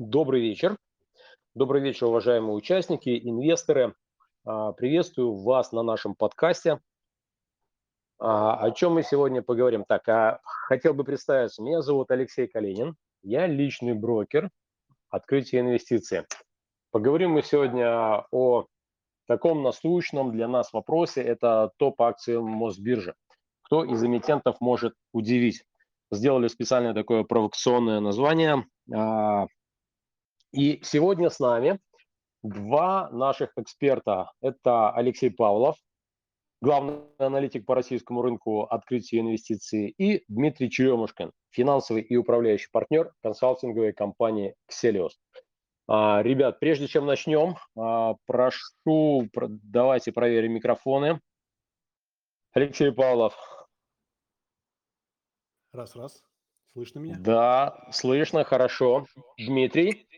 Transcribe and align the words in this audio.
Добрый 0.00 0.40
вечер. 0.40 0.78
Добрый 1.54 1.82
вечер, 1.82 2.06
уважаемые 2.06 2.54
участники, 2.54 3.20
инвесторы. 3.22 3.94
А, 4.46 4.72
приветствую 4.72 5.34
вас 5.34 5.72
на 5.72 5.82
нашем 5.82 6.14
подкасте. 6.14 6.80
А, 8.18 8.54
о 8.54 8.70
чем 8.70 8.94
мы 8.94 9.02
сегодня 9.02 9.42
поговорим? 9.42 9.84
Так, 9.86 10.08
а 10.08 10.40
хотел 10.42 10.94
бы 10.94 11.04
представиться. 11.04 11.62
Меня 11.62 11.82
зовут 11.82 12.10
Алексей 12.10 12.46
Калинин. 12.46 12.96
Я 13.22 13.46
личный 13.46 13.92
брокер 13.92 14.48
открытия 15.10 15.60
инвестиций. 15.60 16.22
Поговорим 16.92 17.32
мы 17.32 17.42
сегодня 17.42 18.24
о 18.32 18.68
таком 19.26 19.62
насущном 19.62 20.32
для 20.32 20.48
нас 20.48 20.72
вопросе. 20.72 21.20
Это 21.20 21.72
топ 21.76 22.00
акции 22.00 22.38
Мосбиржи. 22.38 23.14
Кто 23.64 23.84
из 23.84 24.02
эмитентов 24.02 24.62
может 24.62 24.94
удивить? 25.12 25.62
Сделали 26.10 26.48
специальное 26.48 26.94
такое 26.94 27.22
провокационное 27.22 28.00
название. 28.00 28.64
И 30.52 30.80
сегодня 30.82 31.30
с 31.30 31.38
нами 31.38 31.78
два 32.42 33.08
наших 33.10 33.52
эксперта. 33.56 34.32
Это 34.40 34.90
Алексей 34.90 35.30
Павлов, 35.30 35.76
главный 36.60 37.00
аналитик 37.18 37.64
по 37.64 37.74
российскому 37.74 38.22
рынку 38.22 38.64
открытия 38.64 39.20
инвестиций, 39.20 39.94
и 39.96 40.24
Дмитрий 40.28 40.70
Черемушкин, 40.70 41.32
финансовый 41.50 42.02
и 42.02 42.16
управляющий 42.16 42.68
партнер 42.72 43.12
консалтинговой 43.22 43.92
компании 43.92 44.54
Xelios. 44.70 45.12
А, 45.86 46.22
ребят, 46.22 46.58
прежде 46.58 46.88
чем 46.88 47.06
начнем, 47.06 47.56
а, 47.76 48.14
прошу, 48.26 49.28
давайте 49.34 50.12
проверим 50.12 50.52
микрофоны. 50.54 51.20
Алексей 52.52 52.90
Павлов. 52.90 53.36
Раз, 55.72 55.94
раз. 55.94 56.22
Слышно 56.72 56.98
меня? 56.98 57.16
Да, 57.20 57.88
слышно, 57.92 58.42
хорошо. 58.42 59.06
Дмитрий. 59.38 60.08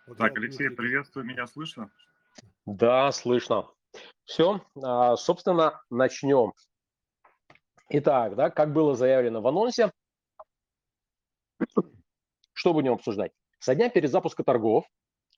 так, 0.17 0.37
Алексей, 0.37 0.69
приветствую, 0.69 1.25
меня 1.25 1.47
слышно? 1.47 1.91
Да, 2.65 3.11
слышно. 3.11 3.67
Все, 4.23 4.61
а, 4.81 5.15
собственно, 5.17 5.81
начнем. 5.89 6.53
Итак, 7.89 8.35
да, 8.35 8.49
как 8.49 8.71
было 8.71 8.95
заявлено 8.95 9.41
в 9.41 9.47
анонсе, 9.47 9.91
что 12.53 12.73
будем 12.73 12.93
обсуждать? 12.93 13.31
Со 13.59 13.75
дня 13.75 13.89
перезапуска 13.89 14.43
торгов 14.43 14.85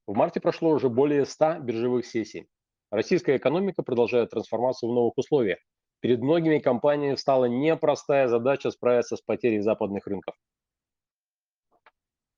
в 0.05 0.15
марте 0.15 0.39
прошло 0.39 0.71
уже 0.71 0.89
более 0.89 1.25
100 1.25 1.59
биржевых 1.59 2.05
сессий. 2.05 2.47
Российская 2.91 3.37
экономика 3.37 3.81
продолжает 3.81 4.29
трансформацию 4.29 4.89
в 4.89 4.93
новых 4.93 5.17
условиях. 5.17 5.59
Перед 5.99 6.19
многими 6.19 6.59
компаниями 6.59 7.15
стала 7.15 7.45
непростая 7.45 8.27
задача 8.27 8.71
справиться 8.71 9.15
с 9.15 9.21
потерей 9.21 9.61
западных 9.61 10.05
рынков. 10.05 10.35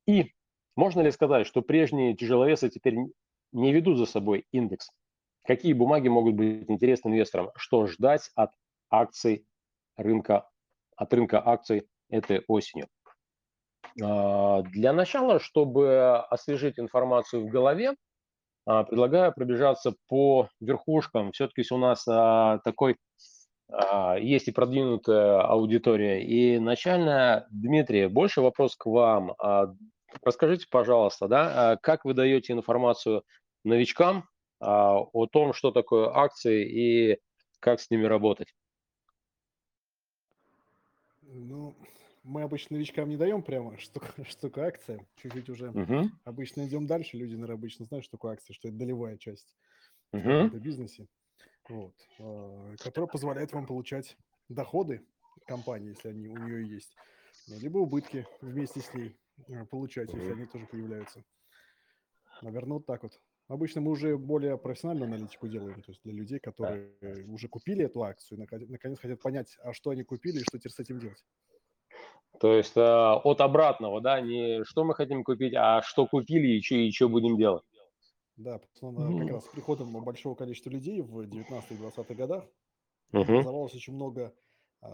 И 0.08 0.34
можно 0.76 1.02
ли 1.02 1.12
сказать, 1.12 1.48
что 1.48 1.62
прежние 1.62 2.16
тяжеловесы 2.16 2.70
теперь 2.70 2.98
не 3.52 3.74
ведут 3.74 3.98
за 3.98 4.06
собой 4.06 4.46
индекс? 4.52 4.90
Какие 5.46 5.74
бумаги 5.74 6.08
могут 6.08 6.36
быть 6.36 6.70
интересны 6.70 7.10
инвесторам? 7.10 7.52
Что 7.56 7.86
ждать 7.88 8.32
от 8.36 8.52
акций 8.90 9.46
рынка, 9.96 10.50
от 10.96 11.14
рынка 11.14 11.42
акций 11.46 11.88
этой 12.10 12.44
осенью? 12.48 12.88
А, 14.02 14.64
для 14.64 14.92
начала, 14.92 15.40
чтобы 15.40 16.18
освежить 16.18 16.80
информацию 16.80 17.46
в 17.46 17.50
голове, 17.50 17.96
а, 18.66 18.84
предлагаю 18.84 19.34
пробежаться 19.34 19.94
по 20.10 20.50
верхушкам. 20.60 21.32
Все-таки 21.32 21.64
у 21.72 21.78
нас 21.78 22.08
а, 22.08 22.60
такой 22.64 22.98
есть 24.20 24.48
и 24.48 24.52
продвинутая 24.52 25.42
аудитория. 25.42 26.24
И 26.24 26.60
начально, 26.60 27.48
Дмитрий, 27.50 28.06
больше 28.06 28.42
вопрос 28.42 28.76
к 28.76 28.86
вам. 28.86 29.34
Расскажите, 30.22 30.68
пожалуйста, 30.70 31.28
да, 31.28 31.78
как 31.82 32.06
вы 32.06 32.14
даете 32.14 32.54
информацию 32.54 33.24
новичкам 33.64 34.28
о 34.60 35.28
том, 35.28 35.54
что 35.54 35.72
такое 35.72 36.10
акции 36.16 36.66
и 36.66 37.20
как 37.60 37.80
с 37.80 37.90
ними 37.90 38.06
работать? 38.06 38.56
Ну, 41.22 41.76
мы 42.24 42.44
обычно 42.44 42.76
новичкам 42.76 43.10
не 43.10 43.18
даем 43.18 43.44
прямо, 43.44 43.78
что, 43.78 44.02
что 44.28 44.50
такое 44.50 44.68
акция. 44.68 45.06
Чуть-чуть 45.22 45.50
уже 45.50 45.68
uh-huh. 45.68 46.08
обычно 46.24 46.66
идем 46.66 46.88
дальше. 46.88 47.18
Люди, 47.18 47.34
наверное, 47.34 47.56
обычно 47.56 47.86
знают, 47.86 48.06
что 48.06 48.18
такое 48.18 48.34
акция, 48.34 48.54
что 48.54 48.68
это 48.68 48.78
долевая 48.78 49.18
часть 49.18 49.56
uh-huh. 50.14 50.50
в 50.50 50.60
бизнесе, 50.60 51.08
вот, 51.70 51.94
э, 52.20 52.76
которая 52.80 53.08
позволяет 53.08 53.52
вам 53.54 53.68
получать 53.68 54.18
доходы 54.50 55.06
компании, 55.46 55.90
если 55.90 56.10
они 56.10 56.28
у 56.28 56.38
нее 56.38 56.68
есть, 56.68 56.96
либо 57.48 57.78
убытки 57.78 58.26
вместе 58.42 58.80
с 58.80 58.94
ней 58.94 59.16
получать, 59.70 60.10
uh-huh. 60.10 60.18
если 60.18 60.32
они 60.34 60.46
тоже 60.46 60.66
появляются. 60.66 61.24
Наверное, 62.42 62.78
вот 62.78 62.86
так 62.86 63.04
вот. 63.04 63.20
Обычно 63.48 63.82
мы 63.82 63.92
уже 63.92 64.18
более 64.18 64.58
профессиональную 64.58 65.08
аналитику 65.08 65.48
делаем, 65.48 65.80
то 65.84 65.92
есть 65.92 66.02
для 66.04 66.14
людей, 66.14 66.40
которые 66.40 66.96
уже 67.28 67.48
купили 67.48 67.86
эту 67.86 68.04
акцию, 68.04 68.40
наконец 68.40 69.00
хотят 69.00 69.22
понять, 69.22 69.56
а 69.64 69.72
что 69.72 69.92
они 69.92 70.04
купили 70.04 70.40
и 70.40 70.44
что 70.44 70.58
теперь 70.58 70.72
с 70.72 70.80
этим 70.80 71.00
делать. 71.00 71.24
То 72.40 72.54
есть 72.54 72.76
э, 72.76 72.82
от 72.82 73.42
обратного, 73.42 74.02
да, 74.02 74.20
не 74.20 74.64
что 74.66 74.84
мы 74.84 74.94
хотим 74.96 75.24
купить, 75.24 75.54
а 75.56 75.82
что 75.84 76.08
купили 76.08 76.58
и 76.58 76.62
что, 76.62 76.76
и 76.76 76.92
что 76.92 77.08
будем 77.08 77.38
делать. 77.38 77.64
Да, 78.36 78.60
потому 78.60 79.20
как 79.20 79.30
раз 79.30 79.46
с 79.46 79.50
приходом 79.50 79.92
большого 80.04 80.36
количества 80.36 80.70
людей 80.70 81.02
в 81.02 81.22
19-20-х 81.22 82.14
годах 82.16 82.44
uh-huh. 83.14 83.22
образовалось 83.22 83.76
очень 83.76 83.94
много, 83.94 84.34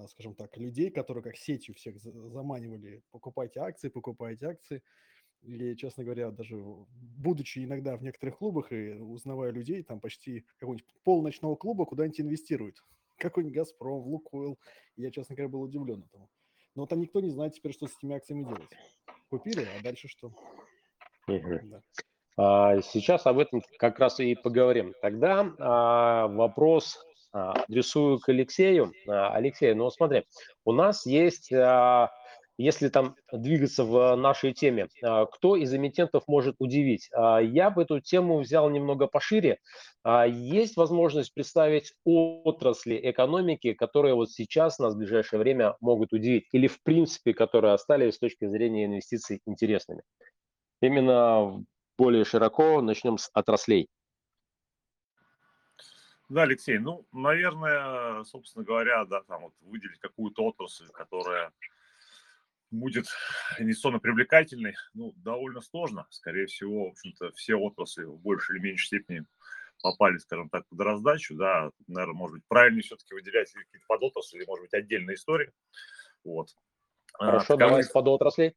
скажем 0.07 0.35
так, 0.35 0.57
людей, 0.57 0.90
которые 0.90 1.24
как 1.24 1.35
сетью 1.35 1.75
всех 1.75 1.97
заманивали, 2.00 3.03
покупайте 3.12 3.59
акции, 3.59 3.90
покупайте 3.90 4.47
акции. 4.47 4.81
И, 5.41 5.75
честно 5.75 6.03
говоря, 6.03 6.29
даже 6.29 6.56
будучи 6.57 7.59
иногда 7.66 7.97
в 7.97 8.03
некоторых 8.03 8.38
клубах 8.38 8.72
и 8.72 8.91
узнавая 8.94 9.51
людей, 9.51 9.81
там 9.81 10.00
почти 10.00 10.46
какого-нибудь 10.59 10.85
полночного 11.03 11.56
клуба 11.56 11.85
куда-нибудь 11.85 12.22
инвестируют. 12.22 12.84
Какой-нибудь 13.18 13.56
«Газпром», 13.56 14.03
«Лукойл». 14.03 14.59
Я, 14.96 15.12
честно 15.12 15.35
говоря, 15.35 15.50
был 15.50 15.62
удивлен 15.62 16.03
этому. 16.03 16.30
Но 16.75 16.85
там 16.85 17.00
никто 17.00 17.19
не 17.22 17.30
знает 17.30 17.53
теперь, 17.56 17.74
что 17.74 17.88
с 17.88 17.97
этими 17.97 18.16
акциями 18.16 18.44
делать. 18.44 18.69
Купили, 19.30 19.68
а 19.78 19.81
дальше 19.84 20.07
что? 20.07 20.28
Угу. 21.28 21.59
Да. 21.63 21.81
А, 22.38 22.81
сейчас 22.81 23.25
об 23.25 23.40
этом 23.40 23.62
как 23.78 24.00
раз 24.00 24.19
и 24.19 24.35
поговорим. 24.35 24.94
Тогда 25.01 25.53
а, 25.59 26.28
вопрос 26.28 26.97
а, 26.97 27.10
адресую 27.31 28.19
к 28.19 28.30
Алексею. 28.30 28.94
А, 29.08 29.34
Алексей, 29.34 29.74
ну 29.74 29.90
смотри, 29.90 30.25
у 30.66 30.72
нас 30.72 31.06
есть 31.06 31.52
а, 31.53 32.12
если 32.58 32.90
там 32.90 33.16
двигаться 33.31 33.84
в 33.84 34.16
нашей 34.16 34.53
теме, 34.53 34.88
а, 35.02 35.25
кто 35.25 35.56
из 35.56 35.74
эмитентов 35.74 36.24
может 36.28 36.56
удивить? 36.59 37.09
Я 37.12 37.72
бы 37.72 37.84
эту 37.84 38.00
тему 38.00 38.40
взял 38.40 38.69
немного 38.69 39.08
пошире. 39.08 39.59
Есть 40.06 40.78
возможность 40.78 41.34
представить 41.34 41.94
отрасли 42.03 43.00
экономики, 43.03 43.74
которые 43.74 44.16
вот 44.16 44.31
сейчас 44.31 44.80
нас 44.80 44.94
в 44.94 44.98
ближайшее 44.98 45.40
время 45.40 45.75
могут 45.80 46.12
удивить, 46.12 46.48
или 46.52 46.68
в 46.68 46.81
принципе, 46.84 47.34
которые 47.34 47.74
остались 47.74 48.16
с 48.16 48.19
точки 48.19 48.48
зрения 48.48 48.86
инвестиций 48.86 49.42
интересными. 49.46 50.02
Именно 50.81 51.63
более 51.98 52.25
широко 52.25 52.81
начнем 52.81 53.19
с 53.19 53.30
отраслей. 53.34 53.88
Да, 56.31 56.44
Алексей, 56.44 56.78
ну, 56.78 57.06
наверное, 57.12 58.24
собственно 58.24 58.64
говоря, 58.64 59.03
да, 59.03 59.22
там 59.24 59.42
вот 59.42 59.53
выделить 59.59 60.00
какую-то 60.00 60.46
отрасль, 60.46 60.88
которая 60.94 61.52
будет 62.72 63.08
инвестиционно 63.59 64.00
привлекательной, 64.00 64.75
ну, 64.94 65.12
довольно 65.18 65.59
сложно. 65.59 66.08
Скорее 66.09 66.46
всего, 66.46 66.86
в 66.86 66.92
общем-то, 66.92 67.34
все 67.34 67.56
отрасли 67.56 68.06
в 68.06 68.18
большей 68.18 68.56
или 68.56 68.64
меньшей 68.64 68.86
степени 68.86 69.25
попали, 69.84 70.19
скажем 70.19 70.47
так, 70.47 70.66
под 70.68 70.80
раздачу, 70.80 71.36
да, 71.36 71.69
наверное, 71.88 72.16
может 72.16 72.38
быть, 72.38 72.46
правильнее 72.48 72.84
все-таки 72.84 73.13
выделять 73.13 73.52
какие-то 73.52 73.86
подотрасли 73.90 74.38
или, 74.38 74.46
может 74.46 74.63
быть, 74.63 74.74
отдельные 74.74 75.16
истории, 75.16 75.52
вот. 76.24 76.56
А, 77.19 77.25
Хорошо, 77.25 77.56
Таковых, 77.56 77.68
давай 77.68 77.84
с 77.84 77.90
подотраслей. 77.90 78.56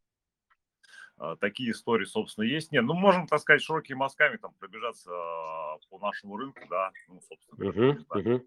А, 1.16 1.36
такие 1.36 1.70
истории, 1.72 2.05
собственно, 2.05 2.44
есть. 2.44 2.72
Нет, 2.72 2.84
ну, 2.84 2.94
можем, 2.94 3.26
так 3.26 3.40
сказать, 3.40 3.62
широкими 3.62 3.96
мазками 3.96 4.37
там 4.37 4.52
пробежаться 4.55 5.11
а, 5.12 5.78
по 5.90 5.99
нашему 5.99 6.37
рынку, 6.37 6.61
да, 6.69 6.90
ну, 7.08 7.20
собственно 7.20 7.56
говоря, 7.56 7.93
uh-huh, 7.93 8.06
uh-huh. 8.11 8.46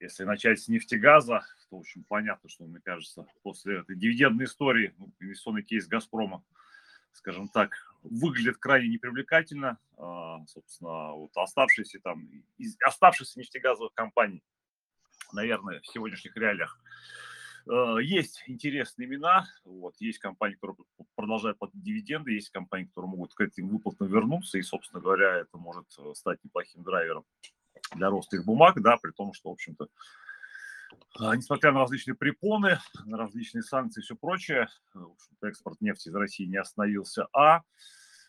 Если 0.00 0.24
начать 0.24 0.60
с 0.60 0.68
нефтегаза, 0.68 1.44
то, 1.70 1.76
в 1.76 1.80
общем, 1.80 2.04
понятно, 2.04 2.48
что, 2.48 2.64
мне 2.64 2.80
кажется, 2.80 3.26
после 3.42 3.78
этой 3.78 3.96
дивидендной 3.96 4.44
истории, 4.44 4.94
ну, 4.98 5.12
инвестиционный 5.18 5.62
кейс 5.62 5.88
«Газпрома», 5.88 6.44
скажем 7.12 7.48
так, 7.48 7.72
выглядит 8.02 8.58
крайне 8.58 8.88
непривлекательно. 8.88 9.78
А, 9.96 10.44
собственно, 10.46 11.12
вот 11.12 11.36
оставшиеся 11.36 12.00
там, 12.00 12.28
из 12.58 12.76
оставшихся 12.80 13.40
нефтегазовых 13.40 13.92
компаний, 13.94 14.44
наверное, 15.32 15.80
в 15.80 15.86
сегодняшних 15.86 16.36
реалиях 16.36 16.78
есть 18.00 18.42
интересные 18.46 19.06
имена, 19.06 19.46
вот, 19.64 19.94
есть 20.00 20.18
компании, 20.18 20.54
которые 20.54 20.76
продолжают 21.14 21.58
платить 21.58 21.82
дивиденды, 21.82 22.32
есть 22.32 22.50
компании, 22.50 22.86
которые 22.86 23.10
могут 23.10 23.34
к 23.34 23.40
этим 23.40 23.68
выплатам 23.68 24.08
вернуться, 24.08 24.58
и, 24.58 24.62
собственно 24.62 25.02
говоря, 25.02 25.36
это 25.36 25.58
может 25.58 25.86
э, 25.98 26.14
стать 26.14 26.42
неплохим 26.44 26.82
драйвером 26.82 27.24
для 27.94 28.10
роста 28.10 28.36
их 28.36 28.44
бумаг, 28.44 28.80
да, 28.80 28.96
при 28.96 29.10
том, 29.12 29.32
что, 29.32 29.50
в 29.50 29.52
общем-то, 29.52 29.88
А, 31.20 31.36
несмотря 31.36 31.72
на 31.72 31.80
различные 31.80 32.14
препоны, 32.14 32.78
на 33.04 33.18
различные 33.18 33.62
санкции 33.62 34.00
и 34.00 34.04
все 34.04 34.16
прочее, 34.16 34.68
экспорт 35.42 35.80
нефти 35.80 36.08
из 36.08 36.14
России 36.14 36.46
не 36.46 36.56
остановился. 36.56 37.28
А, 37.32 37.62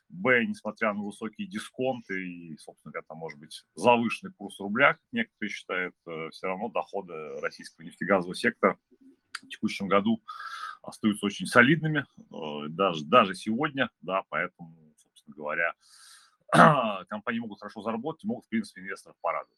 Б, 0.10 0.44
несмотря 0.44 0.94
на 0.94 1.04
высокие 1.04 1.48
дисконты 1.48 2.28
и, 2.28 2.58
собственно 2.58 2.92
говоря, 2.92 3.06
там, 3.08 3.18
может 3.20 3.40
быть, 3.40 3.64
завышенный 3.76 4.34
курс 4.34 4.60
рубля, 4.60 4.94
как 4.94 5.02
некоторые 5.12 5.52
считают, 5.52 5.96
э, 6.08 6.30
все 6.32 6.48
равно 6.48 6.70
доходы 6.70 7.14
российского 7.42 7.86
нефтегазового 7.86 8.36
сектора 8.36 8.78
в 9.42 9.50
текущем 9.50 9.88
году 9.88 10.22
остаются 10.82 11.26
очень 11.26 11.46
солидными, 11.46 12.06
э, 12.18 12.68
даже, 12.70 13.06
даже 13.06 13.36
сегодня, 13.36 13.90
да, 14.02 14.24
поэтому, 14.30 14.74
собственно 14.98 15.36
говоря, 15.36 15.74
компании 17.10 17.40
могут 17.40 17.60
хорошо 17.60 17.82
заработать, 17.82 18.24
могут, 18.24 18.46
в 18.46 18.50
принципе, 18.50 18.82
инвесторов 18.82 19.18
порадовать. 19.22 19.58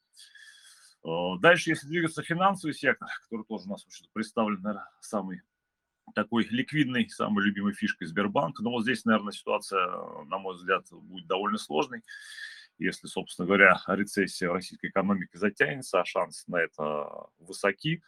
Э, 1.03 1.39
дальше, 1.39 1.69
если 1.71 1.87
двигаться 1.87 2.23
финансовый 2.23 2.73
сектор, 2.73 3.07
который 3.23 3.45
тоже 3.45 3.65
у 3.65 3.71
нас 3.71 3.85
представлен, 4.13 4.61
наверное, 4.61 4.89
самый 4.99 5.41
такой 6.13 6.45
ликвидной, 6.45 7.09
самой 7.09 7.45
любимой 7.45 7.73
фишкой 7.73 8.07
Сбербанка. 8.07 8.63
Но 8.63 8.71
вот 8.71 8.83
здесь, 8.83 9.05
наверное, 9.05 9.31
ситуация, 9.31 9.85
на 10.25 10.37
мой 10.39 10.55
взгляд, 10.55 10.85
будет 10.91 11.27
довольно 11.27 11.57
сложной. 11.57 12.03
Если, 12.77 13.07
собственно 13.07 13.45
говоря, 13.45 13.79
рецессия 13.87 14.49
в 14.49 14.53
российской 14.53 14.87
экономике 14.87 15.37
затянется, 15.37 16.01
а 16.01 16.05
шансы 16.05 16.43
на 16.47 16.57
это 16.57 17.27
высоки, 17.39 18.01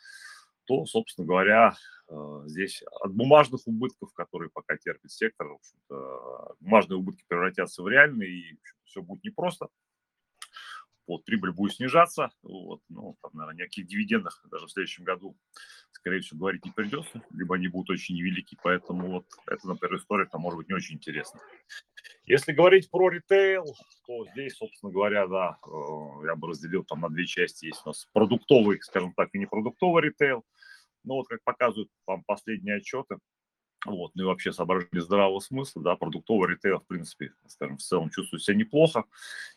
то, 0.66 0.86
собственно 0.86 1.28
говоря, 1.28 1.76
э, 2.10 2.44
здесь 2.46 2.84
от 3.02 3.14
бумажных 3.14 3.62
убытков, 3.68 4.14
которые 4.14 4.50
пока 4.52 4.78
терпит 4.78 5.12
сектор, 5.12 5.48
в 5.90 6.56
бумажные 6.60 6.98
убытки 6.98 7.24
превратятся 7.28 7.84
в 7.84 7.88
реальные, 7.88 8.30
и 8.30 8.60
все 8.86 9.02
будет 9.02 9.24
непросто 9.24 9.68
вот, 11.08 11.26
прибыль 11.26 11.52
будет 11.52 11.74
снижаться, 11.74 12.30
вот, 12.42 12.82
ну, 12.90 13.18
там, 13.22 13.32
наверное, 13.34 13.66
ни 13.66 13.82
о 13.82 13.84
дивидендах 13.86 14.44
даже 14.50 14.68
в 14.68 14.72
следующем 14.72 15.04
году, 15.04 15.38
скорее 15.92 16.22
всего, 16.22 16.40
говорить 16.40 16.66
не 16.66 16.72
придется, 16.72 17.22
либо 17.32 17.56
они 17.56 17.68
будут 17.68 17.92
очень 17.92 18.16
невелики, 18.16 18.58
поэтому 18.62 19.12
вот 19.12 19.26
это, 19.48 19.68
например, 19.68 19.98
история 19.98 20.26
там 20.26 20.42
может 20.42 20.58
быть 20.58 20.70
не 20.70 20.76
очень 20.76 20.96
интересна. 20.96 21.40
Если 22.26 22.54
говорить 22.54 22.90
про 22.90 23.10
ритейл, 23.10 23.66
то 24.08 24.26
здесь, 24.32 24.56
собственно 24.56 24.92
говоря, 24.92 25.28
да, 25.28 25.58
э, 25.66 26.26
я 26.28 26.36
бы 26.36 26.48
разделил 26.48 26.86
там 26.86 27.02
на 27.02 27.10
две 27.10 27.26
части. 27.26 27.66
Есть 27.66 27.82
у 27.86 27.90
нас 27.90 28.08
продуктовый, 28.14 28.80
скажем 28.82 29.14
так, 29.14 29.30
и 29.34 29.40
непродуктовый 29.40 30.04
ритейл. 30.04 30.46
Но 31.04 31.16
вот 31.16 31.28
как 31.28 31.44
показывают 31.44 31.90
вам 32.08 32.24
последние 32.24 32.78
отчеты, 32.78 33.18
вот, 33.86 34.12
ну 34.16 34.24
и 34.24 34.26
вообще 34.26 34.54
соображение 34.54 35.02
здравого 35.02 35.40
смысла, 35.40 35.82
да, 35.82 35.96
продуктовый 35.96 36.50
ритейл, 36.50 36.80
в 36.80 36.88
принципе, 36.88 37.34
скажем, 37.48 37.78
в 37.78 37.82
целом 37.82 38.10
чувствует 38.10 38.44
себя 38.44 38.58
неплохо. 38.58 39.04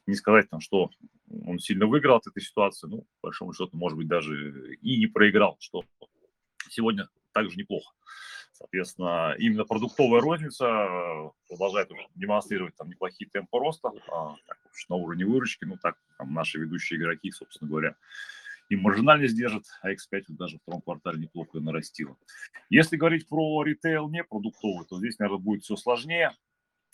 Не 0.06 0.14
сказать 0.14 0.50
там, 0.50 0.60
что 0.60 0.90
он 1.46 1.58
сильно 1.58 1.86
выиграл 1.86 2.16
от 2.16 2.26
этой 2.26 2.42
ситуации, 2.42 2.88
ну, 2.88 3.02
по 3.20 3.28
большому 3.28 3.52
счету, 3.52 3.70
может 3.76 3.96
быть, 3.96 4.08
даже 4.08 4.74
и 4.76 4.98
не 4.98 5.06
проиграл, 5.06 5.56
что 5.60 5.84
сегодня 6.68 7.08
также 7.32 7.56
неплохо. 7.56 7.92
Соответственно, 8.52 9.34
именно 9.38 9.64
продуктовая 9.64 10.20
розница 10.22 10.64
э, 10.64 11.30
продолжает 11.48 11.90
демонстрировать 12.14 12.74
там 12.74 12.88
неплохие 12.88 13.28
темпы 13.30 13.58
роста, 13.58 13.90
а, 14.10 14.34
так, 14.46 14.58
на 14.88 14.96
уровне 14.96 15.26
выручки, 15.26 15.64
ну 15.66 15.76
так, 15.76 15.98
там 16.16 16.32
наши 16.32 16.58
ведущие 16.58 16.98
игроки, 16.98 17.30
собственно 17.30 17.68
говоря, 17.68 17.96
и 18.68 18.76
маржинальность 18.76 19.36
держит, 19.36 19.64
а 19.82 19.92
X5 19.92 20.24
даже 20.28 20.58
в 20.58 20.62
втором 20.62 20.82
квартале 20.82 21.20
неплохо 21.20 21.60
нарастила. 21.60 22.16
Если 22.68 22.96
говорить 22.96 23.28
про 23.28 23.62
ритейл 23.62 24.08
не 24.08 24.24
продуктовый, 24.24 24.86
то 24.86 24.98
здесь, 24.98 25.18
наверное, 25.18 25.42
будет 25.42 25.64
все 25.64 25.76
сложнее. 25.76 26.32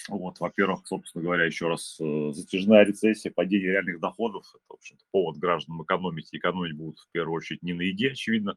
Вот, 0.08 0.40
во-первых, 0.40 0.86
собственно 0.86 1.22
говоря, 1.22 1.44
еще 1.44 1.68
раз, 1.68 1.96
э, 2.00 2.32
затяжная 2.32 2.84
рецессия, 2.84 3.30
падение 3.30 3.70
реальных 3.70 4.00
доходов, 4.00 4.44
это, 4.54 4.64
в 4.68 4.74
общем-то, 4.74 5.04
повод 5.12 5.36
гражданам 5.36 5.82
экономить. 5.84 6.28
Экономить 6.32 6.76
будут 6.76 6.98
в 6.98 7.08
первую 7.12 7.36
очередь 7.36 7.62
не 7.62 7.72
на 7.72 7.82
еде, 7.82 8.10
очевидно. 8.10 8.56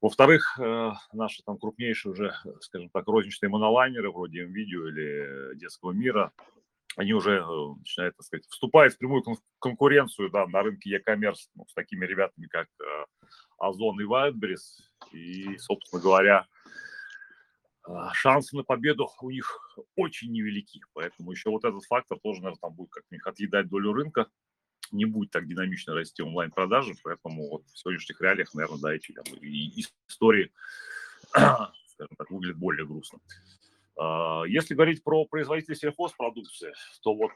Во-вторых, 0.00 0.58
э, 0.58 0.92
наши 1.12 1.42
там 1.44 1.58
крупнейшие 1.58 2.12
уже, 2.12 2.34
скажем 2.60 2.88
так, 2.90 3.06
розничные 3.06 3.50
монолайнеры 3.50 4.10
вроде 4.10 4.44
МВидео 4.44 4.88
или 4.88 5.56
Детского 5.56 5.92
мира, 5.92 6.32
они 6.96 7.12
уже 7.12 7.38
э, 7.38 7.74
начинают, 7.78 8.16
так 8.16 8.26
сказать, 8.26 8.46
вступают 8.46 8.94
в 8.94 8.98
прямую 8.98 9.22
конкуренцию 9.58 10.30
да, 10.30 10.46
на 10.46 10.62
рынке 10.62 10.90
e-commerce 10.90 11.48
ну, 11.54 11.66
с 11.68 11.74
такими 11.74 12.06
ребятами, 12.06 12.46
как 12.46 12.68
Озон 13.58 14.00
и 14.00 14.04
Wildberries. 14.04 14.82
И, 15.12 15.56
собственно 15.58 16.00
говоря, 16.00 16.46
а, 17.86 18.12
шансы 18.14 18.56
на 18.56 18.64
победу 18.64 19.08
у 19.20 19.30
них 19.30 19.78
очень 19.96 20.32
невелики. 20.32 20.80
Поэтому 20.94 21.32
еще 21.32 21.50
вот 21.50 21.64
этот 21.64 21.84
фактор 21.84 22.18
тоже, 22.18 22.40
наверное, 22.40 22.60
там 22.60 22.74
будет 22.74 22.90
них 23.10 23.26
отъедать 23.26 23.68
долю 23.68 23.92
рынка. 23.92 24.28
Не 24.90 25.04
будет 25.04 25.30
так 25.30 25.46
динамично 25.46 25.94
расти 25.94 26.22
онлайн-продажи, 26.22 26.94
поэтому 27.02 27.48
вот 27.48 27.64
в 27.66 27.78
сегодняшних 27.78 28.20
реалиях, 28.20 28.54
наверное, 28.54 28.80
да, 28.80 28.94
эти 28.94 29.12
там, 29.12 29.24
и 29.40 29.82
истории, 30.06 30.52
скажем 31.32 32.16
так, 32.16 32.30
выглядят 32.30 32.58
более 32.58 32.86
грустно. 32.86 33.18
А, 33.96 34.42
если 34.46 34.74
говорить 34.74 35.02
про 35.02 35.24
производителей 35.26 35.76
сельхозпродукции, 35.76 36.72
то 37.02 37.14
вот 37.14 37.32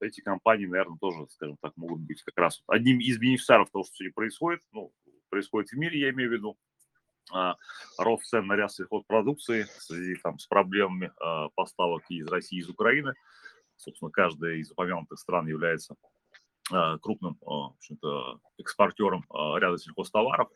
эти 0.00 0.20
компании, 0.20 0.66
наверное, 0.66 0.98
тоже, 0.98 1.26
скажем 1.30 1.56
так, 1.60 1.76
могут 1.76 2.00
быть 2.00 2.22
как 2.22 2.36
раз 2.38 2.62
одним 2.66 3.00
из 3.00 3.18
бенефициаров 3.18 3.70
того, 3.70 3.84
что 3.84 3.94
сегодня 3.94 4.12
происходит. 4.14 4.60
Ну, 4.72 4.92
происходит 5.30 5.70
в 5.70 5.76
мире, 5.76 6.00
я 6.00 6.10
имею 6.10 6.30
в 6.30 6.32
виду. 6.32 6.56
А, 7.32 7.56
рост 7.98 8.24
цен 8.26 8.46
на 8.46 8.56
ряд 8.56 8.72
сельхозпродукции 8.72 9.62
в 9.62 9.82
связи 9.82 10.16
там, 10.22 10.38
с 10.38 10.46
проблемами 10.46 11.12
а, 11.20 11.48
поставок 11.54 12.02
из 12.10 12.26
России, 12.28 12.58
из 12.58 12.68
Украины. 12.68 13.14
Собственно, 13.76 14.10
каждая 14.10 14.56
из 14.56 14.70
упомянутых 14.70 15.18
стран 15.18 15.46
является 15.48 15.96
крупным 17.00 17.36
экспортером 18.56 19.24
ряда 19.30 19.76
сельхозтоваров, 19.78 20.48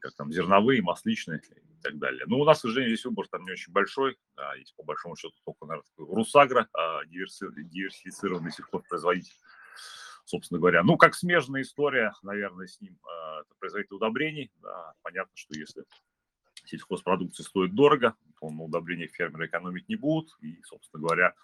как 0.00 0.14
там 0.14 0.32
зерновые, 0.32 0.82
масличные 0.82 1.40
и 1.40 1.82
так 1.82 1.98
далее. 1.98 2.24
Но 2.26 2.38
у 2.38 2.44
нас, 2.44 2.58
к 2.58 2.62
сожалению, 2.62 2.96
здесь 2.96 3.04
выбор 3.04 3.28
там 3.28 3.44
не 3.44 3.52
очень 3.52 3.72
большой. 3.72 4.16
Есть 4.58 4.74
по 4.76 4.82
большому 4.82 5.16
счету 5.16 5.34
только, 5.44 5.66
наверное, 5.66 5.86
Русагра, 5.96 6.68
диверсифицированный 7.06 8.50
сельхозпроизводитель 8.50 9.34
собственно 10.26 10.58
говоря. 10.58 10.82
Ну, 10.82 10.96
как 10.96 11.14
смежная 11.14 11.62
история, 11.62 12.12
наверное, 12.22 12.66
с 12.66 12.80
ним 12.80 12.98
а, 13.04 13.40
это 13.40 13.54
производитель 13.58 13.94
удобрений. 13.94 14.52
Да, 14.60 14.92
понятно, 15.02 15.32
что 15.34 15.58
если 15.58 15.84
сельхозпродукция 16.64 17.44
стоит 17.44 17.74
дорого, 17.74 18.14
то 18.40 18.50
на 18.50 18.64
удобрениях 18.64 19.12
фермеры 19.12 19.46
экономить 19.46 19.88
не 19.88 19.96
будут. 19.96 20.36
И, 20.40 20.60
собственно 20.64 21.00
говоря, 21.00 21.34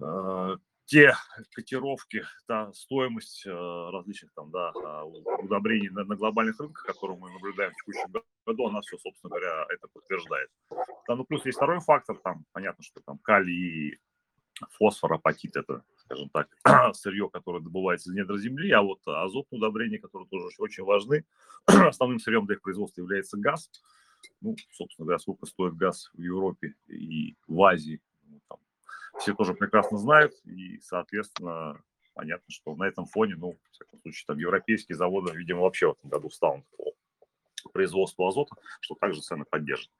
а, 0.00 0.56
те 0.92 1.14
котировки, 1.54 2.22
та 2.46 2.70
стоимость 2.74 3.46
а, 3.46 3.90
различных 3.92 4.30
там, 4.34 4.50
да, 4.50 4.72
удобрений 5.04 5.88
на, 5.88 6.04
на 6.04 6.16
глобальных 6.16 6.60
рынках, 6.60 6.84
которые 6.84 7.18
мы 7.18 7.32
наблюдаем 7.32 7.72
в 7.72 7.76
текущем 7.76 8.12
году, 8.44 8.66
она 8.66 8.82
все, 8.82 8.98
собственно 8.98 9.30
говоря, 9.30 9.64
это 9.70 9.88
подтверждает. 9.88 10.50
Да, 11.08 11.16
ну, 11.16 11.24
плюс 11.24 11.46
есть 11.46 11.56
второй 11.56 11.80
фактор, 11.80 12.18
там, 12.18 12.44
понятно, 12.52 12.84
что 12.84 13.00
там 13.00 13.16
калий 13.18 14.00
фосфор, 14.76 15.14
апатит– 15.14 15.56
это 15.56 15.82
скажем 15.96 16.28
так, 16.28 16.48
сырье, 16.94 17.30
которое 17.30 17.62
добывается 17.62 18.10
из 18.10 18.14
недр 18.14 18.36
земли, 18.36 18.70
а 18.72 18.82
вот 18.82 19.00
азотные 19.06 19.58
удобрения, 19.58 19.98
которые 19.98 20.28
тоже 20.28 20.48
очень 20.58 20.84
важны. 20.84 21.24
Основным 21.66 22.18
сырьем 22.18 22.44
для 22.44 22.56
их 22.56 22.60
производства 22.60 23.00
является 23.00 23.38
газ. 23.38 23.70
Ну, 24.42 24.56
собственно 24.72 25.06
говоря, 25.06 25.18
сколько 25.18 25.46
стоит 25.46 25.74
газ 25.74 26.10
в 26.12 26.20
Европе 26.20 26.74
и 26.86 27.34
в 27.46 27.62
Азии, 27.62 28.00
все 29.18 29.34
тоже 29.34 29.54
прекрасно 29.54 29.98
знают, 29.98 30.34
и, 30.44 30.80
соответственно, 30.80 31.80
понятно, 32.14 32.46
что 32.48 32.74
на 32.74 32.84
этом 32.84 33.06
фоне, 33.06 33.36
ну, 33.36 33.52
в 33.52 33.72
всяком 33.72 34.00
случае, 34.00 34.24
там 34.26 34.38
европейские 34.38 34.96
заводы, 34.96 35.32
видимо, 35.36 35.62
вообще 35.62 35.88
в 35.88 35.92
этом 35.92 36.10
году 36.10 36.28
встанут 36.28 36.64
по 36.76 37.68
производству 37.70 38.26
азота, 38.26 38.56
что 38.80 38.94
также 38.94 39.20
цены 39.20 39.44
поддержит. 39.44 39.90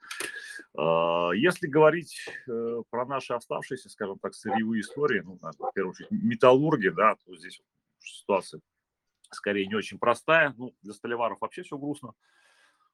А, 0.76 1.30
если 1.32 1.66
говорить 1.66 2.28
э, 2.48 2.82
про 2.90 3.06
наши 3.06 3.32
оставшиеся, 3.32 3.88
скажем 3.88 4.18
так, 4.18 4.34
сырьевые 4.34 4.80
истории, 4.80 5.20
ну, 5.20 5.38
в 5.40 5.72
первую 5.72 5.92
очередь, 5.92 6.10
металлурги, 6.10 6.88
да, 6.88 7.16
то 7.24 7.36
здесь 7.36 7.62
ситуация 8.00 8.60
скорее 9.30 9.66
не 9.66 9.74
очень 9.74 9.98
простая. 9.98 10.54
Ну, 10.56 10.74
для 10.82 10.92
столеваров 10.92 11.40
вообще 11.40 11.62
все 11.62 11.78
грустно. 11.78 12.14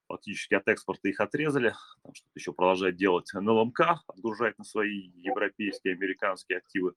Фактически 0.08 0.54
от 0.54 0.66
экспорта 0.68 1.08
их 1.08 1.20
отрезали. 1.20 1.74
Там 2.02 2.14
что-то 2.14 2.32
еще 2.34 2.52
продолжает 2.52 2.96
делать 2.96 3.30
НЛМК, 3.32 3.80
отгружать 4.06 4.58
на 4.58 4.64
свои 4.64 5.10
европейские, 5.14 5.94
американские 5.94 6.58
активы 6.58 6.94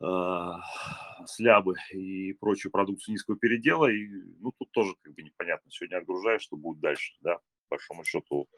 э, 0.00 0.50
слябы 1.26 1.74
и 1.92 2.32
прочую 2.34 2.72
продукцию 2.72 3.14
низкого 3.14 3.36
передела. 3.36 3.90
И, 3.90 4.08
ну, 4.40 4.52
тут 4.56 4.70
тоже 4.70 4.94
как 5.02 5.14
бы 5.14 5.22
непонятно. 5.22 5.70
Сегодня 5.70 5.98
отгружаешь, 5.98 6.42
что 6.42 6.56
будет 6.56 6.80
дальше, 6.80 7.14
да 7.20 7.38
большому 7.72 8.04
счету 8.04 8.48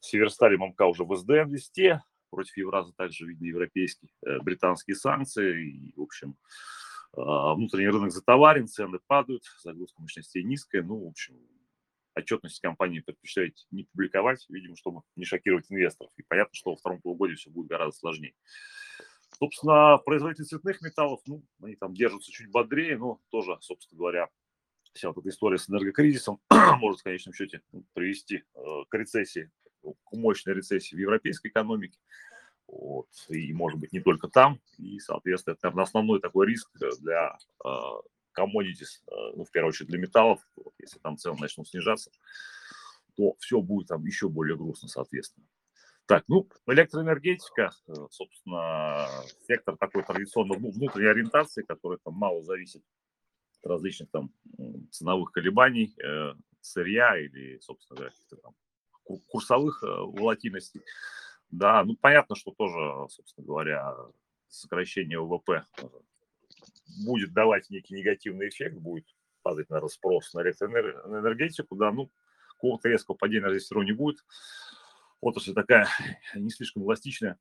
Северстали 0.00 0.56
ММК 0.56 0.82
уже 0.82 1.04
в 1.04 1.16
СДН 1.16 1.50
листе, 1.50 2.02
против 2.30 2.56
Евраза 2.56 2.92
также 2.92 3.26
видны 3.26 3.46
европейские, 3.46 4.10
э, 4.26 4.38
британские 4.40 4.94
санкции, 4.94 5.64
и, 5.64 5.92
в 5.96 6.02
общем, 6.02 6.36
а, 7.14 7.54
внутренний 7.54 7.88
рынок 7.88 8.10
затоварен, 8.10 8.66
цены 8.66 8.98
падают, 9.06 9.44
загрузка 9.62 10.00
мощностей 10.02 10.42
низкая, 10.42 10.82
ну, 10.82 11.04
в 11.04 11.08
общем, 11.08 11.34
отчетность 12.14 12.60
компании 12.60 13.00
предпочитает 13.00 13.56
не 13.70 13.84
публиковать, 13.84 14.44
видимо, 14.48 14.76
чтобы 14.76 15.02
не 15.16 15.24
шокировать 15.24 15.70
инвесторов. 15.70 16.12
И 16.16 16.22
понятно, 16.22 16.54
что 16.54 16.70
во 16.70 16.76
втором 16.76 17.00
полугодии 17.00 17.34
все 17.34 17.50
будет 17.50 17.68
гораздо 17.68 17.98
сложнее. 17.98 18.34
Собственно, 19.38 19.98
производители 19.98 20.44
цветных 20.44 20.82
металлов, 20.82 21.20
ну, 21.26 21.42
они 21.62 21.74
там 21.76 21.94
держатся 21.94 22.30
чуть 22.30 22.50
бодрее, 22.50 22.98
но 22.98 23.20
тоже, 23.30 23.56
собственно 23.60 23.98
говоря, 23.98 24.28
вся 24.92 25.08
вот 25.08 25.18
эта 25.18 25.28
история 25.30 25.58
с 25.58 25.68
энергокризисом 25.68 26.40
может 26.78 27.00
в 27.00 27.04
конечном 27.04 27.34
счете 27.34 27.62
привести 27.94 28.44
к 28.88 28.94
рецессии, 28.94 29.50
к 29.82 30.12
мощной 30.12 30.54
рецессии 30.54 30.94
в 30.94 30.98
европейской 30.98 31.48
экономике. 31.48 31.98
Вот. 32.68 33.08
И, 33.28 33.52
может 33.52 33.80
быть, 33.80 33.92
не 33.92 34.00
только 34.00 34.28
там. 34.28 34.60
И, 34.78 34.98
соответственно, 34.98 35.54
это, 35.54 35.66
наверное, 35.66 35.84
основной 35.84 36.20
такой 36.20 36.46
риск 36.46 36.70
для 37.00 37.36
commodities, 38.38 39.02
ну, 39.34 39.44
в 39.44 39.50
первую 39.50 39.70
очередь 39.70 39.88
для 39.88 39.98
металлов, 39.98 40.40
если 40.78 40.98
там 40.98 41.16
цены 41.16 41.36
начнут 41.40 41.68
снижаться, 41.68 42.10
то 43.16 43.34
все 43.38 43.60
будет 43.60 43.88
там 43.88 44.04
еще 44.04 44.28
более 44.28 44.56
грустно, 44.56 44.88
соответственно. 44.88 45.46
Так, 46.06 46.24
ну, 46.28 46.48
электроэнергетика, 46.66 47.70
э, 47.86 47.92
собственно, 48.10 49.06
сектор 49.46 49.76
такой 49.76 50.02
традиционно 50.02 50.54
внутренней 50.54 51.10
ориентации, 51.10 51.62
который 51.62 51.98
там 52.04 52.14
мало 52.14 52.42
зависит 52.42 52.82
от 53.62 53.70
различных 53.70 54.10
там 54.10 54.32
ценовых 54.90 55.30
колебаний, 55.30 55.94
э, 56.02 56.34
сырья 56.60 57.18
или, 57.18 57.58
собственно 57.60 57.98
говоря, 57.98 58.14
там 58.42 58.54
курсовых 59.28 59.82
э, 59.84 59.86
волатильностей. 59.86 60.82
Да, 61.50 61.84
ну, 61.84 61.96
понятно, 61.96 62.34
что 62.34 62.50
тоже, 62.50 63.08
собственно 63.08 63.46
говоря, 63.46 63.94
сокращение 64.48 65.20
ВВП 65.20 65.64
будет 67.04 67.32
давать 67.32 67.70
некий 67.70 67.94
негативный 67.94 68.48
эффект, 68.48 68.76
будет 68.76 69.06
падать, 69.42 69.68
наверное, 69.70 69.88
спрос 69.88 70.32
на 70.34 70.42
электроэнергетику, 70.42 71.76
да, 71.76 71.90
ну, 71.92 72.10
какого-то 72.48 72.88
резкого 72.88 73.16
падения 73.16 73.48
здесь 73.50 73.64
все 73.64 73.74
равно 73.74 73.88
не 73.88 73.96
будет. 73.96 74.24
Отрасль 75.20 75.54
такая 75.54 75.88
не 76.34 76.50
слишком 76.50 76.84
эластичная 76.84 77.38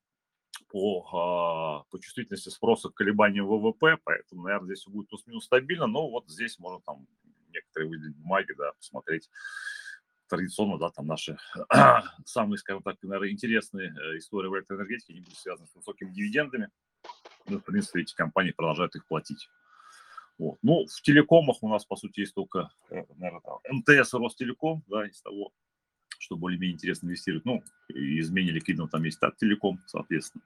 по, 0.69 1.07
а, 1.11 1.83
по 1.91 1.99
чувствительности 1.99 2.49
спроса 2.49 2.89
к 2.89 2.95
колебаниям 2.95 3.47
ВВП, 3.47 3.97
поэтому, 4.03 4.43
наверное, 4.43 4.75
здесь 4.75 4.85
будет 4.87 5.09
плюс-минус 5.09 5.45
стабильно, 5.45 5.87
но 5.87 6.09
вот 6.09 6.29
здесь 6.29 6.59
можно 6.59 6.81
там 6.81 7.07
некоторые 7.49 7.89
выделить 7.89 8.15
бумаги, 8.15 8.53
да, 8.57 8.71
посмотреть 8.73 9.29
традиционно, 10.27 10.77
да, 10.77 10.89
там 10.91 11.07
наши 11.07 11.37
самые, 12.25 12.57
скажем 12.57 12.83
так, 12.83 12.97
наверное, 13.01 13.31
интересные 13.31 13.89
э, 13.89 14.17
истории 14.17 14.47
в 14.47 14.55
электроэнергетике, 14.55 15.13
они 15.13 15.21
будут 15.21 15.37
связаны 15.37 15.67
с 15.67 15.75
высокими 15.75 16.11
дивидендами. 16.11 16.69
Ну, 17.47 17.59
в 17.59 17.63
принципе, 17.63 18.01
эти 18.01 18.15
компании 18.15 18.51
продолжают 18.51 18.95
их 18.95 19.05
платить. 19.05 19.49
Вот. 20.37 20.57
Ну, 20.61 20.85
в 20.87 21.01
телекомах 21.01 21.61
у 21.61 21.69
нас, 21.69 21.85
по 21.85 21.95
сути, 21.95 22.21
есть 22.21 22.33
только, 22.33 22.71
э, 22.89 23.03
наверное, 23.17 23.41
МТС 23.69 24.13
и 24.13 24.17
Ростелеком, 24.17 24.83
да, 24.87 25.05
из 25.07 25.21
того, 25.21 25.51
что 26.17 26.35
более-менее 26.35 26.75
интересно 26.75 27.07
инвестировать. 27.07 27.45
Ну, 27.45 27.63
изменили 27.89 28.53
ликвидного 28.53 28.89
там 28.89 29.03
есть 29.03 29.19
Таттелеком, 29.19 29.79
соответственно. 29.87 30.43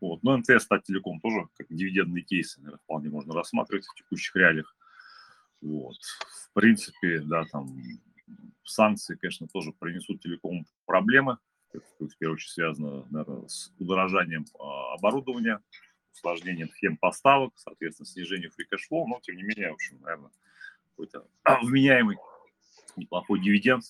Вот. 0.00 0.22
Но 0.22 0.36
МТС, 0.36 0.66
Таттелеком 0.66 1.20
тоже 1.20 1.46
как 1.56 1.68
дивидендный 1.70 2.22
кейс, 2.22 2.56
наверное, 2.58 2.78
вполне 2.78 3.08
можно 3.08 3.34
рассматривать 3.34 3.86
в 3.86 3.94
текущих 3.94 4.34
реалиях. 4.36 4.76
Вот. 5.60 5.96
В 6.50 6.52
принципе, 6.54 7.20
да, 7.20 7.44
там 7.44 7.68
санкции, 8.64 9.14
конечно, 9.14 9.46
тоже 9.46 9.72
принесут 9.72 10.20
телеком 10.20 10.66
проблемы. 10.86 11.38
Это, 11.72 11.84
в 12.00 12.18
первую 12.18 12.34
очередь, 12.34 12.50
связано, 12.50 13.06
наверное, 13.10 13.48
с 13.48 13.72
удорожанием 13.78 14.44
а, 14.58 14.94
оборудования, 14.94 15.60
усложнением 16.12 16.70
схем 16.70 16.96
поставок, 16.96 17.52
соответственно, 17.56 18.06
снижением 18.06 18.50
free 18.50 18.64
cash 18.64 18.83
flow, 18.83 19.06
но, 19.06 19.20
тем 19.20 19.36
не 19.36 19.42
менее, 19.42 19.70
в 19.70 19.74
общем, 19.74 20.00
наверное, 20.00 20.30
какой-то 20.90 21.26
вменяемый 21.62 22.18
неплохой 22.96 23.40
дивиденд 23.40 23.84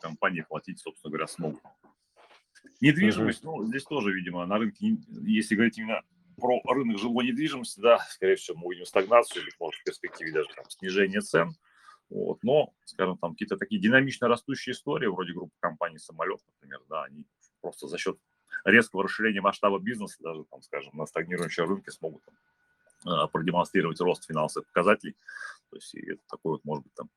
компании 0.00 0.44
платить, 0.48 0.80
собственно 0.80 1.10
говоря, 1.10 1.26
смогут. 1.26 1.62
Недвижимость, 2.80 3.44
ну, 3.44 3.64
здесь 3.66 3.84
тоже, 3.84 4.12
видимо, 4.12 4.46
на 4.46 4.58
рынке, 4.58 4.96
если 5.08 5.54
говорить 5.54 5.78
именно 5.78 6.02
про 6.36 6.60
рынок 6.64 6.98
жилой 6.98 7.26
недвижимости, 7.26 7.80
да, 7.80 7.98
скорее 8.08 8.36
всего, 8.36 8.58
мы 8.58 8.68
увидим 8.68 8.86
стагнацию 8.86 9.42
или, 9.42 9.52
может, 9.60 9.80
в 9.80 9.84
перспективе 9.84 10.32
даже 10.32 10.48
там, 10.54 10.64
снижение 10.70 11.20
цен. 11.20 11.54
Вот. 12.08 12.42
Но, 12.42 12.72
скажем, 12.84 13.18
там 13.18 13.32
какие-то 13.32 13.56
такие 13.56 13.80
динамично 13.80 14.28
растущие 14.28 14.72
истории, 14.72 15.06
вроде 15.06 15.32
группы 15.32 15.54
компаний 15.60 15.98
«Самолет», 15.98 16.40
например, 16.46 16.80
да, 16.88 17.04
они 17.04 17.26
просто 17.60 17.86
за 17.86 17.98
счет 17.98 18.18
резкого 18.64 19.04
расширения 19.04 19.40
масштаба 19.40 19.78
бизнеса, 19.78 20.16
даже, 20.20 20.44
там, 20.44 20.62
скажем, 20.62 20.96
на 20.96 21.06
стагнирующем 21.06 21.68
рынке 21.68 21.90
смогут 21.90 22.22
там, 22.24 22.34
а, 23.06 23.26
продемонстрировать 23.28 24.00
рост 24.00 24.26
финансовых 24.26 24.66
показателей. 24.68 25.16
То 25.70 25.76
есть 25.76 25.94
это 25.94 26.20
такой 26.28 26.52
вот, 26.52 26.64
может 26.64 26.84
быть, 26.84 26.94
там 26.94 27.10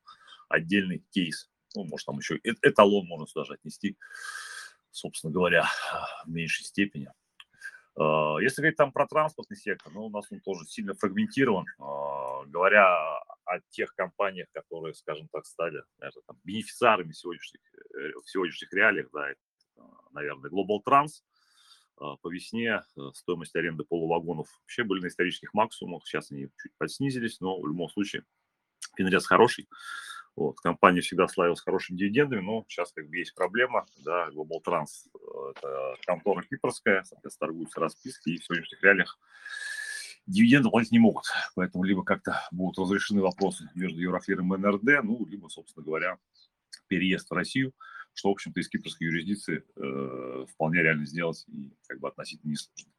отдельный 0.48 1.04
кейс. 1.10 1.50
Ну, 1.74 1.84
может, 1.84 2.06
там 2.06 2.18
еще 2.18 2.38
эталон 2.42 3.06
можно 3.06 3.26
сюда 3.26 3.44
же 3.44 3.54
отнести, 3.54 3.98
собственно 4.90 5.32
говоря, 5.32 5.66
в 6.24 6.30
меньшей 6.30 6.64
степени. 6.64 7.10
А, 7.96 8.38
если 8.40 8.62
говорить 8.62 8.76
там 8.76 8.92
про 8.92 9.06
транспортный 9.06 9.56
сектор, 9.56 9.92
ну, 9.92 10.06
у 10.06 10.10
нас 10.10 10.26
он 10.30 10.40
тоже 10.40 10.64
сильно 10.66 10.94
фрагментирован. 10.94 11.66
А, 11.78 12.44
говоря 12.46 13.18
о 13.44 13.60
тех 13.70 13.94
компаниях, 13.94 14.48
которые, 14.52 14.94
скажем 14.94 15.28
так, 15.28 15.46
стали 15.46 15.82
наверное, 15.98 16.22
там, 16.26 16.38
бенефициарами 16.44 17.12
сегодняшних, 17.12 17.60
э, 17.74 18.12
в 18.22 18.30
сегодняшних 18.30 18.72
реалиях, 18.72 19.08
да, 19.12 19.30
это, 19.30 19.40
наверное, 20.12 20.50
Global 20.50 20.80
Trans, 20.86 21.22
по 21.96 22.28
весне 22.28 22.82
э, 22.96 23.10
стоимость 23.14 23.54
аренды 23.56 23.84
полувагонов 23.84 24.48
вообще 24.62 24.84
были 24.84 25.02
на 25.02 25.06
исторических 25.08 25.54
максимумах, 25.54 26.06
сейчас 26.06 26.30
они 26.30 26.48
чуть 26.60 26.72
подснизились, 26.78 27.40
но 27.40 27.60
в 27.60 27.66
любом 27.66 27.88
случае 27.88 28.24
финрез 28.96 29.26
хороший. 29.26 29.68
Вот, 30.36 30.58
компания 30.58 31.00
всегда 31.00 31.28
славилась 31.28 31.60
хорошими 31.60 31.96
дивидендами, 31.96 32.40
но 32.40 32.64
сейчас 32.68 32.92
как 32.92 33.08
бы 33.08 33.16
есть 33.16 33.34
проблема, 33.36 33.86
да, 34.04 34.28
Global 34.30 34.60
Trans, 34.66 35.08
э, 35.14 35.52
это 35.56 35.94
контора 36.06 36.42
кипрская, 36.42 37.04
соответственно, 37.04 37.48
торгуются 37.48 37.80
расписки, 37.80 38.30
и 38.30 38.38
в 38.38 38.44
сегодняшних 38.44 38.82
реалиях 38.82 39.18
дивиденды 40.26 40.70
платить 40.70 40.92
не 40.92 40.98
могут, 40.98 41.24
поэтому 41.54 41.84
либо 41.84 42.02
как-то 42.02 42.40
будут 42.50 42.78
разрешены 42.78 43.20
вопросы 43.20 43.70
между 43.74 44.00
Евроклиром 44.00 44.54
и 44.54 44.58
НРД, 44.58 45.04
ну, 45.04 45.24
либо, 45.26 45.48
собственно 45.48 45.84
говоря, 45.84 46.18
переезд 46.88 47.30
в 47.30 47.34
Россию– 47.34 47.72
что, 48.14 48.28
в 48.30 48.32
общем-то, 48.32 48.60
из 48.60 48.68
кипрской 48.68 49.06
юрисдикции 49.06 49.64
э, 49.76 50.46
вполне 50.48 50.82
реально 50.82 51.06
сделать 51.06 51.44
и 51.48 51.72
как 51.86 52.00
бы 52.00 52.08
относительно 52.08 52.52
несложно. 52.52 52.92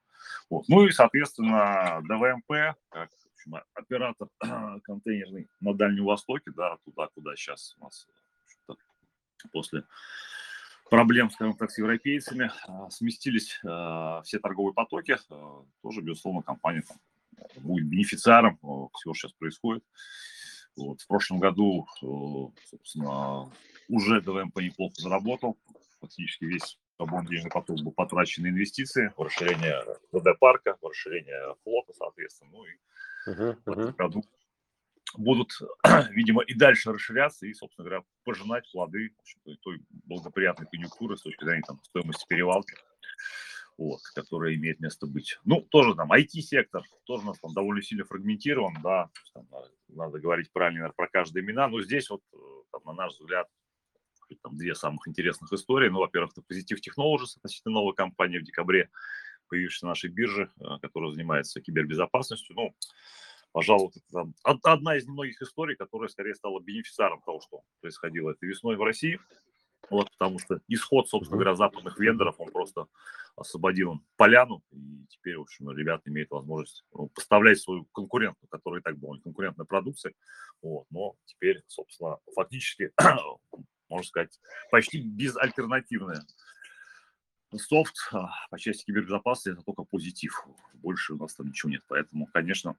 Вот. 0.50 0.68
Ну 0.68 0.86
и, 0.86 0.92
соответственно, 0.92 2.02
ДВМП, 2.04 2.78
как 2.90 3.10
в 3.12 3.34
общем, 3.34 3.56
оператор 3.74 4.28
контейнерный 4.84 5.48
на 5.60 5.74
Дальнем 5.74 6.06
Востоке, 6.06 6.52
да, 6.56 6.78
туда, 6.86 7.08
куда 7.14 7.36
сейчас 7.36 7.76
у 7.80 7.86
нас 7.86 8.08
после 9.52 9.84
проблем, 10.90 11.30
скажем 11.30 11.56
так, 11.56 11.72
с 11.72 11.78
европейцами, 11.78 12.52
а, 12.68 12.90
сместились 12.90 13.60
а, 13.66 14.22
все 14.24 14.40
торговые 14.40 14.74
потоки, 14.74 15.18
а, 15.30 15.66
тоже, 15.82 16.02
безусловно, 16.02 16.42
компания 16.42 16.84
там, 16.88 16.98
будет 17.64 17.88
бенефициаром 17.88 18.58
всего, 18.94 19.14
что 19.14 19.28
сейчас 19.28 19.34
происходит. 19.34 19.84
Вот. 20.78 21.02
В 21.02 21.08
прошлом 21.08 21.40
году, 21.40 21.88
собственно, 22.70 23.52
уже 23.88 24.22
ДВМП 24.22 24.62
неплохо 24.62 24.96
заработал. 24.98 25.58
Фактически 26.02 26.46
весь 26.46 26.78
свободный 26.98 27.30
денежный 27.30 27.52
поток 27.52 27.82
был 27.82 27.92
потрачен 27.92 28.44
на 28.44 28.48
инвестиции, 28.48 29.12
в 29.18 29.22
расширение 29.22 29.82
ВД-парка, 30.12 30.78
в 30.82 30.88
расширение 30.88 31.56
флота, 31.64 31.94
соответственно. 31.94 32.52
Ну 32.52 32.66
и 32.66 33.30
uh-huh, 33.30 33.58
в 33.66 33.70
этом 33.70 33.92
году 33.96 34.24
будут, 35.18 35.52
видимо, 36.12 36.44
и 36.44 36.54
дальше 36.54 36.92
расширяться 36.92 37.46
и, 37.46 37.54
собственно 37.54 37.88
говоря, 37.88 38.04
пожинать 38.24 38.70
плоды 38.72 39.12
той 39.62 39.82
благоприятной 39.90 40.68
конъюнктуры 40.68 41.18
с 41.18 41.22
точки 41.22 41.44
зрения 41.44 41.64
там, 41.68 41.80
стоимости 41.84 42.26
перевалки, 42.28 42.76
вот, 43.78 44.02
которая 44.14 44.56
имеет 44.56 44.80
место 44.80 45.06
быть. 45.08 45.38
Ну, 45.44 45.62
тоже 45.62 45.96
там 45.96 46.12
IT-сектор, 46.12 46.84
тоже 47.04 47.24
у 47.24 47.28
нас 47.28 47.40
там 47.40 47.54
довольно 47.54 47.82
сильно 47.82 48.06
фрагментирован, 48.06 48.78
да, 48.82 49.10
там, 49.34 49.48
надо 49.90 50.20
говорить 50.20 50.52
правильно 50.52 50.80
наверное, 50.80 50.96
про 50.96 51.08
каждые 51.08 51.44
имена, 51.44 51.68
но 51.68 51.82
здесь 51.82 52.10
вот, 52.10 52.22
э, 52.34 52.38
там, 52.72 52.82
на 52.86 52.94
наш 52.94 53.14
взгляд, 53.14 53.48
там 54.42 54.58
две 54.58 54.76
самых 54.76 55.08
интересных 55.08 55.52
истории. 55.54 55.90
Ну, 55.90 56.00
во-первых, 56.00 56.32
это 56.36 56.42
Positive 56.42 56.80
Technologies, 56.80 57.38
относительно 57.38 57.76
новая 57.76 57.94
компания 57.94 58.40
в 58.40 58.44
декабре, 58.44 58.90
появившаяся 59.50 59.86
на 59.86 59.90
нашей 59.92 60.10
бирже, 60.10 60.52
э, 60.60 60.64
которая 60.82 61.12
занимается 61.12 61.62
кибербезопасностью. 61.62 62.56
Ну, 62.56 62.76
пожалуй, 63.52 63.92
это 64.10 64.28
одна 64.64 64.98
из 64.98 65.06
немногих 65.06 65.42
историй, 65.42 65.76
которая 65.76 66.10
скорее 66.10 66.36
стала 66.36 66.60
бенефициаром 66.60 67.22
того, 67.22 67.42
что 67.42 67.62
происходило 67.82 68.32
этой 68.32 68.50
весной 68.50 68.78
в 68.78 68.84
России. 68.84 69.20
Вот, 69.90 70.10
потому 70.12 70.40
что 70.40 70.60
исход, 70.68 71.08
собственно 71.08 71.38
говоря, 71.38 71.56
западных 71.56 72.00
вендоров, 72.00 72.36
он 72.40 72.52
просто 72.52 72.88
освободил 73.36 74.02
поляну, 74.18 74.64
и 74.72 75.06
теперь, 75.10 75.38
в 75.38 75.42
общем, 75.42 75.70
ребята 75.72 76.10
имеют 76.10 76.32
возможность 76.32 76.86
ну, 76.94 77.08
поставлять 77.10 77.60
свою 77.60 77.86
конкурентную, 77.94 78.48
которая 78.50 78.80
и 78.80 78.84
так 78.84 78.98
была 78.98 79.18
конкурентная 79.20 79.66
продукция, 79.66 80.14
вот, 80.62 80.86
но 80.90 81.16
теперь, 81.26 81.64
собственно, 81.68 82.18
фактически 82.34 82.92
можно 83.90 84.08
сказать, 84.08 84.40
почти 84.72 85.02
безальтернативная. 85.02 86.26
Софт 87.56 87.96
а, 88.12 88.32
по 88.50 88.60
части 88.60 88.86
кибербезопасности 88.86 89.50
это 89.50 89.64
только 89.64 89.84
позитив. 89.84 90.46
Больше 90.74 91.14
у 91.14 91.18
нас 91.18 91.36
там 91.36 91.48
ничего 91.48 91.72
нет. 91.72 91.84
Поэтому, 91.88 92.28
конечно, 92.28 92.76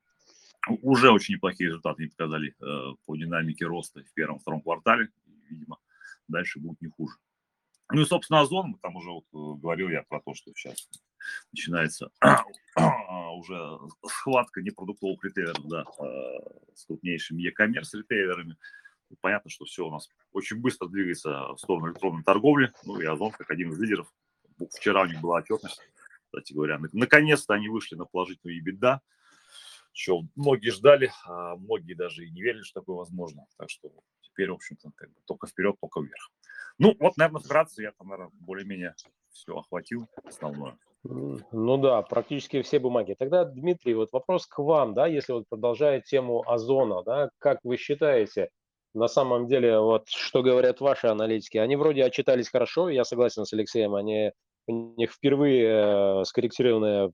уже 0.83 1.11
очень 1.11 1.35
неплохие 1.35 1.69
результаты 1.69 2.03
они 2.03 2.11
показали 2.11 2.55
э, 2.61 2.95
по 3.07 3.17
динамике 3.17 3.65
роста 3.65 4.03
в 4.03 4.13
первом-втором 4.13 4.61
квартале. 4.61 5.09
Видимо, 5.49 5.79
дальше 6.29 6.61
будет 6.61 6.81
не 6.81 6.89
хуже. 6.89 7.17
Ну 7.93 8.01
и, 8.01 8.05
собственно, 8.05 8.41
Озон, 8.41 8.75
там 8.83 8.97
уже 8.97 9.11
вот 9.11 9.25
э, 9.33 9.61
говорил 9.61 9.89
я 9.89 10.03
про 10.03 10.21
то, 10.21 10.35
что 10.35 10.53
сейчас 10.55 10.89
начинается 11.53 12.11
уже 13.37 13.79
схватка 14.07 14.61
непродуктовых 14.61 15.23
ритейлеров, 15.25 15.67
да, 15.69 15.85
э, 16.01 16.75
с 16.75 16.85
крупнейшими 16.87 17.43
e-commerce 17.43 17.91
ритейлерами. 17.95 18.57
Понятно, 19.21 19.51
что 19.51 19.65
все 19.67 19.87
у 19.87 19.91
нас 19.91 20.09
очень 20.33 20.61
быстро 20.61 20.89
двигается 20.89 21.53
в 21.53 21.59
сторону 21.59 21.93
электронной 21.93 22.25
торговли. 22.25 22.73
Ну 22.85 23.01
и 23.01 23.07
Озон, 23.07 23.31
как 23.31 23.51
один 23.51 23.71
из 23.71 23.79
лидеров, 23.79 24.13
вчера 24.77 25.03
у 25.03 25.07
них 25.07 25.21
была 25.21 25.39
отчетность, 25.39 25.81
кстати 26.25 26.53
говоря. 26.53 26.81
Наконец-то 26.93 27.55
они 27.55 27.69
вышли 27.69 27.95
на 27.95 28.05
положительную 28.05 28.61
EBITDA, 28.61 28.99
что 29.93 30.23
многие 30.35 30.71
ждали, 30.71 31.13
а 31.25 31.55
многие 31.57 31.95
даже 31.95 32.27
и 32.27 32.31
не 32.31 32.43
верили, 32.43 32.63
что 32.63 32.81
такое 32.81 32.97
возможно. 32.97 33.47
Так 33.57 33.71
что 33.71 33.91
теперь, 34.37 34.51
в 34.51 34.55
общем-то, 34.55 34.91
как 34.95 35.09
бы 35.09 35.17
только 35.27 35.47
вперед, 35.47 35.77
только 35.81 36.01
вверх. 36.01 36.31
Ну, 36.79 36.95
вот, 37.01 37.17
наверное, 37.17 37.41
вкратце 37.41 37.83
я 37.83 37.93
там, 37.93 38.09
наверное, 38.09 38.31
более-менее 38.35 38.95
все 39.31 39.57
охватил 39.57 40.07
основное. 40.25 40.77
Ну 41.05 41.77
да, 41.79 42.03
практически 42.03 42.63
все 42.63 42.79
бумаги. 42.79 43.15
Тогда, 43.19 43.45
Дмитрий, 43.45 43.95
вот 43.95 44.13
вопрос 44.13 44.47
к 44.47 44.59
вам, 44.59 44.93
да, 44.93 45.07
если 45.07 45.33
вот 45.33 45.49
продолжая 45.49 46.01
тему 46.01 46.43
озона, 46.47 47.03
да, 47.03 47.31
как 47.39 47.61
вы 47.63 47.77
считаете, 47.77 48.51
на 48.93 49.09
самом 49.09 49.47
деле, 49.47 49.79
вот 49.79 50.09
что 50.09 50.43
говорят 50.43 50.81
ваши 50.81 51.07
аналитики, 51.07 51.59
они 51.59 51.77
вроде 51.77 52.05
отчитались 52.05 52.51
хорошо, 52.51 52.89
я 52.89 53.05
согласен 53.05 53.45
с 53.45 53.53
Алексеем, 53.53 53.95
они 53.95 54.33
у 54.67 54.95
них 54.97 55.13
впервые 55.13 56.21
э, 56.21 56.25
скорректированная 56.25 57.13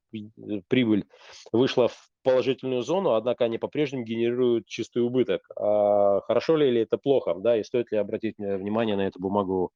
прибыль 0.68 1.04
вышла 1.52 1.88
в 1.88 2.10
положительную 2.22 2.82
зону, 2.82 3.14
однако 3.14 3.44
они 3.44 3.58
по-прежнему 3.58 4.04
генерируют 4.04 4.66
чистый 4.66 5.02
убыток. 5.02 5.42
А 5.56 6.20
хорошо 6.22 6.56
ли 6.56 6.68
или 6.68 6.82
это 6.82 6.98
плохо, 6.98 7.34
да, 7.34 7.58
и 7.58 7.64
стоит 7.64 7.90
ли 7.92 7.98
обратить 7.98 8.38
внимание 8.38 8.96
на 8.96 9.06
эту 9.06 9.20
бумагу 9.20 9.72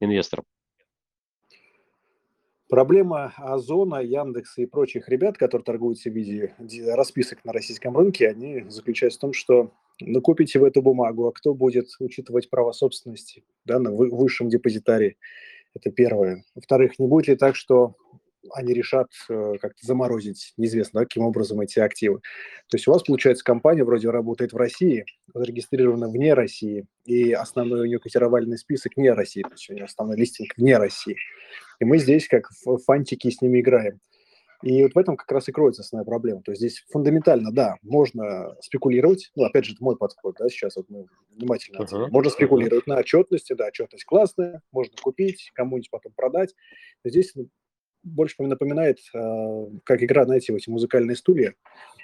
инвесторам? 0.00 0.44
Проблема 2.68 3.32
Озона, 3.36 3.96
Яндекса 3.96 4.62
и 4.62 4.66
прочих 4.66 5.08
ребят, 5.08 5.36
которые 5.36 5.64
торгуются 5.64 6.08
в 6.08 6.12
виде 6.12 6.54
расписок 6.94 7.44
на 7.44 7.52
российском 7.52 7.96
рынке, 7.96 8.28
они 8.28 8.64
заключаются 8.68 9.18
в 9.18 9.22
том, 9.22 9.32
что 9.32 9.72
ну, 10.00 10.20
купите 10.20 10.60
в 10.60 10.64
эту 10.64 10.80
бумагу, 10.80 11.26
а 11.26 11.32
кто 11.32 11.52
будет 11.52 11.88
учитывать 11.98 12.48
право 12.48 12.70
собственности 12.70 13.42
да, 13.64 13.80
на 13.80 13.90
высшем 13.90 14.48
депозитарии? 14.48 15.16
Это 15.74 15.90
первое. 15.90 16.44
Во-вторых, 16.54 16.98
не 16.98 17.06
будет 17.06 17.28
ли 17.28 17.36
так, 17.36 17.56
что 17.56 17.94
они 18.54 18.72
решат 18.72 19.08
э, 19.28 19.54
как-то 19.60 19.86
заморозить, 19.86 20.54
неизвестно, 20.56 21.00
да, 21.00 21.04
каким 21.04 21.24
образом 21.24 21.60
эти 21.60 21.78
активы. 21.78 22.20
То 22.68 22.76
есть 22.76 22.88
у 22.88 22.92
вас, 22.92 23.02
получается, 23.02 23.44
компания 23.44 23.84
вроде 23.84 24.10
работает 24.10 24.52
в 24.52 24.56
России, 24.56 25.04
зарегистрирована 25.34 26.08
вне 26.08 26.34
России, 26.34 26.86
и 27.04 27.32
основной 27.32 27.80
у 27.80 27.84
нее 27.84 27.98
котировальный 27.98 28.58
список 28.58 28.96
не 28.96 29.10
России, 29.10 29.42
то 29.42 29.52
есть 29.52 29.68
у 29.70 29.74
нее 29.74 29.84
основной 29.84 30.16
листинг 30.16 30.54
вне 30.56 30.78
России. 30.78 31.16
И 31.80 31.84
мы 31.84 31.98
здесь 31.98 32.28
как 32.28 32.48
фантики 32.86 33.30
с 33.30 33.40
ними 33.40 33.60
играем. 33.60 34.00
И 34.62 34.82
вот 34.82 34.94
в 34.94 34.98
этом 34.98 35.16
как 35.16 35.30
раз 35.32 35.48
и 35.48 35.52
кроется 35.52 35.82
основная 35.82 36.04
проблема. 36.04 36.42
То 36.42 36.52
есть 36.52 36.60
здесь 36.60 36.84
фундаментально, 36.90 37.50
да, 37.50 37.76
можно 37.82 38.54
спекулировать. 38.60 39.30
Ну, 39.34 39.44
опять 39.44 39.64
же, 39.64 39.72
это 39.72 39.82
мой 39.82 39.96
подход, 39.96 40.36
да, 40.38 40.48
сейчас 40.48 40.76
вот 40.76 40.86
мы 40.90 41.06
внимательно 41.30 41.78
uh-huh. 41.78 42.08
Можно 42.10 42.30
спекулировать 42.30 42.86
на 42.86 42.98
отчетности, 42.98 43.54
да, 43.54 43.68
отчетность 43.68 44.04
классная, 44.04 44.62
можно 44.70 44.94
купить, 45.00 45.50
кому-нибудь 45.54 45.90
потом 45.90 46.12
продать. 46.12 46.54
Здесь 47.04 47.32
ну, 47.34 47.48
больше 48.02 48.42
напоминает, 48.42 48.98
э, 49.14 49.66
как 49.84 50.02
игра, 50.02 50.24
знаете, 50.24 50.54
эти 50.54 50.68
музыкальные 50.68 51.16
стулья. 51.16 51.54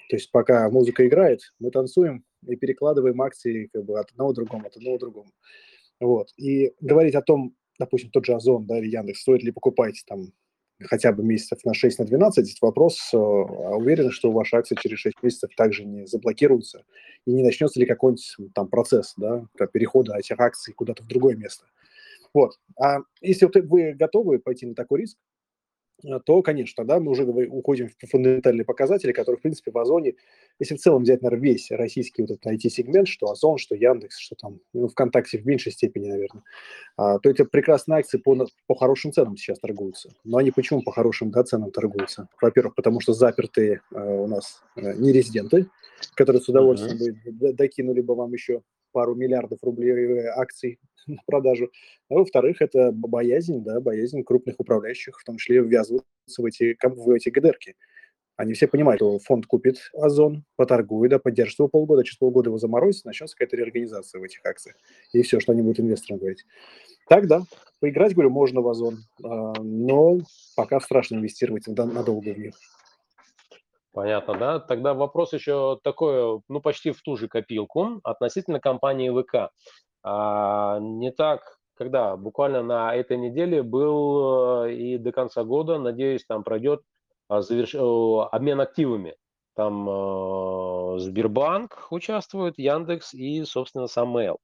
То 0.08 0.16
есть 0.16 0.30
пока 0.30 0.70
музыка 0.70 1.06
играет, 1.06 1.40
мы 1.58 1.70
танцуем 1.70 2.24
и 2.46 2.56
перекладываем 2.56 3.20
акции 3.20 3.68
как 3.72 3.84
бы 3.84 3.98
от 3.98 4.10
одного 4.12 4.32
к 4.32 4.34
другому, 4.36 4.66
от 4.66 4.76
одного 4.76 4.96
к 4.96 5.00
другому. 5.00 5.30
Вот. 6.00 6.28
И 6.36 6.72
говорить 6.80 7.14
о 7.14 7.22
том, 7.22 7.54
допустим, 7.78 8.10
тот 8.10 8.24
же 8.24 8.34
Озон, 8.34 8.66
да, 8.66 8.78
или 8.78 8.88
Яндекс, 8.88 9.20
стоит 9.20 9.42
ли 9.42 9.52
покупать 9.52 10.02
там 10.06 10.32
хотя 10.84 11.12
бы 11.12 11.22
месяцев 11.22 11.64
на 11.64 11.74
6, 11.74 11.98
на 11.98 12.04
12, 12.04 12.44
здесь 12.44 12.60
вопрос, 12.60 13.10
э, 13.12 13.16
а 13.16 13.76
уверены, 13.76 14.10
что 14.10 14.30
ваши 14.30 14.56
акции 14.56 14.76
через 14.80 14.98
6 14.98 15.22
месяцев 15.22 15.50
также 15.56 15.84
не 15.84 16.06
заблокируются 16.06 16.84
и 17.24 17.32
не 17.32 17.42
начнется 17.42 17.80
ли 17.80 17.86
какой-нибудь 17.86 18.36
там 18.54 18.68
процесс, 18.68 19.14
да, 19.16 19.46
перехода 19.72 20.16
этих 20.16 20.38
акций 20.38 20.74
куда-то 20.74 21.02
в 21.02 21.06
другое 21.06 21.36
место. 21.36 21.64
Вот. 22.34 22.58
А 22.78 22.98
если 23.22 23.46
вы 23.46 23.94
готовы 23.94 24.38
пойти 24.38 24.66
на 24.66 24.74
такой 24.74 25.00
риск, 25.00 25.16
то, 26.24 26.42
конечно, 26.42 26.84
да, 26.84 27.00
мы 27.00 27.10
уже 27.10 27.24
уходим 27.24 27.88
в 27.88 28.06
фундаментальные 28.06 28.64
показатели, 28.64 29.12
которые, 29.12 29.38
в 29.38 29.42
принципе, 29.42 29.70
в 29.70 29.78
Озоне, 29.78 30.14
если 30.58 30.76
в 30.76 30.80
целом 30.80 31.02
взять, 31.02 31.22
наверное, 31.22 31.42
весь 31.42 31.70
российский 31.70 32.22
вот 32.22 32.32
этот 32.32 32.46
IT-сегмент, 32.46 33.08
что 33.08 33.30
Озон, 33.30 33.58
что 33.58 33.74
Яндекс, 33.74 34.18
что 34.18 34.36
там, 34.36 34.60
ну, 34.72 34.88
ВКонтакте 34.88 35.38
в 35.38 35.46
меньшей 35.46 35.72
степени, 35.72 36.08
наверное, 36.08 36.42
а, 36.96 37.18
то 37.18 37.30
эти 37.30 37.44
прекрасные 37.44 38.00
акции 38.00 38.18
по, 38.18 38.36
по 38.66 38.74
хорошим 38.74 39.12
ценам 39.12 39.36
сейчас 39.36 39.58
торгуются. 39.58 40.10
Но 40.24 40.38
они 40.38 40.50
почему 40.50 40.82
по 40.82 40.92
хорошим 40.92 41.30
да, 41.30 41.44
ценам 41.44 41.70
торгуются? 41.70 42.28
Во-первых, 42.40 42.74
потому 42.74 43.00
что 43.00 43.12
запертые 43.12 43.80
а, 43.94 44.04
у 44.04 44.26
нас 44.26 44.62
а, 44.76 44.92
нерезиденты, 44.92 45.66
которые 46.14 46.42
с 46.42 46.48
удовольствием 46.48 46.96
uh-huh. 46.96 47.32
бы 47.32 47.52
докинули 47.54 48.02
бы 48.02 48.14
вам 48.14 48.32
еще 48.32 48.62
пару 48.96 49.14
миллиардов 49.14 49.58
рублей 49.62 50.26
акций 50.28 50.78
на 51.06 51.18
продажу. 51.26 51.70
А 52.08 52.14
во-вторых, 52.14 52.62
это 52.62 52.92
боязнь, 52.92 53.62
да, 53.62 53.78
боязнь 53.78 54.24
крупных 54.24 54.58
управляющих, 54.58 55.20
в 55.20 55.24
том 55.24 55.36
числе 55.36 55.60
ввязываться 55.60 56.06
в 56.38 56.46
эти, 56.46 56.74
в 56.82 57.10
эти 57.10 57.28
ГДРки. 57.28 57.74
Они 58.36 58.54
все 58.54 58.68
понимают, 58.68 59.00
что 59.00 59.18
фонд 59.18 59.44
купит 59.44 59.90
Озон, 59.92 60.44
поторгует, 60.56 61.10
да, 61.10 61.18
поддержит 61.18 61.58
его 61.58 61.68
полгода, 61.68 62.04
через 62.04 62.16
полгода 62.16 62.48
его 62.48 62.56
заморозит, 62.56 63.04
начнется 63.04 63.36
какая-то 63.36 63.56
реорганизация 63.56 64.18
в 64.18 64.24
этих 64.24 64.40
акциях. 64.46 64.76
И 65.12 65.20
все, 65.20 65.40
что 65.40 65.52
они 65.52 65.60
будут 65.60 65.80
инвесторам 65.80 66.18
говорить. 66.18 66.46
Так, 67.06 67.26
да, 67.26 67.42
поиграть, 67.80 68.14
говорю, 68.14 68.30
можно 68.30 68.62
в 68.62 68.68
Озон, 68.68 69.00
а, 69.22 69.52
но 69.60 70.20
пока 70.56 70.80
страшно 70.80 71.16
инвестировать 71.16 71.66
надолго 71.66 72.32
в 72.32 72.38
них. 72.38 72.54
Понятно, 73.96 74.34
да? 74.34 74.60
Тогда 74.60 74.92
вопрос 74.92 75.32
еще 75.32 75.80
такой, 75.82 76.42
ну, 76.48 76.60
почти 76.60 76.90
в 76.90 77.00
ту 77.00 77.16
же 77.16 77.28
копилку 77.28 77.98
относительно 78.04 78.60
компании 78.60 79.08
ВК. 79.08 79.50
А, 80.02 80.78
не 80.80 81.10
так, 81.10 81.56
когда 81.78 82.14
буквально 82.18 82.62
на 82.62 82.94
этой 82.94 83.16
неделе 83.16 83.62
был 83.62 84.64
э, 84.66 84.74
и 84.74 84.98
до 84.98 85.12
конца 85.12 85.44
года, 85.44 85.78
надеюсь, 85.78 86.26
там 86.26 86.44
пройдет 86.44 86.82
а, 87.28 87.40
заверш... 87.40 87.74
обмен 87.74 88.60
активами. 88.60 89.16
Там 89.54 89.88
э, 89.88 90.98
Сбербанк 90.98 91.86
участвует, 91.90 92.58
Яндекс 92.58 93.14
и, 93.14 93.44
собственно, 93.44 93.86
сам 93.86 94.14
Mail. 94.14 94.36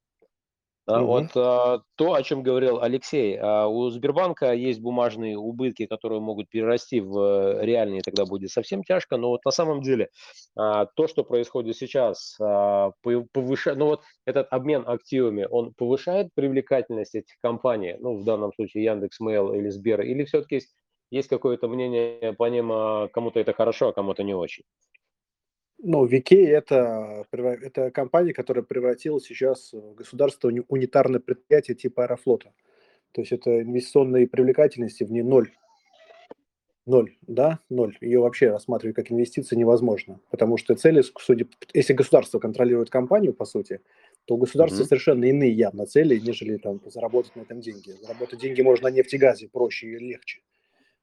Угу. 0.87 1.05
Вот 1.05 1.31
а, 1.37 1.83
то, 1.95 2.15
о 2.15 2.23
чем 2.23 2.43
говорил 2.43 2.83
Алексей, 2.83 3.39
а, 3.41 3.69
у 3.69 3.89
Сбербанка 3.91 4.53
есть 4.53 4.81
бумажные 4.81 5.39
убытки, 5.39 5.87
которые 5.87 6.21
могут 6.21 6.49
перерасти 6.49 7.01
в 7.01 7.17
э, 7.19 7.65
реальные, 7.65 8.01
тогда 8.03 8.25
будет 8.27 8.51
совсем 8.51 8.83
тяжко. 8.83 9.17
Но 9.17 9.29
вот 9.29 9.45
на 9.45 9.53
самом 9.53 9.83
деле 9.83 10.09
а, 10.57 10.87
то, 10.87 11.07
что 11.07 11.23
происходит 11.23 11.77
сейчас, 11.77 12.37
а, 12.41 12.91
повышает, 13.01 13.79
ну 13.79 13.87
вот 13.87 14.03
этот 14.27 14.49
обмен 14.51 14.83
активами, 14.85 15.47
он 15.49 15.73
повышает 15.73 16.31
привлекательность 16.35 17.15
этих 17.15 17.35
компаний, 17.41 17.97
ну 18.01 18.17
в 18.17 18.25
данном 18.25 18.53
случае 18.53 18.83
Яндекс, 18.85 19.21
Mail 19.21 19.57
или 19.57 19.69
Сбер, 19.69 20.01
или 20.01 20.25
все-таки 20.25 20.57
есть, 20.57 20.75
есть 21.13 21.29
какое-то 21.29 21.69
мнение 21.69 22.33
по 22.33 22.49
ним, 22.49 22.73
а, 22.73 23.09
кому-то 23.09 23.39
это 23.39 23.53
хорошо, 23.53 23.89
а 23.89 23.93
кому-то 23.93 24.25
не 24.25 24.35
очень? 24.35 24.65
Ну, 25.85 26.05
Викей 26.05 26.47
это, 26.47 27.27
это 27.33 27.91
компания, 27.91 28.33
которая 28.33 28.63
превратилась 28.63 29.25
сейчас 29.25 29.73
в 29.73 29.95
государственное 29.95 30.65
унитарное 30.69 31.19
предприятие 31.19 31.75
типа 31.75 32.05
Аэрофлота. 32.05 32.53
То 33.11 33.21
есть 33.21 33.33
это 33.33 33.63
инвестиционной 33.63 34.29
привлекательности 34.29 35.03
в 35.03 35.11
ней 35.11 35.23
ноль. 35.23 35.51
Ноль, 36.87 37.17
да, 37.23 37.59
ноль. 37.69 37.99
Ее 38.01 38.21
вообще 38.21 38.51
рассматривать 38.51 38.95
как 38.95 39.11
инвестиции 39.11 39.57
невозможно. 39.57 40.21
Потому 40.31 40.57
что 40.57 40.77
цели, 40.77 41.03
судя, 41.19 41.47
если 41.75 41.95
государство 41.95 42.39
контролирует 42.39 42.89
компанию, 42.89 43.35
по 43.35 43.45
сути, 43.45 43.81
то 44.27 44.37
у 44.37 44.39
государства 44.39 44.85
mm-hmm. 44.85 44.87
совершенно 44.87 45.25
иные 45.25 45.51
явно 45.51 45.87
цели, 45.87 46.17
нежели 46.17 46.59
там 46.59 46.81
заработать 46.87 47.35
на 47.35 47.41
этом 47.41 47.61
деньги. 47.61 47.91
Заработать 48.01 48.41
деньги 48.41 48.63
можно 48.63 48.89
на 48.89 48.95
нефтегазе 48.95 49.49
проще 49.49 49.89
и 49.89 49.99
легче. 49.99 50.43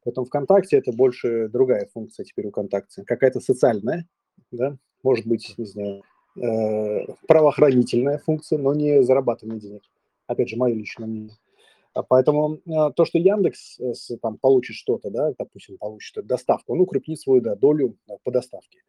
Поэтому 0.06 0.26
ВКонтакте 0.26 0.78
это 0.78 0.94
больше 0.94 1.50
другая 1.50 1.90
функция 1.94 2.24
теперь 2.24 2.48
у 2.48 2.52
ВКонтакте. 2.52 3.04
Какая-то 3.04 3.42
социальная, 3.42 4.08
да, 4.52 4.78
может 5.04 5.26
быть, 5.26 5.54
не 5.58 5.66
знаю, 5.66 6.04
э, 6.36 7.06
правоохранительная 7.28 8.18
функция, 8.20 8.58
но 8.58 8.74
не 8.74 9.04
зарабатывание 9.04 9.60
денег. 9.60 9.82
Опять 10.28 10.50
же, 10.50 10.58
мое 10.58 10.74
личное 10.74 11.08
мнение. 11.08 11.38
А 11.94 12.04
поэтому 12.04 12.56
э, 12.56 12.92
то, 12.96 13.06
что 13.06 13.18
Яндекс 13.18 13.80
э, 13.80 14.18
там 14.22 14.38
получит 14.38 14.76
что-то, 14.76 15.10
да, 15.10 15.34
допустим, 15.38 15.78
получит 15.78 16.26
доставку, 16.26 16.74
он 16.74 16.82
укрепнит 16.82 17.20
свою 17.20 17.42
да, 17.42 17.56
долю 17.56 17.98
по 18.24 18.32
доставке. 18.32 18.80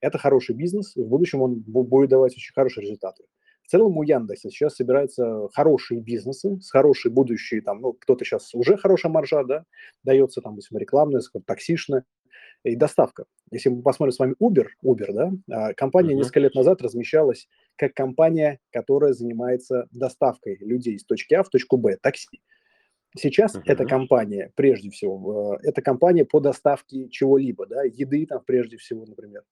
Это 0.00 0.18
хороший 0.18 0.54
бизнес, 0.54 0.96
и 0.96 1.02
в 1.02 1.08
будущем 1.08 1.42
он 1.42 1.54
будет 1.66 2.10
давать 2.10 2.34
очень 2.34 2.52
хорошие 2.54 2.82
результаты. 2.82 3.24
В 3.62 3.68
целом 3.68 3.96
у 3.98 4.02
Яндекса 4.04 4.48
сейчас 4.48 4.76
собираются 4.76 5.48
хорошие 5.52 6.00
бизнесы 6.00 6.60
с 6.60 6.70
хорошей 6.70 7.10
будущей, 7.10 7.60
там, 7.60 7.80
ну, 7.80 7.94
кто-то 7.94 8.24
сейчас 8.24 8.54
уже 8.54 8.76
хорошая 8.76 9.10
маржа, 9.10 9.42
да, 9.42 9.64
дается, 10.04 10.40
там, 10.40 10.52
допустим, 10.52 10.78
рекламная, 10.78 11.20
таксишная, 11.44 12.04
и 12.64 12.76
доставка. 12.76 13.24
Если 13.50 13.68
мы 13.68 13.82
посмотрим 13.82 14.12
с 14.12 14.18
вами 14.18 14.34
Uber, 14.42 14.66
Uber, 14.84 15.12
да, 15.12 15.32
а, 15.50 15.74
компания 15.74 16.12
uh-huh. 16.12 16.18
несколько 16.18 16.40
лет 16.40 16.54
назад 16.54 16.82
размещалась 16.82 17.48
как 17.76 17.94
компания, 17.94 18.58
которая 18.72 19.12
занимается 19.12 19.86
доставкой 19.92 20.56
людей 20.60 20.94
из 20.94 21.04
точки 21.04 21.34
А 21.34 21.42
в 21.42 21.48
точку 21.48 21.76
Б, 21.76 21.96
такси. 22.00 22.42
Сейчас 23.16 23.54
uh-huh. 23.54 23.62
эта 23.64 23.84
компания, 23.84 24.52
прежде 24.56 24.90
всего, 24.90 25.58
э, 25.62 25.68
это 25.68 25.80
компания 25.80 26.24
по 26.24 26.40
доставке 26.40 27.08
чего-либо, 27.08 27.66
да, 27.66 27.82
еды 27.84 28.26
там 28.26 28.42
прежде 28.44 28.76
всего, 28.76 29.06
например. 29.06 29.42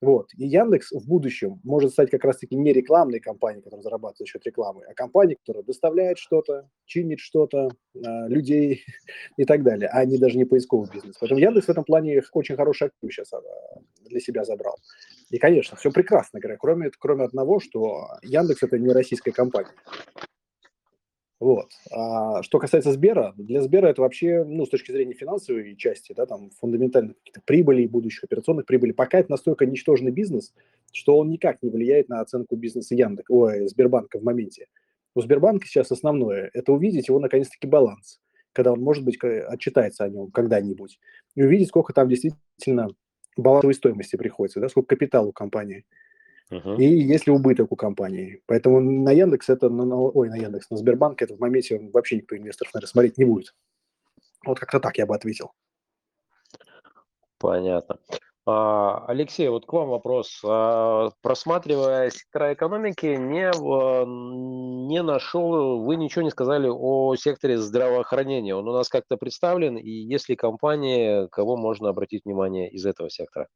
Вот. 0.00 0.30
И 0.36 0.46
Яндекс 0.46 0.92
в 0.92 1.06
будущем 1.06 1.60
может 1.62 1.92
стать 1.92 2.10
как 2.10 2.24
раз-таки 2.24 2.56
не 2.56 2.72
рекламной 2.72 3.20
компанией, 3.20 3.62
которая 3.62 3.82
зарабатывает 3.82 4.18
за 4.18 4.26
счет 4.26 4.46
рекламы, 4.46 4.84
а 4.88 4.94
компанией, 4.94 5.36
которая 5.36 5.62
доставляет 5.62 6.16
что-то, 6.16 6.68
чинит 6.86 7.20
что-то, 7.20 7.68
э, 7.94 7.98
людей 8.28 8.82
и 9.36 9.44
так 9.44 9.62
далее, 9.62 9.90
а 9.92 10.04
не 10.06 10.16
даже 10.16 10.38
не 10.38 10.46
поисковый 10.46 10.88
бизнес. 10.92 11.16
Поэтому 11.20 11.40
Яндекс 11.40 11.66
в 11.66 11.70
этом 11.70 11.84
плане 11.84 12.22
очень 12.32 12.56
хороший 12.56 12.88
актив 12.88 13.12
сейчас 13.12 13.32
а, 13.34 13.40
для 14.06 14.20
себя 14.20 14.44
забрал. 14.44 14.76
И, 15.28 15.38
конечно, 15.38 15.76
все 15.76 15.90
прекрасно, 15.90 16.40
кроме, 16.58 16.90
кроме 16.98 17.24
одного, 17.24 17.60
что 17.60 18.08
Яндекс– 18.22 18.62
это 18.64 18.78
не 18.78 18.88
российская 18.88 19.32
компания. 19.32 19.70
Вот. 21.40 21.70
А 21.90 22.42
что 22.42 22.58
касается 22.58 22.92
Сбера, 22.92 23.32
для 23.38 23.62
Сбера 23.62 23.88
это 23.88 24.02
вообще, 24.02 24.44
ну, 24.44 24.66
с 24.66 24.68
точки 24.68 24.92
зрения 24.92 25.14
финансовой 25.14 25.74
части, 25.74 26.12
да, 26.14 26.26
там, 26.26 26.50
фундаментальных 26.60 27.16
каких-то 27.16 27.40
прибылей, 27.46 27.86
будущих 27.86 28.24
операционных 28.24 28.66
прибылей, 28.66 28.92
пока 28.92 29.18
это 29.18 29.30
настолько 29.30 29.64
ничтожный 29.64 30.12
бизнес, 30.12 30.52
что 30.92 31.16
он 31.16 31.30
никак 31.30 31.62
не 31.62 31.70
влияет 31.70 32.10
на 32.10 32.20
оценку 32.20 32.56
бизнеса 32.56 32.94
Яндекс, 32.94 33.30
ой, 33.30 33.66
Сбербанка 33.68 34.18
в 34.18 34.22
моменте. 34.22 34.66
У 35.14 35.22
Сбербанка 35.22 35.66
сейчас 35.66 35.90
основное– 35.90 36.50
это 36.52 36.72
увидеть 36.72 37.08
его, 37.08 37.18
наконец-таки, 37.18 37.66
баланс, 37.66 38.20
когда 38.52 38.72
он, 38.72 38.80
может 38.80 39.02
быть, 39.02 39.18
отчитается 39.22 40.04
о 40.04 40.10
нем 40.10 40.30
когда-нибудь, 40.30 41.00
и 41.36 41.42
увидеть, 41.42 41.68
сколько 41.68 41.94
там 41.94 42.10
действительно 42.10 42.88
балансовой 43.38 43.74
стоимости 43.74 44.16
приходится, 44.16 44.60
да, 44.60 44.68
сколько 44.68 44.94
капитала 44.94 45.28
у 45.28 45.32
компании– 45.32 45.86
Uh-huh. 46.50 46.76
И 46.78 46.84
есть 46.84 47.26
ли 47.26 47.32
убыток 47.32 47.70
у 47.70 47.76
компании. 47.76 48.42
Поэтому 48.46 48.80
на 48.80 49.12
Яндекс 49.12 49.48
это, 49.48 49.68
на, 49.68 49.84
ой, 49.96 50.28
на 50.28 50.36
Яндекс, 50.36 50.68
на 50.70 50.76
Сбербанк 50.76 51.22
это 51.22 51.36
в 51.36 51.38
моменте 51.40 51.78
вообще 51.92 52.16
никто 52.16 52.36
инвесторов, 52.36 52.74
наверное, 52.74 52.90
смотреть 52.90 53.18
не 53.18 53.24
будет. 53.24 53.54
Вот 54.44 54.58
как-то 54.58 54.80
так 54.80 54.98
я 54.98 55.06
бы 55.06 55.14
ответил. 55.14 55.52
Понятно. 57.38 57.98
А, 58.46 59.04
Алексей, 59.06 59.48
вот 59.48 59.66
к 59.66 59.72
вам 59.72 59.90
вопрос. 59.90 60.42
А, 60.44 61.10
просматривая 61.22 62.10
сектора 62.10 62.52
экономики, 62.54 63.06
не, 63.06 63.50
не 64.88 65.02
нашел, 65.02 65.80
вы 65.82 65.96
ничего 65.96 66.22
не 66.22 66.30
сказали 66.30 66.68
о 66.68 67.14
секторе 67.16 67.58
здравоохранения. 67.58 68.56
Он 68.56 68.66
у 68.66 68.72
нас 68.72 68.88
как-то 68.88 69.16
представлен, 69.16 69.76
и 69.76 69.88
есть 69.88 70.28
ли 70.28 70.36
компании, 70.36 71.28
кого 71.28 71.56
можно 71.56 71.90
обратить 71.90 72.24
внимание 72.24 72.68
из 72.70 72.84
этого 72.86 73.08
сектора? 73.08 73.48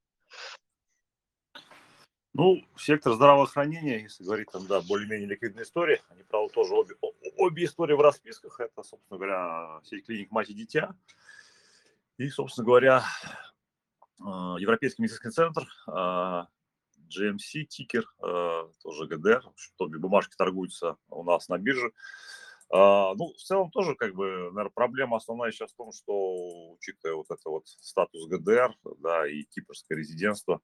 Ну, 2.36 2.60
сектор 2.76 3.12
здравоохранения, 3.14 4.02
если 4.02 4.24
говорить 4.24 4.50
там, 4.50 4.66
да, 4.66 4.80
более-менее 4.80 5.28
ликвидная 5.28 5.62
история, 5.62 6.02
они, 6.08 6.24
правда, 6.24 6.52
тоже 6.52 6.74
обе, 6.74 6.96
обе 7.36 7.64
истории 7.64 7.94
в 7.94 8.00
расписках. 8.00 8.58
Это, 8.58 8.82
собственно 8.82 9.18
говоря, 9.18 9.80
сеть 9.84 10.04
клиник 10.04 10.32
мать 10.32 10.50
и 10.50 10.54
дитя. 10.54 10.96
И, 12.18 12.28
собственно 12.28 12.66
говоря, 12.66 13.04
а, 14.20 14.56
Европейский 14.58 15.02
медицинский 15.02 15.30
центр, 15.30 15.64
а, 15.86 16.48
GMC, 17.08 17.66
тикер, 17.66 18.04
а, 18.20 18.68
тоже 18.82 19.06
ГДР, 19.06 19.44
обе 19.78 19.98
бумажки 20.00 20.34
торгуются 20.36 20.96
у 21.10 21.22
нас 21.22 21.48
на 21.48 21.56
бирже. 21.58 21.92
Ну, 22.70 23.32
в 23.36 23.42
целом 23.42 23.70
тоже, 23.70 23.94
как 23.94 24.14
бы, 24.14 24.50
наверное, 24.50 24.72
проблема 24.74 25.18
основная 25.18 25.52
сейчас 25.52 25.70
в 25.70 25.76
том, 25.76 25.92
что, 25.92 26.72
учитывая 26.72 27.14
вот 27.14 27.26
это 27.30 27.48
вот 27.48 27.68
статус 27.68 28.26
ГДР, 28.26 28.74
да, 28.98 29.28
и 29.28 29.44
кипрское 29.44 29.96
резидентство, 29.96 30.60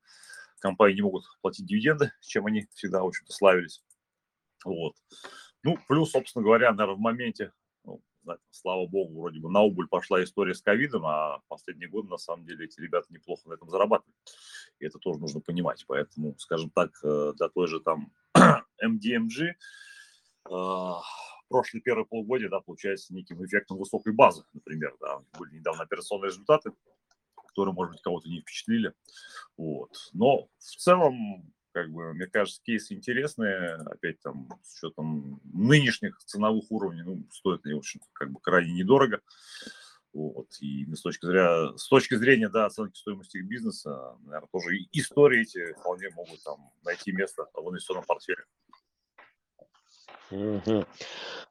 компании 0.61 0.96
не 0.96 1.03
могут 1.03 1.25
платить 1.42 1.66
дивиденды, 1.66 2.12
чем 2.20 2.46
они 2.46 2.66
всегда, 2.75 3.03
в 3.03 3.07
общем-то, 3.07 3.33
славились. 3.33 3.83
Вот. 4.64 4.94
Ну, 5.62 5.79
плюс, 5.88 6.11
собственно 6.11 6.44
говоря, 6.44 6.70
наверное, 6.73 6.96
в 6.96 7.01
моменте, 7.01 7.53
ну, 7.85 8.03
слава 8.51 8.87
богу, 8.87 9.20
вроде 9.20 9.40
бы 9.40 9.51
на 9.51 9.61
убыль 9.62 9.88
пошла 9.88 10.23
история 10.23 10.55
с 10.55 10.62
ковидом, 10.62 11.05
а 11.07 11.40
последние 11.49 11.88
годы, 11.88 12.09
на 12.09 12.18
самом 12.18 12.44
деле, 12.44 12.64
эти 12.64 12.81
ребята 12.81 13.07
неплохо 13.11 13.49
на 13.49 13.55
этом 13.55 13.68
зарабатывают. 13.68 14.16
И 14.79 14.87
это 14.87 14.99
тоже 14.99 15.18
нужно 15.18 15.40
понимать. 15.40 15.85
Поэтому, 15.87 16.35
скажем 16.38 16.70
так, 16.70 16.90
э, 17.03 17.33
для 17.37 17.49
той 17.49 17.66
же 17.66 17.81
там 17.81 18.12
MDMG 18.85 19.55
прошлые 21.51 21.83
первые 21.83 22.07
полгода, 22.07 22.49
да, 22.49 22.61
получается 22.61 23.12
неким 23.12 23.44
эффектом 23.44 23.77
высокой 23.77 24.12
базы, 24.12 24.44
например, 24.55 24.96
да, 25.01 25.20
были 25.38 25.57
недавно 25.57 25.83
операционные 25.83 26.31
результаты, 26.31 26.73
которые, 27.50 27.74
может 27.74 27.92
быть, 27.92 28.02
кого-то 28.02 28.28
не 28.28 28.40
впечатлили. 28.40 28.94
Вот. 29.56 29.90
Но 30.12 30.48
в 30.58 30.76
целом, 30.76 31.52
как 31.72 31.90
бы, 31.90 32.14
мне 32.14 32.26
кажется, 32.26 32.62
кейсы 32.62 32.94
интересные, 32.94 33.74
опять 33.86 34.20
там, 34.20 34.48
с 34.62 34.82
учетом 34.82 35.40
нынешних 35.44 36.18
ценовых 36.24 36.70
уровней, 36.70 37.02
ну, 37.02 37.24
стоят 37.30 37.64
они, 37.64 37.74
в 37.74 37.78
общем 37.78 38.00
как 38.12 38.30
бы 38.30 38.40
крайне 38.40 38.72
недорого. 38.72 39.20
Вот. 40.12 40.48
И 40.60 40.86
с 40.92 41.02
точки 41.02 41.26
зрения, 41.26 41.76
с 41.76 41.88
точки 41.88 42.16
зрения 42.16 42.48
да, 42.48 42.66
оценки 42.66 42.98
стоимости 42.98 43.36
их 43.36 43.46
бизнеса, 43.46 44.16
наверное, 44.22 44.48
тоже 44.50 44.78
истории 44.92 45.42
эти 45.42 45.72
вполне 45.74 46.10
могут 46.10 46.42
там 46.42 46.72
найти 46.84 47.12
место 47.12 47.46
в 47.54 47.70
инвестиционном 47.70 48.04
портфеле. 48.04 48.44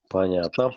Понятно. 0.09 0.73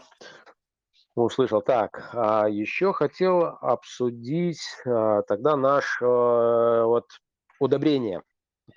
Услышал. 1.14 1.60
Так, 1.60 2.10
а 2.14 2.48
еще 2.48 2.92
хотел 2.94 3.58
обсудить 3.60 4.62
а, 4.86 5.22
тогда 5.22 5.56
наш 5.56 5.98
а, 6.00 6.84
вот 6.84 7.04
удобрение. 7.60 8.22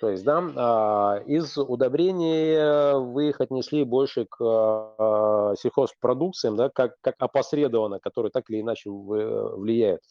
То 0.00 0.10
есть, 0.10 0.24
да, 0.24 0.42
а, 0.56 1.22
из 1.24 1.56
удобрений 1.56 2.98
вы 3.12 3.30
их 3.30 3.40
отнесли 3.40 3.84
больше 3.84 4.26
к 4.26 4.36
а, 4.40 5.54
сельхозпродукциям, 5.58 6.56
да, 6.56 6.68
как, 6.68 6.96
как 7.00 7.14
опосредованно, 7.18 8.00
которые 8.00 8.30
так 8.30 8.50
или 8.50 8.60
иначе 8.60 8.90
влияют. 8.90 10.02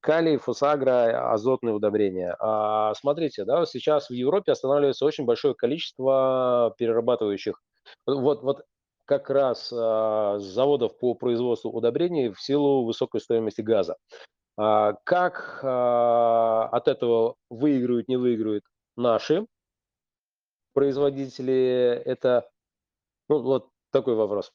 Калий, 0.00 0.36
фосагро, 0.36 1.32
азотные 1.32 1.74
удобрения. 1.74 2.36
А, 2.38 2.92
смотрите, 2.94 3.44
да, 3.44 3.64
сейчас 3.64 4.10
в 4.10 4.12
Европе 4.12 4.52
останавливается 4.52 5.06
очень 5.06 5.24
большое 5.24 5.54
количество 5.54 6.74
перерабатывающих. 6.76 7.62
Вот, 8.06 8.42
вот 8.42 8.64
как 9.04 9.30
раз 9.30 9.72
а, 9.72 10.38
заводов 10.38 10.98
по 10.98 11.14
производству 11.14 11.70
удобрений 11.70 12.30
в 12.30 12.40
силу 12.40 12.84
высокой 12.84 13.20
стоимости 13.20 13.60
газа. 13.60 13.96
А, 14.56 14.94
как 15.04 15.60
а, 15.62 16.68
от 16.70 16.88
этого 16.88 17.36
выигрывают, 17.50 18.08
не 18.08 18.16
выигрывают 18.16 18.64
наши 18.96 19.46
производители? 20.74 22.02
Это 22.04 22.48
ну, 23.28 23.40
вот 23.42 23.70
такой 23.90 24.14
вопрос. 24.14 24.52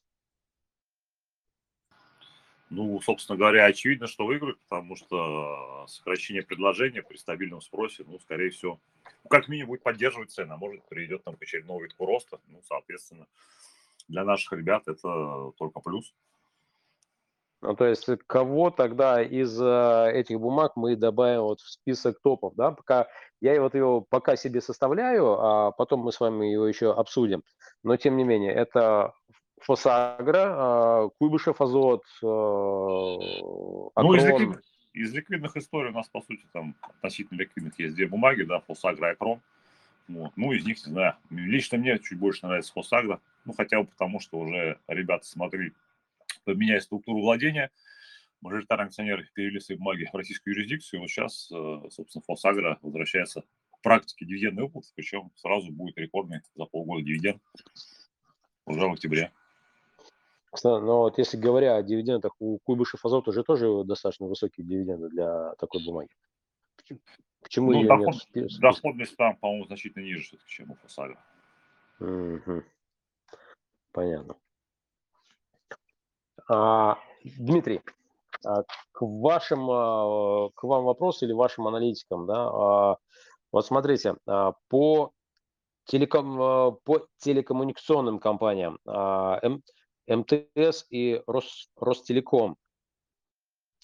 Ну, 2.70 3.00
собственно 3.02 3.38
говоря, 3.38 3.66
очевидно, 3.66 4.08
что 4.08 4.26
выиграют, 4.26 4.60
потому 4.64 4.98
что 4.98 5.86
сокращение 5.88 6.44
предложения 6.44 7.02
при 7.02 7.16
стабильном 7.16 7.62
спросе, 7.62 8.04
ну, 8.06 8.20
скорее 8.20 8.50
всего, 8.50 8.80
ну, 9.24 9.30
как 9.30 9.48
минимум 9.48 9.70
будет 9.70 9.84
поддерживать 9.84 10.32
цены, 10.32 10.52
а 10.52 10.58
может 10.58 10.84
приведет 10.90 11.24
там 11.24 11.38
к 11.38 11.42
очередному 11.42 11.80
витку 11.82 12.06
роста, 12.06 12.42
ну, 12.48 12.62
соответственно, 12.68 13.26
для 14.08 14.24
наших 14.24 14.54
ребят 14.54 14.88
это 14.88 15.52
только 15.58 15.80
плюс. 15.80 16.14
Ну, 17.62 17.76
то 17.76 17.86
есть 17.86 18.08
кого 18.28 18.70
тогда 18.70 19.22
из 19.22 19.60
э, 19.60 20.12
этих 20.14 20.40
бумаг 20.40 20.74
мы 20.76 20.96
добавим 20.96 21.42
вот 21.42 21.60
в 21.60 21.70
список 21.70 22.20
топов, 22.22 22.54
да? 22.56 22.72
Пока 22.72 23.08
я 23.42 23.60
вот 23.60 23.74
его 23.74 24.02
пока 24.02 24.36
себе 24.36 24.62
составляю, 24.62 25.32
а 25.40 25.72
потом 25.72 26.02
мы 26.02 26.12
с 26.12 26.20
вами 26.20 26.46
его 26.46 26.68
еще 26.68 26.94
обсудим. 26.94 27.44
Но 27.84 27.98
тем 27.98 28.16
не 28.16 28.24
менее, 28.24 28.54
это 28.54 29.14
Фосагра, 29.62 31.08
э, 31.08 31.10
Куйбышев 31.18 31.60
Азот, 31.60 32.04
э, 32.22 32.26
Акрон. 33.96 34.06
Ну, 34.06 34.14
из, 34.14 34.26
ликвид... 34.26 34.60
из 34.94 35.14
ликвидных 35.14 35.58
историй 35.58 35.90
у 35.90 35.94
нас, 35.94 36.08
по 36.10 36.22
сути, 36.22 36.46
там 36.54 36.76
относительно 36.82 37.40
ликвидных 37.40 37.80
есть 37.80 37.96
две 37.96 38.06
бумаги, 38.06 38.44
да, 38.44 38.60
Фосагра 38.68 39.10
и 39.10 39.12
Акрон. 39.14 39.42
Вот. 40.08 40.32
Ну, 40.36 40.52
из 40.54 40.66
них, 40.66 40.78
не 40.86 40.94
знаю, 40.94 41.16
лично 41.30 41.78
мне 41.78 42.00
чуть 42.00 42.18
больше 42.18 42.46
нравится 42.46 42.72
Фосагра, 42.74 43.20
ну, 43.46 43.54
хотя 43.54 43.82
бы 43.82 43.88
потому, 43.88 44.20
что 44.20 44.40
уже 44.40 44.80
ребята 44.88 45.26
смогли 45.26 45.74
поменять 46.46 46.84
структуру 46.84 47.20
владения, 47.20 47.72
мажоритарные 48.42 48.88
акционеры 48.88 49.28
перевели 49.34 49.60
свои 49.60 49.78
бумаги 49.78 50.10
в 50.12 50.16
российскую 50.16 50.56
юрисдикцию, 50.56 51.02
вот 51.02 51.10
сейчас, 51.10 51.52
э, 51.52 51.90
собственно, 51.90 52.24
Фосагра 52.26 52.80
возвращается 52.82 53.42
к 53.72 53.82
практике 53.82 54.26
дивидендный 54.26 54.64
опыт, 54.64 54.86
причем 54.96 55.32
сразу 55.36 55.72
будет 55.72 55.98
рекордный 55.98 56.42
за 56.56 56.66
полгода 56.66 57.04
дивиденд 57.04 57.42
уже 58.66 58.88
в 58.88 58.94
октябре. 58.94 59.32
Но 60.64 61.02
вот 61.02 61.18
если 61.18 61.38
говоря 61.38 61.76
о 61.76 61.84
дивидендах, 61.84 62.34
у 62.40 62.58
Куйбышев 62.60 63.04
Азот 63.06 63.28
уже 63.28 63.44
тоже 63.44 63.84
достаточно 63.84 64.28
высокие 64.28 64.66
дивиденды 64.66 65.10
для 65.10 65.54
такой 65.56 65.84
бумаги. 65.86 66.10
Почему 67.48 67.72
ну, 67.72 67.80
ее 67.80 67.88
доход, 67.88 68.16
нет? 68.34 68.50
Доходность 68.60 69.16
там, 69.16 69.38
по-моему, 69.38 69.66
значительно 69.68 70.04
ниже 70.04 70.24
все-таки, 70.24 70.50
чем 70.50 70.72
у 70.72 70.76
Фасага. 70.76 71.18
Угу. 72.02 72.64
Понятно. 73.94 74.36
А, 76.50 76.98
Дмитрий, 77.24 77.82
а, 78.46 78.64
к 78.92 79.02
вашим, 79.02 79.70
а, 79.72 80.50
к 80.56 80.64
вам 80.64 80.84
вопрос 80.84 81.24
или 81.24 81.32
вашим 81.32 81.68
аналитикам, 81.68 82.26
да, 82.26 82.50
а, 82.50 82.98
вот 83.54 83.66
смотрите, 83.66 84.16
по, 84.68 85.14
телеком, 85.86 86.78
по 86.84 87.08
телекоммуникационным 87.20 88.20
компаниям 88.20 88.78
МТС 90.06 90.86
и 90.90 91.24
Рос, 91.26 91.70
Ростелеком, 91.78 92.58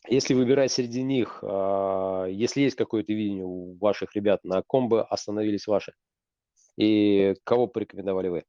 если 0.07 0.33
выбирать 0.33 0.71
среди 0.71 1.01
них, 1.03 1.39
а, 1.43 2.25
если 2.25 2.61
есть 2.61 2.75
какое-то 2.75 3.13
видение 3.13 3.45
у 3.45 3.75
ваших 3.75 4.15
ребят, 4.15 4.43
на 4.43 4.61
ком 4.61 4.89
бы 4.89 5.01
остановились 5.01 5.67
ваши? 5.67 5.93
И 6.77 7.35
кого 7.43 7.67
порекомендовали 7.67 8.29
вы? 8.29 8.43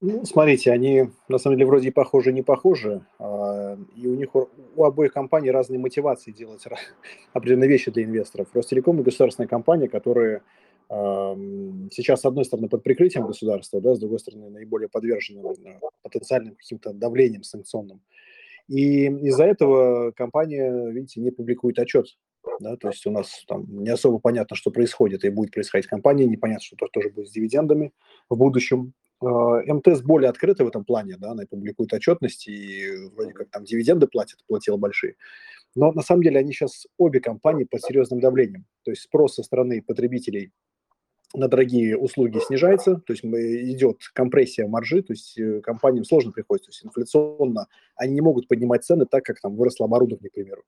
Ну, 0.00 0.24
смотрите, 0.24 0.72
они 0.72 1.10
на 1.28 1.38
самом 1.38 1.56
деле 1.56 1.66
вроде 1.66 1.88
и 1.88 1.92
похожи, 1.92 2.32
не 2.32 2.42
похожи, 2.42 3.06
а, 3.18 3.76
и 3.96 4.06
у 4.06 4.14
них 4.14 4.34
у 4.34 4.84
обоих 4.84 5.12
компаний 5.12 5.50
разные 5.50 5.78
мотивации 5.78 6.32
делать 6.32 6.64
определенные 7.32 7.68
вещи 7.68 7.90
для 7.90 8.04
инвесторов. 8.04 8.48
Ростелеком 8.52 9.00
и 9.00 9.04
государственная 9.04 9.48
компания, 9.48 9.88
которые 9.88 10.42
сейчас, 11.90 12.20
с 12.20 12.24
одной 12.26 12.44
стороны, 12.44 12.68
под 12.68 12.82
прикрытием 12.82 13.26
государства, 13.26 13.80
да, 13.80 13.94
с 13.94 13.98
другой 13.98 14.18
стороны, 14.18 14.50
наиболее 14.50 14.90
подвержены 14.90 15.42
потенциальным 16.02 16.54
каким-то 16.54 16.92
давлением 16.92 17.44
санкционным. 17.44 18.02
И 18.68 19.06
из-за 19.06 19.44
этого 19.44 20.12
компания, 20.12 20.90
видите, 20.90 21.20
не 21.20 21.30
публикует 21.30 21.78
отчет. 21.78 22.06
Да, 22.60 22.76
то 22.76 22.88
есть 22.88 23.06
у 23.06 23.10
нас 23.10 23.44
там 23.46 23.66
не 23.68 23.90
особо 23.90 24.18
понятно, 24.18 24.56
что 24.56 24.70
происходит 24.70 25.24
и 25.24 25.30
будет 25.30 25.52
происходить 25.52 25.86
в 25.86 25.90
компании, 25.90 26.24
непонятно, 26.24 26.64
что 26.64 26.88
тоже 26.92 27.10
будет 27.10 27.28
с 27.28 27.32
дивидендами 27.32 27.92
в 28.28 28.36
будущем. 28.36 28.94
А, 29.20 29.60
МТС 29.72 30.02
более 30.02 30.30
открыта 30.30 30.64
в 30.64 30.68
этом 30.68 30.84
плане, 30.84 31.16
да, 31.18 31.30
она 31.30 31.44
публикует 31.48 31.92
отчетности 31.92 32.50
и 32.50 33.08
вроде 33.14 33.32
как 33.32 33.50
там 33.50 33.64
дивиденды 33.64 34.08
платят, 34.08 34.40
платила 34.46 34.76
большие. 34.76 35.14
Но 35.74 35.92
на 35.92 36.02
самом 36.02 36.22
деле 36.22 36.40
они 36.40 36.52
сейчас 36.52 36.86
обе 36.98 37.20
компании 37.20 37.64
под 37.64 37.82
серьезным 37.82 38.20
давлением. 38.20 38.66
То 38.84 38.90
есть 38.90 39.02
спрос 39.02 39.34
со 39.36 39.42
стороны 39.42 39.82
потребителей 39.82 40.52
на 41.34 41.48
дорогие 41.48 41.96
услуги 41.96 42.38
снижается, 42.38 42.96
то 43.06 43.12
есть 43.12 43.24
идет 43.24 43.98
компрессия 44.12 44.66
маржи, 44.66 45.02
то 45.02 45.12
есть 45.12 45.38
э, 45.38 45.60
компаниям 45.60 46.04
сложно 46.04 46.32
приходится, 46.32 46.70
то 46.70 46.74
есть 46.74 46.84
инфляционно 46.84 47.66
они 47.96 48.14
не 48.14 48.20
могут 48.20 48.48
поднимать 48.48 48.84
цены 48.84 49.06
так, 49.06 49.24
как 49.24 49.40
там 49.40 49.56
выросло 49.56 49.86
оборудование, 49.86 50.30
к 50.30 50.34
примеру, 50.34 50.62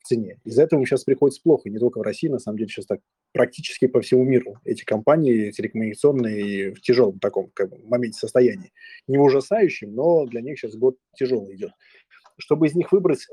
в 0.00 0.06
цене. 0.06 0.38
Из-за 0.44 0.62
этого 0.62 0.84
сейчас 0.86 1.04
приходится 1.04 1.42
плохо, 1.42 1.68
не 1.70 1.78
только 1.78 1.98
в 1.98 2.02
России, 2.02 2.28
на 2.28 2.38
самом 2.38 2.58
деле 2.58 2.68
сейчас 2.68 2.86
так 2.86 3.00
практически 3.32 3.86
по 3.86 4.00
всему 4.00 4.24
миру 4.24 4.58
эти 4.64 4.84
компании 4.84 5.50
телекоммуникационные 5.50 6.74
в 6.74 6.80
тяжелом 6.80 7.18
таком 7.18 7.50
как 7.54 7.70
бы, 7.70 7.78
моменте 7.84 8.18
состоянии. 8.18 8.72
Не 9.06 9.18
ужасающем, 9.18 9.94
но 9.94 10.26
для 10.26 10.40
них 10.40 10.58
сейчас 10.58 10.74
год 10.74 10.96
тяжелый 11.16 11.56
идет 11.56 11.72
чтобы 12.38 12.66
из 12.66 12.74
них 12.74 12.92
выбрать, 12.92 13.26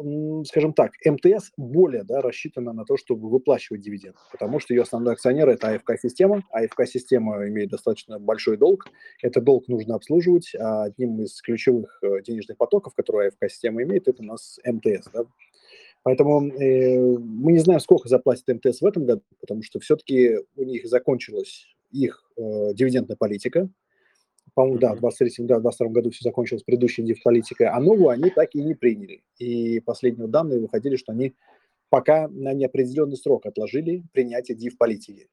скажем 0.47 0.73
так, 0.73 0.91
МТС 1.05 1.51
более 1.57 2.03
да, 2.03 2.21
рассчитана 2.21 2.73
на 2.73 2.85
то, 2.85 2.97
чтобы 2.97 3.29
выплачивать 3.29 3.81
дивиденды, 3.81 4.17
потому 4.31 4.59
что 4.59 4.73
ее 4.73 4.81
основной 4.81 5.13
акционер– 5.13 5.49
это 5.49 5.69
АФК-система. 5.69 6.43
АФК-система 6.51 7.47
имеет 7.47 7.69
достаточно 7.69 8.19
большой 8.19 8.57
долг. 8.57 8.87
Этот 9.21 9.43
долг 9.43 9.67
нужно 9.67 9.95
обслуживать. 9.95 10.53
А 10.55 10.83
одним 10.83 11.21
из 11.21 11.41
ключевых 11.41 11.99
э, 12.01 12.21
денежных 12.23 12.57
потоков, 12.57 12.93
которые 12.95 13.29
АФК-система 13.29 13.83
имеет, 13.83 14.07
это 14.07 14.21
у 14.21 14.25
нас 14.25 14.59
МТС. 14.65 15.09
Да? 15.13 15.25
Поэтому 16.03 16.47
э, 16.51 16.99
мы 16.99 17.53
не 17.53 17.59
знаем, 17.59 17.79
сколько 17.79 18.07
заплатит 18.09 18.47
МТС 18.47 18.81
в 18.81 18.85
этом 18.85 19.05
году, 19.05 19.23
потому 19.39 19.63
что 19.63 19.79
все-таки 19.79 20.37
у 20.55 20.63
них 20.63 20.85
закончилась 20.85 21.67
их 21.91 22.31
э, 22.37 22.73
дивидендная 22.73 23.15
политика, 23.15 23.69
по-моему, 24.55 24.79
да, 24.79 24.95
в 24.95 24.99
23 24.99 25.45
да, 25.45 25.59
22 25.59 25.89
году 25.89 26.09
все 26.11 26.23
закончилось 26.23 26.63
предыдущей 26.63 27.03
див-политикой, 27.03 27.67
а 27.67 27.79
новую 27.79 28.09
они 28.09 28.29
так 28.29 28.55
и 28.55 28.63
не 28.63 28.73
приняли. 28.73 29.23
И 29.37 29.81
последние 29.81 30.27
данные 30.27 30.59
выходили, 30.59 30.95
что 30.95 31.11
они 31.11 31.35
пока 31.89 32.27
на 32.29 32.53
неопределенный 32.53 33.17
срок 33.17 33.45
отложили 33.45 34.03
принятие 34.13 34.57
див-политики. 34.57 35.29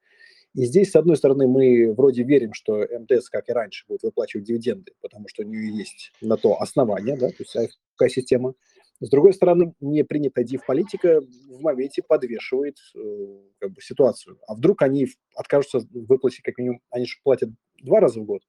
И 0.54 0.64
здесь, 0.66 0.90
с 0.90 0.96
одной 0.96 1.16
стороны, 1.16 1.46
мы 1.46 1.94
вроде 1.94 2.24
верим, 2.24 2.52
что 2.52 2.80
МТС, 2.82 3.30
как 3.30 3.48
и 3.48 3.52
раньше, 3.52 3.86
будет 3.88 4.02
выплачивать 4.02 4.44
дивиденды, 4.44 4.92
потому 5.00 5.28
что 5.28 5.42
у 5.42 5.46
нее 5.46 5.74
есть 5.74 6.12
на 6.20 6.36
то 6.36 6.60
основание, 6.60 7.16
да, 7.16 7.28
то 7.28 7.36
есть 7.38 7.56
такая 7.96 8.10
система. 8.10 8.54
С 9.00 9.08
другой 9.08 9.34
стороны, 9.34 9.72
не 9.80 10.04
принятая 10.04 10.44
див-политика 10.44 11.20
в 11.20 11.60
моменте 11.62 12.02
подвешивает 12.02 12.76
э, 12.94 13.38
как 13.58 13.72
бы, 13.72 13.80
ситуацию. 13.80 14.38
А 14.46 14.54
вдруг 14.54 14.82
они 14.82 15.08
откажутся 15.34 15.80
выплатить, 15.92 16.42
как 16.42 16.58
минимум, 16.58 16.80
они 16.90 17.06
же 17.06 17.16
платят 17.24 17.50
два 17.82 18.00
раза 18.00 18.20
в 18.20 18.24
год, 18.24 18.42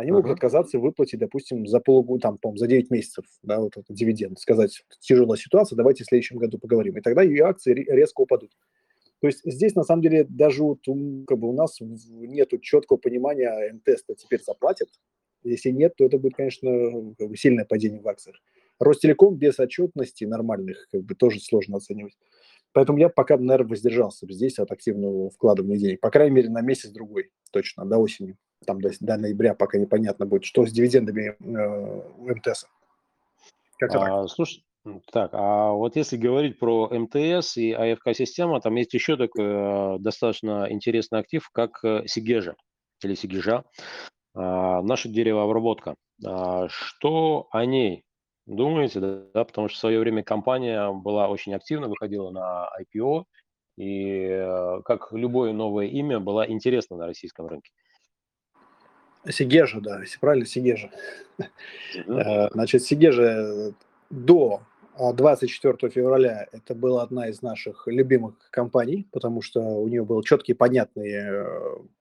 они 0.00 0.12
могут 0.12 0.30
uh-huh. 0.30 0.34
отказаться 0.34 0.78
выплатить, 0.78 1.20
допустим, 1.20 1.66
за 1.66 1.78
полгода, 1.80 2.22
там, 2.22 2.38
по 2.38 2.56
за 2.56 2.66
9 2.66 2.90
месяцев, 2.90 3.24
да, 3.42 3.60
вот 3.60 3.76
этот 3.76 3.94
дивиденд, 3.94 4.38
сказать, 4.38 4.82
тяжелая 5.00 5.38
ситуация, 5.38 5.76
давайте 5.76 6.04
в 6.04 6.06
следующем 6.06 6.38
году 6.38 6.58
поговорим. 6.58 6.96
И 6.96 7.00
тогда 7.00 7.22
ее 7.22 7.44
акции 7.44 7.72
резко 7.72 8.22
упадут. 8.22 8.50
То 9.20 9.26
есть 9.26 9.40
здесь, 9.44 9.74
на 9.74 9.84
самом 9.84 10.02
деле, 10.02 10.24
даже 10.24 10.62
вот, 10.62 10.78
как 11.26 11.38
бы 11.38 11.48
у 11.48 11.52
нас 11.52 11.78
нет 11.80 12.50
четкого 12.62 12.96
понимания, 12.96 13.48
а 13.48 13.74
МТС-то 13.74 14.14
теперь 14.14 14.42
заплатит. 14.42 14.88
Если 15.42 15.70
нет, 15.70 15.94
то 15.96 16.06
это 16.06 16.18
будет, 16.18 16.34
конечно, 16.34 17.14
как 17.18 17.28
бы 17.28 17.36
сильное 17.36 17.66
падение 17.66 18.00
в 18.00 18.08
акциях. 18.08 18.36
Ростелеком 18.78 19.36
без 19.36 19.58
отчетности 19.58 20.24
нормальных 20.24 20.88
как 20.90 21.02
бы 21.02 21.14
тоже 21.14 21.40
сложно 21.40 21.76
оценивать. 21.76 22.16
Поэтому 22.72 22.98
я 22.98 23.08
пока, 23.08 23.36
наверное, 23.36 23.70
воздержался 23.70 24.26
здесь 24.32 24.58
от 24.58 24.70
активного 24.70 25.30
вкладывания 25.30 25.76
денег. 25.76 26.00
По 26.00 26.10
крайней 26.10 26.34
мере, 26.34 26.50
на 26.50 26.60
месяц-другой 26.60 27.30
точно, 27.50 27.84
до 27.84 27.98
осени 27.98 28.36
там 28.66 28.80
до, 28.80 28.90
до 29.00 29.16
ноября 29.16 29.54
пока 29.54 29.78
непонятно 29.78 30.26
будет, 30.26 30.44
что 30.44 30.66
с 30.66 30.72
дивидендами 30.72 31.36
э, 31.38 32.34
МТС. 32.34 32.66
Как 33.78 33.94
а, 33.94 34.26
слушай, 34.28 34.62
так, 35.10 35.30
а 35.32 35.72
вот 35.72 35.96
если 35.96 36.16
говорить 36.16 36.58
про 36.58 36.88
МТС 36.90 37.56
и 37.56 37.72
АФК-система, 37.72 38.60
там 38.60 38.74
есть 38.76 38.92
еще 38.94 39.16
такой 39.16 39.44
э, 39.44 39.98
достаточно 39.98 40.66
интересный 40.70 41.20
актив, 41.20 41.48
как 41.52 41.82
э, 41.84 42.02
Сигежа 42.06 42.56
или 43.02 43.14
Сигежа, 43.14 43.64
э, 44.34 44.40
наша 44.40 45.08
деревообработка. 45.08 45.94
Э, 46.26 46.66
что 46.68 47.48
о 47.50 47.64
ней 47.64 48.04
думаете? 48.56 49.00
Да? 49.00 49.22
да, 49.34 49.44
потому 49.44 49.68
что 49.68 49.76
в 49.76 49.80
свое 49.80 49.98
время 50.00 50.22
компания 50.22 50.90
была 50.92 51.28
очень 51.28 51.54
активна, 51.54 51.88
выходила 51.88 52.30
на 52.30 52.68
IPO, 52.80 53.24
и 53.76 54.26
э, 54.30 54.82
как 54.84 55.12
любое 55.12 55.52
новое 55.52 55.86
имя 55.86 56.20
была 56.20 56.46
интересна 56.46 56.96
на 56.96 57.06
российском 57.06 57.46
рынке. 57.46 57.72
Сигежа, 59.28 59.80
да, 59.80 60.00
если 60.00 60.18
правильно, 60.18 60.46
Сигежа. 60.46 60.90
Э, 62.06 62.48
значит, 62.52 62.82
Сигежа 62.82 63.72
до 64.10 64.62
24 64.98 65.74
а, 65.80 65.88
февраля 65.88 66.46
это 66.52 66.74
была 66.74 67.02
одна 67.02 67.28
из 67.28 67.40
наших 67.40 67.86
любимых 67.86 68.34
компаний, 68.50 69.08
потому 69.12 69.40
что 69.40 69.60
у 69.60 69.88
нее 69.88 70.04
был 70.04 70.22
четкий, 70.22 70.52
понятный 70.52 71.10
э, 71.10 71.46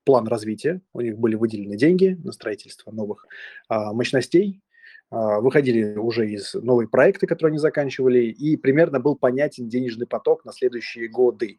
план 0.03 0.27
развития. 0.27 0.81
У 0.93 1.01
них 1.01 1.17
были 1.17 1.35
выделены 1.35 1.77
деньги 1.77 2.19
на 2.23 2.31
строительство 2.31 2.91
новых 2.91 3.25
а, 3.69 3.93
мощностей. 3.93 4.61
А, 5.11 5.39
выходили 5.39 5.95
уже 5.95 6.29
из 6.29 6.53
новые 6.53 6.87
проекты, 6.87 7.25
которые 7.25 7.51
они 7.51 7.59
заканчивали, 7.59 8.25
и 8.25 8.57
примерно 8.57 8.99
был 8.99 9.15
понятен 9.15 9.67
денежный 9.67 10.07
поток 10.07 10.45
на 10.45 10.53
следующие 10.53 11.07
годы. 11.07 11.57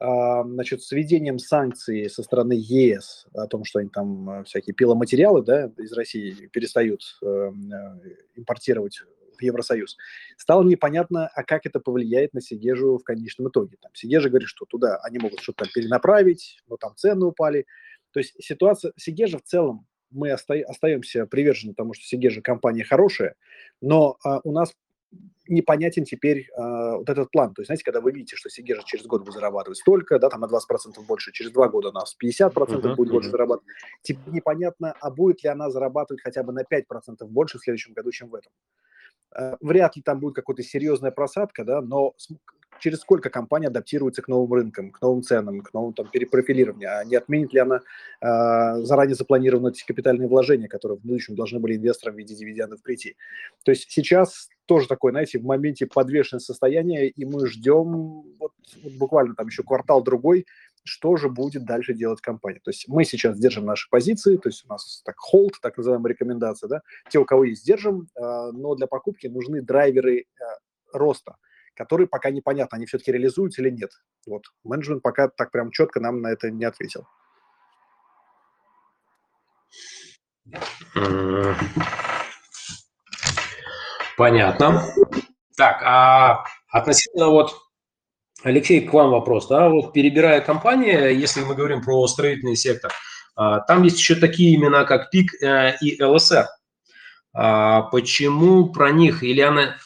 А, 0.00 0.44
значит, 0.44 0.82
с 0.82 0.92
введением 0.92 1.38
санкций 1.38 2.08
со 2.08 2.22
стороны 2.22 2.54
ЕС 2.56 3.26
о 3.34 3.46
том, 3.48 3.64
что 3.64 3.80
они 3.80 3.90
там 3.90 4.30
э, 4.30 4.44
всякие 4.44 4.74
пиломатериалы 4.74 5.42
да, 5.42 5.72
из 5.76 5.92
России 5.92 6.46
перестают 6.52 7.02
э, 7.22 7.26
э, 7.26 7.50
импортировать 8.36 9.00
в 9.36 9.42
Евросоюз, 9.42 9.96
стало 10.36 10.62
непонятно, 10.62 11.28
а 11.28 11.42
как 11.44 11.66
это 11.66 11.80
повлияет 11.80 12.32
на 12.32 12.40
Сигежу 12.40 12.98
в 12.98 13.04
конечном 13.04 13.48
итоге. 13.48 13.76
Там 13.80 13.92
Сигежа 13.94 14.28
говорит, 14.28 14.48
что 14.48 14.66
туда 14.66 14.98
они 15.02 15.18
могут 15.18 15.40
что-то 15.40 15.66
перенаправить, 15.72 16.60
но 16.66 16.76
там 16.76 16.96
цены 16.96 17.26
упали. 17.26 17.66
То 18.12 18.20
есть 18.20 18.34
ситуация 18.38 18.92
Сигежа 18.96 19.38
в 19.38 19.42
целом 19.42 19.86
мы 20.10 20.32
оста- 20.32 20.64
остаемся 20.66 21.26
привержены 21.26 21.74
тому, 21.74 21.94
что 21.94 22.04
Сигежа 22.04 22.40
компания 22.40 22.84
хорошая, 22.84 23.34
но 23.80 24.16
а, 24.24 24.40
у 24.44 24.52
нас 24.52 24.74
непонятен 25.46 26.04
теперь 26.04 26.40
э, 26.40 26.96
вот 26.96 27.08
этот 27.08 27.30
план. 27.30 27.54
То 27.54 27.62
есть, 27.62 27.68
знаете, 27.68 27.84
когда 27.84 28.00
вы 28.00 28.12
видите, 28.12 28.36
что 28.36 28.50
Сигежа 28.50 28.82
через 28.84 29.06
год 29.06 29.22
будет 29.22 29.34
зарабатывать 29.34 29.78
столько, 29.78 30.18
да, 30.18 30.28
там 30.28 30.42
на 30.42 30.46
20% 30.46 31.00
больше, 31.06 31.32
через 31.32 31.50
два 31.52 31.68
года 31.68 31.88
у 31.88 31.92
нас 31.92 32.14
50% 32.22 32.52
uh-huh, 32.52 32.94
будет 32.94 33.08
uh-huh. 33.08 33.12
больше 33.12 33.30
зарабатывать, 33.30 33.66
теперь 34.02 34.34
непонятно, 34.34 34.94
а 35.00 35.10
будет 35.10 35.42
ли 35.42 35.48
она 35.48 35.70
зарабатывать 35.70 36.22
хотя 36.22 36.42
бы 36.42 36.52
на 36.52 36.60
5% 36.60 36.84
больше 37.26 37.58
в 37.58 37.62
следующем 37.62 37.94
году, 37.94 38.10
чем 38.10 38.28
в 38.28 38.34
этом. 38.34 38.52
Э, 39.34 39.56
вряд 39.60 39.96
ли 39.96 40.02
там 40.02 40.20
будет 40.20 40.34
какая-то 40.34 40.62
серьезная 40.62 41.10
просадка, 41.10 41.64
да, 41.64 41.80
но 41.80 42.14
через 42.78 43.00
сколько 43.00 43.30
компания 43.30 43.68
адаптируется 43.68 44.22
к 44.22 44.28
новым 44.28 44.52
рынкам, 44.52 44.90
к 44.90 45.00
новым 45.00 45.22
ценам, 45.22 45.60
к 45.60 45.72
новым 45.72 45.92
там 45.92 46.08
перепрофилированию, 46.08 46.98
а 46.98 47.04
не 47.04 47.16
отменит 47.16 47.52
ли 47.52 47.60
она 47.60 47.80
э, 48.20 48.82
заранее 48.84 49.14
запланированные 49.14 49.72
эти 49.72 49.84
капитальные 49.86 50.28
вложения, 50.28 50.68
которые 50.68 50.98
в 50.98 51.02
будущем 51.02 51.34
должны 51.34 51.58
были 51.58 51.76
инвесторам 51.76 52.14
в 52.14 52.18
виде 52.18 52.34
дивидендов 52.34 52.82
прийти. 52.82 53.16
То 53.64 53.70
есть 53.70 53.90
сейчас 53.90 54.48
тоже 54.66 54.86
такое, 54.86 55.12
знаете, 55.12 55.38
в 55.38 55.44
моменте 55.44 55.86
подвешенное 55.86 56.40
состояние, 56.40 57.08
и 57.08 57.24
мы 57.24 57.46
ждем 57.46 58.22
вот, 58.38 58.52
вот 58.82 58.92
буквально 58.98 59.34
там 59.34 59.46
еще 59.46 59.62
квартал-другой, 59.62 60.46
что 60.84 61.16
же 61.16 61.28
будет 61.28 61.64
дальше 61.64 61.94
делать 61.94 62.20
компания. 62.20 62.60
То 62.62 62.70
есть 62.70 62.88
мы 62.88 63.04
сейчас 63.04 63.38
держим 63.38 63.66
наши 63.66 63.88
позиции, 63.90 64.36
то 64.36 64.48
есть 64.48 64.64
у 64.64 64.68
нас 64.68 65.02
так 65.04 65.16
холд, 65.18 65.54
так 65.60 65.76
называемая 65.76 66.12
рекомендация, 66.12 66.68
да, 66.68 66.82
те, 67.10 67.18
у 67.18 67.24
кого 67.24 67.44
есть, 67.44 67.64
держим, 67.66 68.08
э, 68.14 68.50
но 68.52 68.74
для 68.74 68.86
покупки 68.86 69.26
нужны 69.26 69.62
драйверы 69.62 70.20
э, 70.20 70.24
роста– 70.92 71.36
которые 71.78 72.08
пока 72.08 72.30
непонятно, 72.30 72.76
они 72.76 72.86
все-таки 72.86 73.12
реализуются 73.12 73.62
или 73.62 73.70
нет. 73.70 73.92
Вот. 74.26 74.42
Менеджмент 74.64 75.00
пока 75.00 75.28
так 75.28 75.52
прям 75.52 75.70
четко 75.70 76.00
нам 76.00 76.20
на 76.20 76.32
это 76.32 76.50
не 76.50 76.64
ответил. 76.64 77.06
Понятно. 84.16 84.82
Так, 85.56 85.80
а 85.84 86.44
относительно 86.70 87.28
вот, 87.28 87.54
Алексей, 88.42 88.80
к 88.80 88.92
вам 88.92 89.10
вопрос, 89.10 89.46
да, 89.46 89.68
вот 89.68 89.92
перебирая 89.92 90.40
компании, 90.40 91.14
если 91.14 91.42
мы 91.42 91.54
говорим 91.54 91.82
про 91.82 92.06
строительный 92.08 92.56
сектор, 92.56 92.90
а, 93.36 93.60
там 93.60 93.84
есть 93.84 93.98
еще 93.98 94.16
такие 94.16 94.56
имена, 94.56 94.84
как 94.84 95.10
ПИК 95.10 95.42
э, 95.42 95.76
и 95.80 96.02
ЛСР. 96.02 96.48
А, 97.34 97.82
почему 97.82 98.72
про 98.72 98.90
них? 98.90 99.22
Или 99.22 99.42
она, 99.42 99.76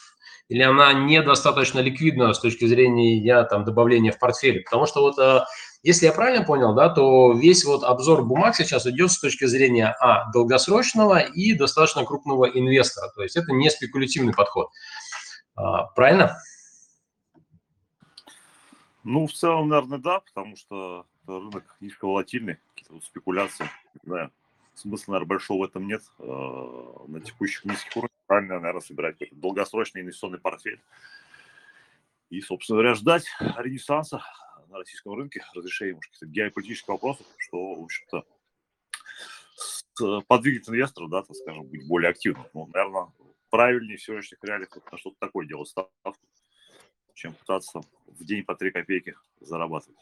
или 0.53 0.61
она 0.61 0.93
недостаточно 0.93 1.79
ликвидна 1.79 2.31
с 2.31 2.39
точки 2.39 2.65
зрения 2.65 3.43
там, 3.45 3.65
добавления 3.65 4.11
в 4.11 4.19
портфель? 4.19 4.61
Потому 4.61 4.85
что 4.85 5.01
вот 5.01 5.17
э, 5.17 5.45
если 5.81 6.05
я 6.05 6.13
правильно 6.13 6.45
понял, 6.45 6.75
да, 6.75 6.89
то 6.89 7.33
весь 7.33 7.65
вот 7.65 7.83
обзор 7.83 8.23
бумаг 8.23 8.55
сейчас 8.55 8.85
идет 8.85 9.11
с 9.11 9.19
точки 9.19 9.45
зрения 9.45 9.95
а, 9.99 10.31
долгосрочного 10.31 11.21
и 11.21 11.53
достаточно 11.53 12.05
крупного 12.05 12.45
инвестора. 12.45 13.09
То 13.15 13.23
есть 13.23 13.35
это 13.35 13.51
не 13.51 13.67
спекулятивный 13.71 14.31
подход. 14.31 14.69
А, 15.55 15.85
правильно? 15.87 16.37
Ну, 19.03 19.25
в 19.25 19.33
целом, 19.33 19.69
наверное, 19.69 19.97
да, 19.97 20.19
потому 20.19 20.55
что 20.55 21.07
рынок 21.25 21.77
низковолатильный, 21.79 22.59
какие-то 22.75 22.93
вот 22.93 23.03
спекуляции, 23.03 23.67
да, 24.03 24.29
смысла, 24.75 25.13
наверное, 25.13 25.29
большого 25.29 25.61
в 25.61 25.69
этом 25.69 25.87
нет. 25.87 26.03
Э, 26.19 26.25
на 27.07 27.21
текущих 27.21 27.65
низких 27.65 27.97
уровнях 27.97 28.12
правильно, 28.33 28.59
наверное, 28.59 28.81
собирать 28.81 29.13
какой-то 29.13 29.35
долгосрочный 29.35 30.01
инвестиционный 30.01 30.39
портфель. 30.39 30.81
И, 32.31 32.41
собственно 32.41 32.77
говоря, 32.77 32.95
ждать 32.95 33.27
ренессанса 33.39 34.23
на 34.69 34.79
российском 34.79 35.13
рынке, 35.13 35.45
разрешения 35.53 35.93
может, 35.93 36.11
каких-то 36.11 36.25
геополитических 36.25 36.87
вопросов, 36.87 37.27
что, 37.37 37.75
в 37.75 37.83
общем-то, 37.83 38.25
подвигнет 40.25 40.67
инвесторов, 40.67 41.11
да, 41.11 41.21
так 41.21 41.35
скажем, 41.35 41.67
быть 41.67 41.87
более 41.87 42.09
активным. 42.09 42.47
Ну, 42.55 42.65
наверное, 42.73 43.13
правильнее 43.51 43.97
в 43.97 44.01
сегодняшних 44.01 44.43
реалиях 44.43 44.75
на 44.91 44.97
что-то 44.97 45.17
такое 45.19 45.45
делать 45.45 45.69
ставку, 45.69 46.17
чем 47.13 47.35
пытаться 47.35 47.81
в 48.07 48.25
день 48.25 48.43
по 48.43 48.55
3 48.55 48.71
копейки 48.71 49.15
зарабатывать. 49.41 49.99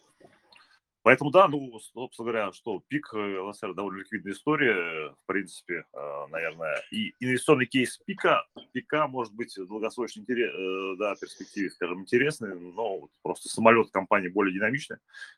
Поэтому, 1.03 1.31
да, 1.31 1.47
ну, 1.47 1.79
собственно 1.79 2.31
говоря, 2.31 2.51
что 2.53 2.83
пик 2.87 3.11
э, 3.13 3.39
ЛСР 3.39 3.73
довольно 3.73 3.99
ликвидная 3.99 4.33
история, 4.33 5.09
в 5.09 5.25
принципе, 5.25 5.85
э, 5.93 6.25
наверное, 6.29 6.79
и 6.91 7.15
инвестиционный 7.19 7.65
кейс 7.65 7.97
пика, 8.05 8.45
пика 8.71 9.07
может 9.07 9.33
быть 9.33 9.55
долгосрочно 9.57 10.19
интерес, 10.19 10.53
э, 10.53 10.97
да, 10.99 11.15
перспективе, 11.15 11.71
скажем, 11.71 12.01
интересный, 12.01 12.55
но 12.59 13.09
просто 13.23 13.49
самолет 13.49 13.89
компании 13.89 14.27
более 14.27 14.53
динамичный, 14.53 14.97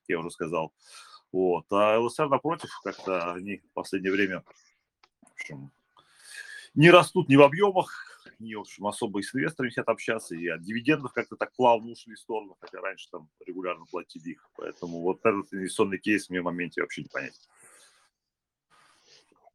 я 0.10 0.19
уже 0.19 0.32
сказал. 0.32 0.73
Вот. 1.32 1.65
А 1.71 1.97
ЛСР, 1.97 2.28
напротив, 2.28 2.69
как-то 2.84 3.34
они 3.34 3.58
в 3.58 3.73
последнее 3.73 4.12
время 4.12 4.43
в 5.21 5.32
общем, 5.32 5.71
не 6.76 6.89
растут 6.89 7.30
ни 7.30 7.36
в 7.36 7.41
объемах, 7.41 8.12
не, 8.39 8.54
общем, 8.54 8.88
особо 8.88 9.19
и 9.19 9.24
с 9.24 9.34
инвесторами 9.34 9.69
хотят 9.69 9.89
общаться, 9.89 10.36
и 10.36 10.48
от 10.48 10.62
дивидендов 10.62 11.13
как-то 11.13 11.36
так 11.36 11.52
плавно 11.56 11.91
ушли 11.91 12.15
в 12.15 12.19
сторону, 12.19 12.56
хотя 12.60 12.82
раньше 12.82 13.08
там 13.12 13.30
регулярно 13.46 13.86
платили 13.89 14.32
их. 14.32 14.50
Поэтому 14.56 15.02
вот 15.02 15.19
этот 15.24 15.54
инвестиционный 15.54 16.00
кейс 16.00 16.30
мне 16.30 16.41
в 16.41 16.46
моменте 16.46 16.82
вообще 16.82 17.04
не 17.04 17.10
понятен. 17.10 17.41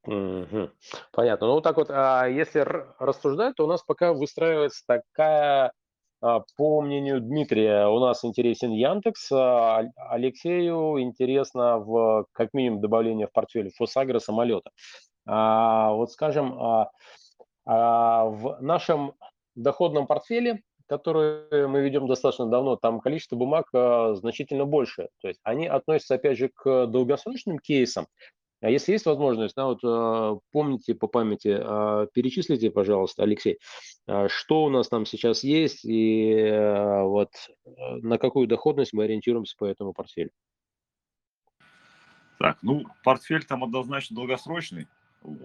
Угу. 0.05 0.71
Понятно. 1.13 1.47
Ну, 1.49 1.53
вот 1.55 1.65
так 1.65 1.77
вот, 1.77 1.91
а 1.91 2.27
если 2.27 2.61
рассуждать, 2.99 3.57
то 3.57 3.65
у 3.65 3.67
нас 3.69 3.83
пока 3.83 4.15
выстраивается 4.15 4.83
такая, 4.87 5.73
а, 6.21 6.41
по 6.57 6.81
мнению 6.81 7.21
Дмитрия, 7.21 7.87
у 7.89 7.99
нас 7.99 8.25
интересен 8.25 8.73
Яндекс, 8.73 9.31
а 9.33 9.85
Алексею 9.97 11.01
интересно 11.01 11.79
в, 11.79 12.27
как 12.33 12.55
минимум, 12.55 12.81
добавление 12.81 13.27
в 13.27 13.33
портфель 13.33 13.71
Фосагра 13.77 14.19
самолета. 14.19 14.71
А, 15.27 15.93
вот 15.93 16.11
скажем, 16.11 16.55
а 16.59 16.91
в 17.69 18.59
нашем 18.61 19.13
доходном 19.55 20.07
портфеле, 20.07 20.63
который 20.87 21.69
мы 21.69 21.83
ведем 21.83 22.07
достаточно 22.07 22.47
давно, 22.47 22.77
там 22.77 23.01
количество 23.01 23.37
бумаг 23.37 23.67
а, 23.75 24.15
значительно 24.15 24.65
больше. 24.65 25.09
То 25.21 25.29
есть 25.29 25.39
они 25.43 25.67
относятся, 25.67 26.15
опять 26.15 26.39
же, 26.39 26.49
к 26.49 26.87
долгосрочным 26.87 27.59
кейсам. 27.59 28.07
А 28.61 28.71
если 28.71 28.93
есть 28.93 29.05
возможность, 29.05 29.55
да, 29.55 29.67
вот 29.67 29.81
а, 29.85 30.39
помните 30.51 30.95
по 30.95 31.09
памяти, 31.09 31.51
перечислите, 32.15 32.71
пожалуйста, 32.71 33.23
Алексей, 33.23 33.59
что 34.29 34.65
у 34.65 34.71
нас 34.71 34.89
там 34.89 35.05
сейчас 35.05 35.45
есть 35.45 35.85
и 35.85 36.51
вот 37.03 37.33
на 37.69 38.17
какую 38.17 38.49
доходность 38.49 38.95
мы 38.95 39.05
ориентируемся 39.05 39.55
по 39.59 39.67
этому 39.67 39.93
портфелю. 39.93 40.31
Так, 42.39 42.59
ну, 42.63 42.85
портфель 43.05 43.45
там 43.45 43.65
однозначно 43.65 44.17
долгосрочный. 44.17 44.87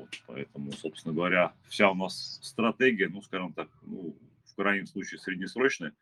Вот, 0.03 0.21
поэтому, 0.27 0.71
собственно 0.73 1.15
говоря, 1.15 1.53
вся 1.69 1.89
у 1.89 1.95
нас 1.95 2.39
стратегия, 2.41 3.07
ну, 3.07 3.21
скажем 3.21 3.53
так, 3.53 3.69
ну, 3.83 4.17
в 4.45 4.55
крайнем 4.55 4.85
случае 4.85 5.19
среднесрочная, 5.19 5.93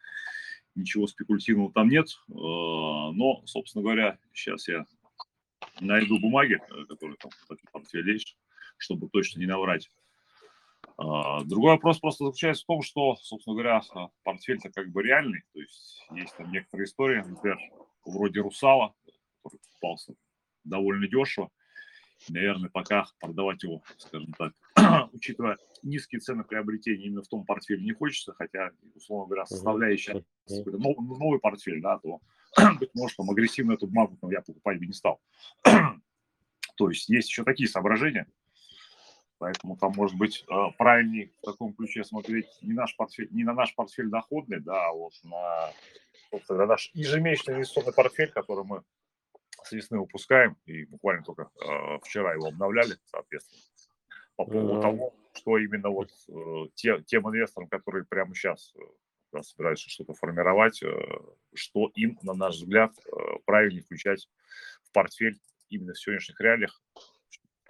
ничего 0.74 1.06
спекулятивного 1.06 1.72
там 1.72 1.88
нет, 1.88 2.08
э, 2.08 2.34
но, 2.34 3.44
собственно 3.46 3.84
говоря, 3.84 4.18
сейчас 4.34 4.68
я 4.68 4.86
найду 5.80 6.20
бумаги, 6.20 6.56
э, 6.56 6.86
которые 6.86 7.18
там 7.18 7.30
в 7.32 7.72
портфеле 7.72 8.14
есть, 8.14 8.38
чтобы 8.78 9.08
точно 9.08 9.40
не 9.40 9.46
наврать. 9.46 9.88
А, 10.98 11.44
другой 11.44 11.74
вопрос 11.74 12.00
просто 12.00 12.26
заключается 12.26 12.64
в 12.64 12.68
том, 12.68 12.82
что, 12.82 13.16
собственно 13.18 13.56
говоря, 13.56 13.82
портфель-то 14.24 14.72
как 14.72 14.90
бы 14.90 15.04
реальный, 15.04 15.44
то 15.54 15.60
есть 15.60 16.08
есть 16.16 16.36
там 16.36 16.52
некоторые 16.52 16.86
истории, 16.86 17.22
например, 17.22 17.60
вроде 18.04 18.42
«Русала», 18.42 18.96
который 19.44 19.62
попался 19.74 20.16
довольно 20.64 21.08
дешево, 21.08 21.52
наверное, 22.30 22.70
пока 22.70 23.08
продавать 23.20 23.64
его, 23.64 23.82
скажем 23.98 24.34
так, 24.38 24.54
учитывая 25.14 25.58
низкие 25.84 26.20
цены 26.20 26.44
приобретения 26.44 27.06
именно 27.06 27.22
в 27.22 27.28
том 27.28 27.46
портфеле 27.46 27.84
не 27.84 27.94
хочется, 27.94 28.34
хотя, 28.34 28.72
условно 28.96 29.28
говоря, 29.28 29.46
составляющая 29.46 30.24
новый, 30.48 31.18
новый 31.18 31.40
портфель, 31.40 31.82
да, 31.82 32.00
то, 32.00 32.20
быть 32.80 32.92
может, 32.94 33.18
там 33.18 33.30
агрессивно 33.30 33.74
эту 33.74 33.88
бумагу 33.88 34.18
там, 34.20 34.32
я 34.32 34.42
покупать 34.42 34.80
бы 34.80 34.86
не 34.86 34.94
стал. 34.94 35.22
то 36.76 36.90
есть 36.90 37.10
есть 37.10 37.30
еще 37.30 37.44
такие 37.44 37.70
соображения, 37.70 38.28
поэтому 39.38 39.78
там, 39.78 39.94
может 39.96 40.18
быть, 40.18 40.46
а, 40.50 40.70
правильнее 40.72 41.32
в 41.42 41.46
таком 41.46 41.74
ключе 41.74 42.04
смотреть 42.04 42.48
не, 42.62 42.74
наш 42.74 42.96
портфель, 42.96 43.28
не 43.32 43.44
на 43.44 43.54
наш 43.54 43.74
портфель 43.76 44.10
доходный, 44.10 44.60
да, 44.60 44.90
а 44.90 44.94
вот 44.94 45.14
на, 45.24 45.72
собственно, 46.30 46.66
наш 46.66 46.92
ежемесячный 46.94 47.56
инвестиционный 47.56 47.94
портфель, 47.94 48.32
который 48.32 48.66
мы 48.66 48.84
с 49.64 49.72
весны 49.72 50.00
выпускаем, 50.00 50.58
и 50.66 50.86
буквально 50.86 51.24
только 51.24 51.44
э, 51.44 52.00
вчера 52.04 52.34
его 52.34 52.48
обновляли, 52.48 52.96
соответственно, 53.06 53.62
по 54.36 54.46
поводу 54.46 54.76
mm-hmm. 54.76 54.82
того, 54.82 55.14
что 55.34 55.58
именно 55.58 55.90
вот 55.90 56.10
э, 56.30 56.70
те, 56.76 57.02
тем 57.04 57.28
инвесторам, 57.30 57.70
которые 57.70 58.06
прямо 58.06 58.34
сейчас 58.34 58.74
э, 58.76 59.42
собираются 59.42 59.90
что-то 59.90 60.14
формировать, 60.14 60.82
э, 60.84 60.90
что 61.54 61.92
им, 61.96 62.18
на 62.24 62.34
наш 62.34 62.56
взгляд, 62.56 62.92
э, 63.06 63.12
правильнее 63.46 63.84
включать 63.84 64.28
в 64.84 64.92
портфель 64.92 65.40
именно 65.70 65.94
в 65.94 66.00
сегодняшних 66.00 66.40
реалиях, 66.42 66.82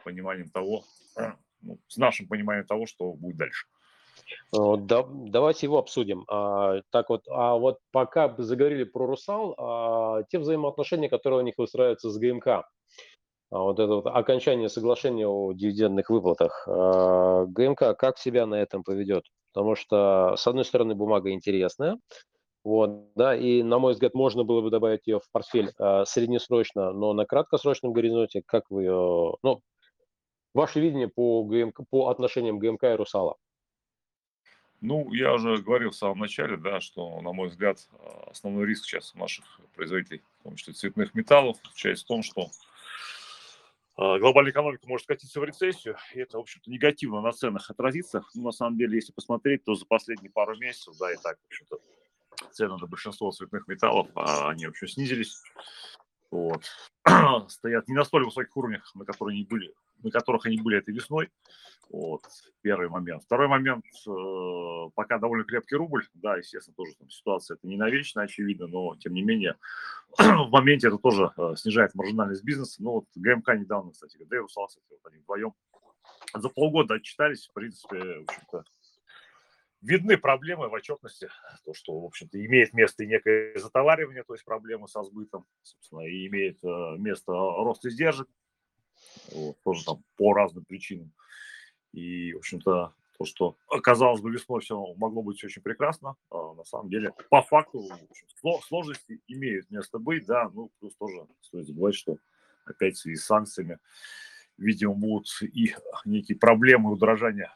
пониманием 0.03 0.49
того, 0.49 0.83
э, 1.17 1.31
ну, 1.61 1.79
с 1.87 1.97
нашим 1.97 2.27
пониманием 2.27 2.65
того, 2.65 2.85
что 2.85 3.13
будет 3.13 3.37
дальше. 3.37 3.67
Да, 4.53 5.05
давайте 5.09 5.65
его 5.67 5.77
обсудим. 5.77 6.25
А, 6.29 6.81
так 6.91 7.09
вот, 7.09 7.23
а 7.29 7.55
вот 7.55 7.79
пока 7.91 8.33
заговорили 8.37 8.83
про 8.83 9.05
Русал, 9.05 9.55
а, 9.57 10.23
те 10.29 10.39
взаимоотношения, 10.39 11.09
которые 11.09 11.39
у 11.39 11.43
них 11.43 11.55
выстраиваются 11.57 12.09
с 12.09 12.17
ГМК, 12.17 12.47
а, 12.47 12.63
вот 13.51 13.79
это 13.79 13.95
вот 13.95 14.07
окончание 14.07 14.69
соглашения 14.69 15.27
о 15.27 15.53
дивидендных 15.53 16.09
выплатах, 16.09 16.65
а, 16.67 17.45
ГМК 17.45 17.95
как 17.97 18.17
себя 18.17 18.45
на 18.45 18.55
этом 18.55 18.83
поведет? 18.83 19.23
Потому 19.53 19.75
что, 19.75 20.35
с 20.37 20.47
одной 20.47 20.63
стороны, 20.65 20.95
бумага 20.95 21.31
интересная, 21.31 21.97
вот, 22.63 23.13
да, 23.15 23.35
и, 23.35 23.63
на 23.63 23.79
мой 23.79 23.93
взгляд, 23.93 24.13
можно 24.13 24.43
было 24.43 24.61
бы 24.61 24.69
добавить 24.69 25.07
ее 25.07 25.19
в 25.19 25.31
портфель 25.31 25.71
а, 25.79 26.05
среднесрочно, 26.05 26.93
но 26.93 27.13
на 27.13 27.25
краткосрочном 27.25 27.93
горизонте, 27.93 28.43
как 28.45 28.65
вы 28.69 28.83
ее, 28.83 29.35
ну, 29.43 29.61
ваше 30.53 30.79
видение 30.79 31.09
по, 31.09 31.43
ГМК, 31.43 31.81
по 31.89 32.09
отношениям 32.09 32.59
ГМК 32.59 32.85
и 32.85 32.95
Русала? 32.95 33.37
Ну, 34.81 35.13
я 35.13 35.33
уже 35.33 35.57
говорил 35.57 35.91
в 35.91 35.95
самом 35.95 36.19
начале, 36.19 36.57
да, 36.57 36.81
что, 36.81 37.21
на 37.21 37.31
мой 37.31 37.49
взгляд, 37.49 37.87
основной 38.25 38.65
риск 38.65 38.85
сейчас 38.85 39.13
у 39.13 39.19
наших 39.19 39.45
производителей, 39.75 40.23
в 40.39 40.43
том 40.43 40.55
числе 40.55 40.73
цветных 40.73 41.13
металлов, 41.13 41.57
заключается 41.63 42.03
в 42.03 42.07
том, 42.07 42.23
что 42.23 42.49
а, 43.95 44.17
глобальная 44.17 44.51
экономика 44.51 44.87
может 44.87 45.05
катиться 45.05 45.39
в 45.39 45.43
рецессию, 45.43 45.97
и 46.15 46.19
это, 46.19 46.37
в 46.37 46.41
общем-то, 46.41 46.71
негативно 46.71 47.21
на 47.21 47.31
ценах 47.31 47.69
отразится. 47.69 48.23
Ну, 48.33 48.45
на 48.45 48.51
самом 48.51 48.75
деле, 48.75 48.95
если 48.95 49.11
посмотреть, 49.11 49.63
то 49.63 49.75
за 49.75 49.85
последние 49.85 50.31
пару 50.31 50.57
месяцев, 50.57 50.95
да, 50.99 51.13
и 51.13 51.17
так, 51.17 51.37
в 51.37 51.45
общем-то, 51.45 51.79
цены 52.51 52.77
на 52.77 52.87
большинство 52.87 53.31
цветных 53.31 53.67
металлов, 53.67 54.07
а, 54.15 54.49
они, 54.49 54.65
вообще 54.65 54.87
снизились. 54.87 55.43
Вот. 56.31 56.63
Стоят 57.49 57.87
не 57.87 57.95
на 57.95 58.03
столь 58.05 58.25
высоких 58.25 58.55
уровнях, 58.55 58.89
на, 58.95 59.05
которые 59.05 59.35
они 59.35 59.43
были, 59.43 59.73
на 60.01 60.11
которых 60.11 60.45
они 60.45 60.57
были 60.57 60.77
этой 60.77 60.93
весной. 60.93 61.29
Вот, 61.89 62.21
первый 62.61 62.87
момент. 62.87 63.23
Второй 63.23 63.49
момент, 63.49 63.83
э, 64.07 64.89
пока 64.95 65.17
довольно 65.17 65.43
крепкий 65.43 65.75
рубль, 65.75 66.07
да, 66.13 66.37
естественно, 66.37 66.73
тоже 66.73 66.93
там, 66.97 67.09
ситуация 67.09 67.55
это 67.55 67.67
не 67.67 67.75
навечно, 67.75 68.21
очевидно, 68.21 68.67
но, 68.67 68.95
тем 68.95 69.13
не 69.13 69.21
менее, 69.21 69.57
в 70.17 70.49
моменте 70.51 70.87
это 70.87 70.97
тоже 70.97 71.31
э, 71.35 71.55
снижает 71.57 71.93
маржинальность 71.93 72.45
бизнеса. 72.45 72.81
Ну, 72.81 72.91
вот 72.91 73.05
ГМК 73.15 73.55
недавно, 73.55 73.91
кстати, 73.91 74.17
да 74.21 74.37
и 74.37 74.39
Русал, 74.39 74.69
вот 74.89 74.99
они 75.11 75.17
вдвоем 75.17 75.53
за 76.33 76.47
полгода 76.49 76.95
отчитались, 76.95 77.47
в 77.47 77.53
принципе, 77.53 77.97
в 77.97 78.23
общем-то, 78.29 78.63
видны 79.81 80.17
проблемы 80.17 80.69
в 80.69 80.73
отчетности, 80.73 81.29
то, 81.65 81.73
что, 81.73 81.99
в 81.99 82.05
общем-то, 82.05 82.43
имеет 82.45 82.73
место 82.73 83.03
и 83.03 83.07
некое 83.07 83.57
затоваривание, 83.57 84.23
то 84.23 84.33
есть 84.33 84.45
проблемы 84.45 84.87
со 84.87 85.03
сбытом, 85.03 85.45
собственно, 85.63 86.01
и 86.01 86.27
имеет 86.27 86.63
э, 86.63 86.97
место 86.97 87.31
рост 87.31 87.85
издержек, 87.85 88.27
вот, 89.31 89.57
тоже 89.63 89.85
там 89.85 90.03
по 90.17 90.33
разным 90.33 90.65
причинам. 90.65 91.11
И, 91.91 92.33
в 92.33 92.37
общем-то, 92.37 92.93
то, 93.17 93.25
что 93.25 93.55
казалось 93.83 94.21
бы 94.21 94.31
весной 94.31 94.61
все 94.61 94.93
могло 94.95 95.21
быть 95.21 95.43
очень 95.43 95.61
прекрасно, 95.61 96.15
а 96.29 96.53
на 96.53 96.63
самом 96.63 96.89
деле 96.89 97.13
по 97.29 97.41
факту 97.41 97.87
сложности 98.67 99.19
имеют 99.27 99.69
место 99.69 99.99
быть, 99.99 100.25
да, 100.25 100.49
ну 100.53 100.71
плюс 100.79 100.95
тоже 100.95 101.27
стоит 101.41 101.67
забывать, 101.67 101.95
что 101.95 102.17
опять 102.65 102.95
в 102.95 102.99
связи 102.99 103.17
с 103.17 103.25
санкциями, 103.25 103.77
видимо, 104.57 104.93
будут 104.93 105.27
и 105.41 105.75
некие 106.05 106.37
проблемы 106.37 106.91
удорожания 106.91 107.53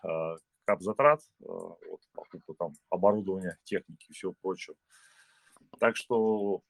а, 0.66 0.72
кап-затрат, 0.72 1.22
а, 1.42 1.46
вот, 1.46 2.02
покупка 2.14 2.54
там 2.58 2.74
оборудования, 2.90 3.58
техники 3.64 4.06
и 4.10 4.14
всего 4.14 4.34
прочего. 4.42 4.76
Так 5.80 5.96
что, 5.96 6.62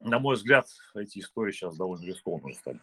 на 0.00 0.18
мой 0.18 0.36
взгляд, 0.36 0.66
эти 0.94 1.20
истории 1.20 1.52
сейчас 1.52 1.76
довольно 1.76 2.04
рискованные 2.04 2.54
стали. 2.54 2.80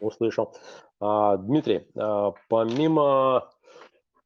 Услышал. 0.00 0.54
А, 1.00 1.36
Дмитрий, 1.38 1.86
а, 1.96 2.32
помимо 2.48 3.50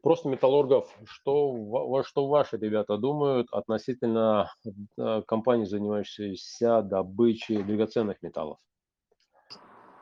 просто 0.02 0.28
металлургов, 0.28 0.90
что, 1.04 1.52
во, 1.52 2.02
что 2.02 2.26
ваши 2.26 2.56
ребята 2.56 2.96
думают 2.96 3.48
относительно 3.52 4.52
а, 4.98 5.22
компаний, 5.22 5.66
занимающихся 5.66 6.82
добычей 6.82 7.62
драгоценных 7.62 8.20
металлов? 8.22 8.58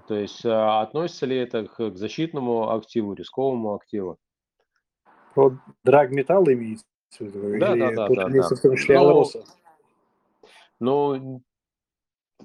То 0.09 0.15
есть 0.15 0.45
а, 0.47 0.81
относится 0.81 1.27
ли 1.27 1.37
это 1.37 1.67
к, 1.67 1.95
защитному 1.95 2.71
активу, 2.71 3.13
рисковому 3.13 3.75
активу? 3.75 4.17
Про 5.35 5.59
драгметалл 5.85 6.45
имеется 6.49 6.87
в 7.11 7.21
виду? 7.21 7.59
Да, 7.59 7.77
да, 7.77 7.91
да. 7.91 8.09
да, 8.09 8.29
да. 8.29 8.43
в 8.43 8.61
том 8.61 8.75
числе 8.75 8.99
Но, 8.99 9.35
ну, 10.81 11.43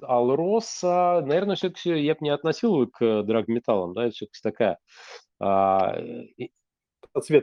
Алроса, 0.02 1.22
наверное, 1.24 1.56
все-таки 1.56 1.90
я 1.90 2.12
бы 2.12 2.18
не 2.20 2.30
относил 2.30 2.86
к 2.86 3.22
драгметаллам, 3.22 3.94
да, 3.94 4.04
это 4.04 4.14
все-таки 4.14 4.40
такая 4.42 4.78
а, 5.40 5.98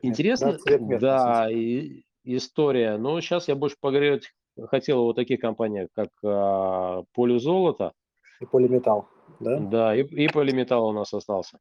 интересная, 0.03 0.59
да, 0.99 1.49
и, 1.49 2.03
история. 2.23 2.97
Но 2.97 3.19
сейчас 3.21 3.47
я 3.47 3.55
больше 3.55 3.77
поговорить 3.81 4.31
хотел 4.67 5.07
о 5.07 5.13
таких 5.13 5.39
компаниях, 5.39 5.89
как 5.95 6.09
а, 6.23 7.03
Полюзолото. 7.13 7.93
И 8.39 8.45
Полиметалл, 8.45 9.07
да? 9.41 9.59
Да, 9.59 9.95
и, 9.95 10.03
и 10.03 10.27
Полиметалл 10.27 10.89
у 10.89 10.93
нас 10.93 11.13
остался. 11.13 11.59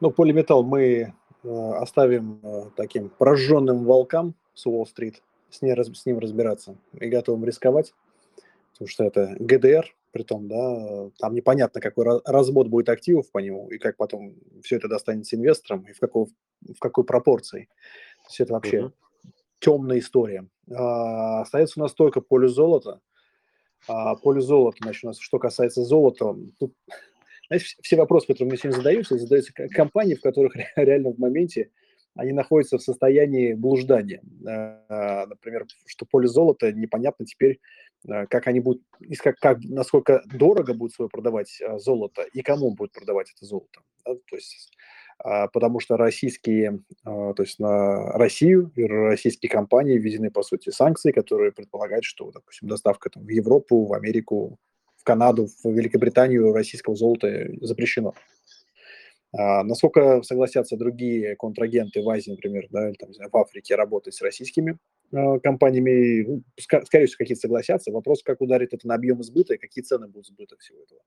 Ну, 0.00 0.10
Полиметалл 0.10 0.62
мы 0.62 1.14
э, 1.42 1.72
оставим 1.76 2.40
э, 2.42 2.70
таким 2.76 3.08
прожженным 3.10 3.84
волкам 3.84 4.34
с 4.54 4.66
Уолл-стрит, 4.66 5.22
с, 5.50 5.58
с 5.58 6.06
ним 6.06 6.18
разбираться 6.18 6.76
и 6.92 7.08
готовым 7.08 7.44
рисковать 7.44 7.92
потому 8.78 8.88
что 8.88 9.04
это 9.04 9.34
ГДР, 9.40 9.92
при 10.12 10.22
том, 10.22 10.46
да, 10.46 11.10
там 11.18 11.34
непонятно, 11.34 11.80
какой 11.80 12.20
развод 12.24 12.68
будет 12.68 12.88
активов 12.88 13.30
по 13.32 13.38
нему, 13.38 13.68
и 13.70 13.78
как 13.78 13.96
потом 13.96 14.36
все 14.62 14.76
это 14.76 14.88
достанется 14.88 15.34
инвесторам, 15.34 15.84
и 15.88 15.92
в 15.92 15.98
какой, 15.98 16.26
в 16.62 16.78
какой 16.78 17.04
пропорции. 17.04 17.68
То 18.22 18.28
есть 18.28 18.40
это 18.40 18.52
вообще 18.52 18.78
uh-huh. 18.78 19.30
темная 19.58 19.98
история. 19.98 20.46
А, 20.72 21.40
остается 21.42 21.80
у 21.80 21.82
нас 21.82 21.92
только 21.92 22.20
поле 22.20 22.46
золота. 22.46 23.00
А, 23.86 24.16
поле 24.16 24.40
золота, 24.40 24.78
значит, 24.82 25.04
у 25.04 25.08
нас, 25.08 25.18
что 25.18 25.38
касается 25.38 25.82
золота, 25.84 26.36
тут, 26.58 26.74
знаете, 27.48 27.66
все 27.82 27.96
вопросы, 27.96 28.26
которые 28.26 28.50
мы 28.50 28.56
сегодня 28.56 28.76
задаемся, 28.76 29.16
задаются 29.16 29.52
компании, 29.52 30.14
в 30.14 30.20
которых 30.20 30.54
реально 30.76 31.10
в 31.10 31.18
моменте 31.18 31.70
они 32.14 32.32
находятся 32.32 32.78
в 32.78 32.82
состоянии 32.82 33.54
блуждания. 33.54 34.22
А, 34.88 35.26
например, 35.26 35.66
что 35.86 36.04
поле 36.06 36.26
золота 36.26 36.72
непонятно 36.72 37.24
теперь, 37.26 37.60
Э, 38.06 38.26
как 38.26 38.46
они 38.46 38.60
будут, 38.60 38.82
как, 39.18 39.38
как, 39.38 39.58
насколько 39.64 40.22
дорого 40.32 40.74
будет 40.74 40.92
свое 40.92 41.08
продавать 41.08 41.60
э, 41.60 41.78
золото 41.78 42.22
и 42.32 42.42
кому 42.42 42.74
будет 42.74 42.92
продавать 42.92 43.32
это 43.34 43.44
золото. 43.44 43.80
Да? 44.04 44.14
То 44.14 44.36
есть, 44.36 44.76
потому 45.22 45.80
что 45.80 45.96
российские, 45.96 46.80
а, 47.04 47.34
то 47.34 47.42
есть 47.42 47.58
на 47.58 48.12
Россию 48.12 48.70
и 48.76 48.84
российские 48.84 49.50
компании 49.50 49.98
введены, 49.98 50.30
по 50.30 50.42
сути, 50.42 50.70
санкции, 50.70 51.12
которые 51.12 51.52
предполагают, 51.52 52.04
что, 52.04 52.30
допустим, 52.30 52.68
доставка 52.68 53.10
там, 53.10 53.24
в 53.24 53.28
Европу, 53.28 53.86
в 53.86 53.94
Америку, 53.94 54.58
в 54.96 55.04
Канаду, 55.04 55.48
в 55.64 55.70
Великобританию 55.70 56.52
российского 56.52 56.94
золота 56.94 57.48
запрещено. 57.60 58.14
А, 59.32 59.62
насколько 59.62 60.22
согласятся 60.22 60.76
другие 60.76 61.36
контрагенты 61.36 62.02
в 62.02 62.08
Азии, 62.08 62.30
например, 62.30 62.66
да, 62.70 62.88
или 62.88 62.96
там, 62.96 63.10
в 63.12 63.36
Африке 63.36 63.74
работать 63.74 64.14
с 64.14 64.22
российскими 64.22 64.78
э, 65.12 65.38
компаниями, 65.40 66.24
ну, 66.26 66.42
скорее 66.56 67.06
всего, 67.06 67.18
какие-то 67.18 67.40
согласятся. 67.40 67.92
Вопрос, 67.92 68.22
как 68.22 68.40
ударит 68.40 68.72
это 68.72 68.86
на 68.88 68.94
объем 68.94 69.22
сбыта 69.22 69.54
и 69.54 69.58
какие 69.58 69.84
цены 69.84 70.06
будут 70.06 70.28
сбыта 70.28 70.56
всего 70.58 70.82
этого. 70.82 71.02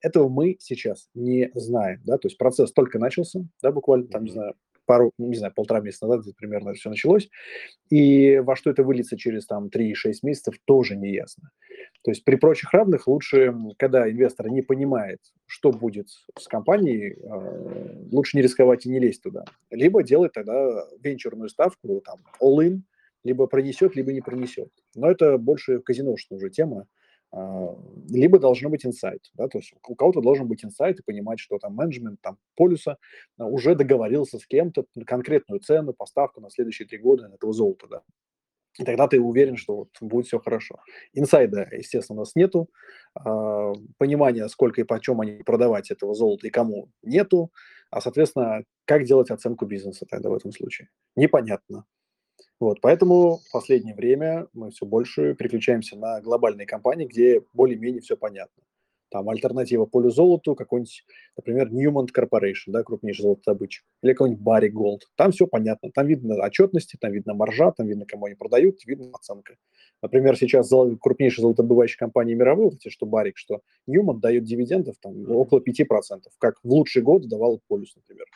Этого 0.00 0.28
мы 0.28 0.56
сейчас 0.60 1.08
не 1.14 1.50
знаем, 1.54 2.00
да, 2.04 2.18
то 2.18 2.28
есть 2.28 2.38
процесс 2.38 2.72
только 2.72 2.98
начался, 2.98 3.40
да, 3.62 3.72
буквально 3.72 4.08
там, 4.08 4.24
не 4.24 4.30
знаю, 4.30 4.54
пару, 4.86 5.12
не 5.18 5.36
знаю, 5.36 5.52
полтора 5.54 5.80
месяца 5.80 6.06
назад 6.06 6.34
примерно 6.36 6.72
все 6.72 6.88
началось, 6.88 7.28
и 7.90 8.38
во 8.38 8.56
что 8.56 8.70
это 8.70 8.84
выльется 8.84 9.18
через 9.18 9.46
там 9.46 9.66
3-6 9.66 9.92
месяцев, 10.22 10.54
тоже 10.64 10.96
не 10.96 11.12
ясно. 11.12 11.50
То 12.02 12.12
есть 12.12 12.24
при 12.24 12.36
прочих 12.36 12.72
равных 12.72 13.08
лучше, 13.08 13.54
когда 13.78 14.08
инвестор 14.10 14.48
не 14.48 14.62
понимает, 14.62 15.20
что 15.46 15.72
будет 15.72 16.08
с 16.38 16.46
компанией, 16.46 17.16
а, 17.28 18.06
лучше 18.12 18.36
не 18.36 18.42
рисковать 18.42 18.86
и 18.86 18.88
не 18.88 19.00
лезть 19.00 19.22
туда. 19.22 19.44
Либо 19.70 20.02
делать 20.02 20.32
тогда 20.32 20.86
венчурную 21.00 21.48
ставку, 21.48 22.00
там, 22.04 22.20
all-in, 22.40 22.82
либо 23.24 23.46
пронесет, 23.48 23.96
либо 23.96 24.12
не 24.12 24.20
пронесет. 24.20 24.70
Но 24.94 25.10
это 25.10 25.36
больше 25.36 25.80
казиношная 25.80 26.38
уже 26.38 26.48
тема, 26.48 26.86
либо 28.08 28.38
должно 28.38 28.70
быть 28.70 28.86
инсайт, 28.86 29.30
да, 29.34 29.48
то 29.48 29.58
есть 29.58 29.74
у 29.86 29.94
кого-то 29.94 30.20
должен 30.20 30.48
быть 30.48 30.64
инсайт 30.64 31.00
и 31.00 31.02
понимать, 31.02 31.38
что 31.38 31.58
там 31.58 31.74
менеджмент 31.74 32.20
там 32.20 32.38
полюса 32.56 32.98
а, 33.38 33.46
уже 33.46 33.74
договорился 33.74 34.38
с 34.38 34.46
кем-то 34.46 34.86
на 34.94 35.04
конкретную 35.04 35.60
цену, 35.60 35.92
поставку 35.92 36.40
на 36.40 36.50
следующие 36.50 36.88
три 36.88 36.98
года 36.98 37.30
этого 37.34 37.52
золота, 37.52 37.86
да. 37.88 38.02
И 38.78 38.84
тогда 38.84 39.08
ты 39.08 39.20
уверен, 39.20 39.56
что 39.56 39.76
вот 39.76 39.88
будет 40.00 40.26
все 40.26 40.38
хорошо. 40.38 40.80
Инсайда, 41.14 41.66
естественно, 41.72 42.18
у 42.18 42.20
нас 42.20 42.34
нету. 42.34 42.68
Э, 43.18 43.72
понимания, 43.96 44.46
сколько 44.48 44.82
и 44.82 44.84
почем 44.84 45.20
они 45.22 45.42
продавать 45.42 45.90
этого 45.90 46.14
золота 46.14 46.46
и 46.46 46.50
кому, 46.50 46.90
нету. 47.02 47.50
А, 47.90 48.02
соответственно, 48.02 48.64
как 48.84 49.04
делать 49.04 49.30
оценку 49.30 49.64
бизнеса 49.64 50.04
тогда 50.08 50.28
в 50.28 50.34
этом 50.34 50.52
случае? 50.52 50.90
Непонятно. 51.14 51.86
Вот, 52.58 52.80
поэтому 52.80 53.36
в 53.36 53.52
последнее 53.52 53.94
время 53.94 54.46
мы 54.54 54.70
все 54.70 54.86
больше 54.86 55.34
переключаемся 55.34 55.96
на 55.96 56.20
глобальные 56.22 56.66
компании, 56.66 57.06
где 57.06 57.42
более-менее 57.52 58.00
все 58.00 58.16
понятно. 58.16 58.62
Там 59.08 59.28
альтернатива 59.28 59.86
полю 59.86 60.10
золоту, 60.10 60.56
какой-нибудь, 60.56 61.04
например, 61.36 61.70
Newmont 61.70 62.08
Corporation, 62.16 62.68
да, 62.68 62.82
крупнейший 62.82 63.22
золотодобытчик, 63.22 63.84
или 64.02 64.12
какой-нибудь 64.12 64.44
Barrick 64.44 64.72
Gold. 64.72 65.00
Там 65.16 65.30
все 65.30 65.46
понятно, 65.46 65.90
там 65.92 66.06
видно 66.06 66.34
отчетности, 66.42 66.96
там 67.00 67.12
видно 67.12 67.34
маржа, 67.34 67.70
там 67.70 67.86
видно, 67.86 68.04
кому 68.04 68.26
они 68.26 68.34
продают, 68.34 68.84
видно 68.84 69.10
оценка. 69.12 69.56
Например, 70.02 70.36
сейчас 70.36 70.70
крупнейшие 71.00 71.42
золотодобывающие 71.42 71.98
компании 71.98 72.34
мировые, 72.34 72.70
вот 72.70 72.74
эти, 72.80 72.88
что 72.88 73.06
Barrick, 73.06 73.34
что 73.36 73.60
Newmont 73.88 74.18
дает 74.18 74.44
дивидендов 74.44 74.96
там, 75.00 75.30
около 75.30 75.60
5%, 75.60 76.22
как 76.38 76.56
в 76.62 76.68
лучший 76.68 77.02
год 77.02 77.28
давал 77.28 77.60
Полюс, 77.68 77.94
например. 77.94 78.26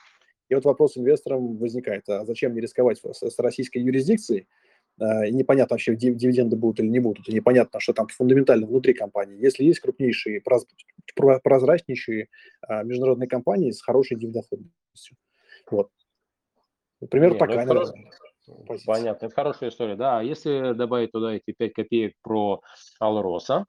И 0.51 0.55
вот 0.55 0.65
вопрос 0.65 0.99
инвесторам 0.99 1.57
возникает, 1.57 2.09
а 2.09 2.25
зачем 2.25 2.55
не 2.55 2.61
рисковать 2.61 3.01
с, 3.01 3.39
российской 3.39 3.79
юрисдикцией, 3.79 4.49
а, 5.01 5.25
и 5.25 5.33
непонятно 5.33 5.75
вообще, 5.75 5.95
дивиденды 5.95 6.57
будут 6.57 6.81
или 6.81 6.89
не 6.89 6.99
будут, 6.99 7.29
и 7.29 7.33
непонятно, 7.33 7.79
что 7.79 7.93
там 7.93 8.09
фундаментально 8.09 8.67
внутри 8.67 8.93
компании. 8.93 9.41
Если 9.41 9.63
есть 9.63 9.79
крупнейшие, 9.79 10.43
прозрачнейшие 11.15 12.29
а, 12.63 12.83
международные 12.83 13.29
компании 13.29 13.71
с 13.71 13.81
хорошей 13.81 14.17
дивидендностью. 14.17 15.17
Вот. 15.71 15.91
Например, 17.01 17.29
не, 17.29 17.35
ну 17.35 17.39
такая, 17.39 17.67
ну 17.67 17.85
Позиция. 18.67 18.87
Понятно, 18.87 19.27
это 19.27 19.35
хорошая 19.35 19.71
история. 19.71 19.95
Да, 19.95 20.19
а 20.19 20.23
если 20.25 20.73
добавить 20.73 21.13
туда 21.13 21.35
эти 21.35 21.53
5 21.53 21.73
копеек 21.73 22.15
про 22.21 22.63
Алроса, 22.99 23.67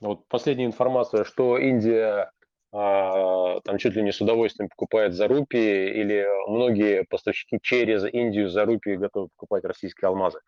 вот 0.00 0.28
последняя 0.28 0.66
информация, 0.66 1.24
что 1.24 1.58
Индия 1.58 2.30
там 2.72 3.78
чуть 3.78 3.96
ли 3.96 4.02
не 4.02 4.12
с 4.12 4.20
удовольствием 4.20 4.68
покупает 4.68 5.14
за 5.14 5.26
рупии, 5.26 5.90
или 5.90 6.26
многие 6.48 7.04
поставщики 7.04 7.58
через 7.60 8.04
Индию 8.04 8.48
за 8.48 8.64
рупии 8.64 8.94
готовы 8.94 9.28
покупать 9.36 9.64
российские 9.64 10.08
алмазы. 10.08 10.40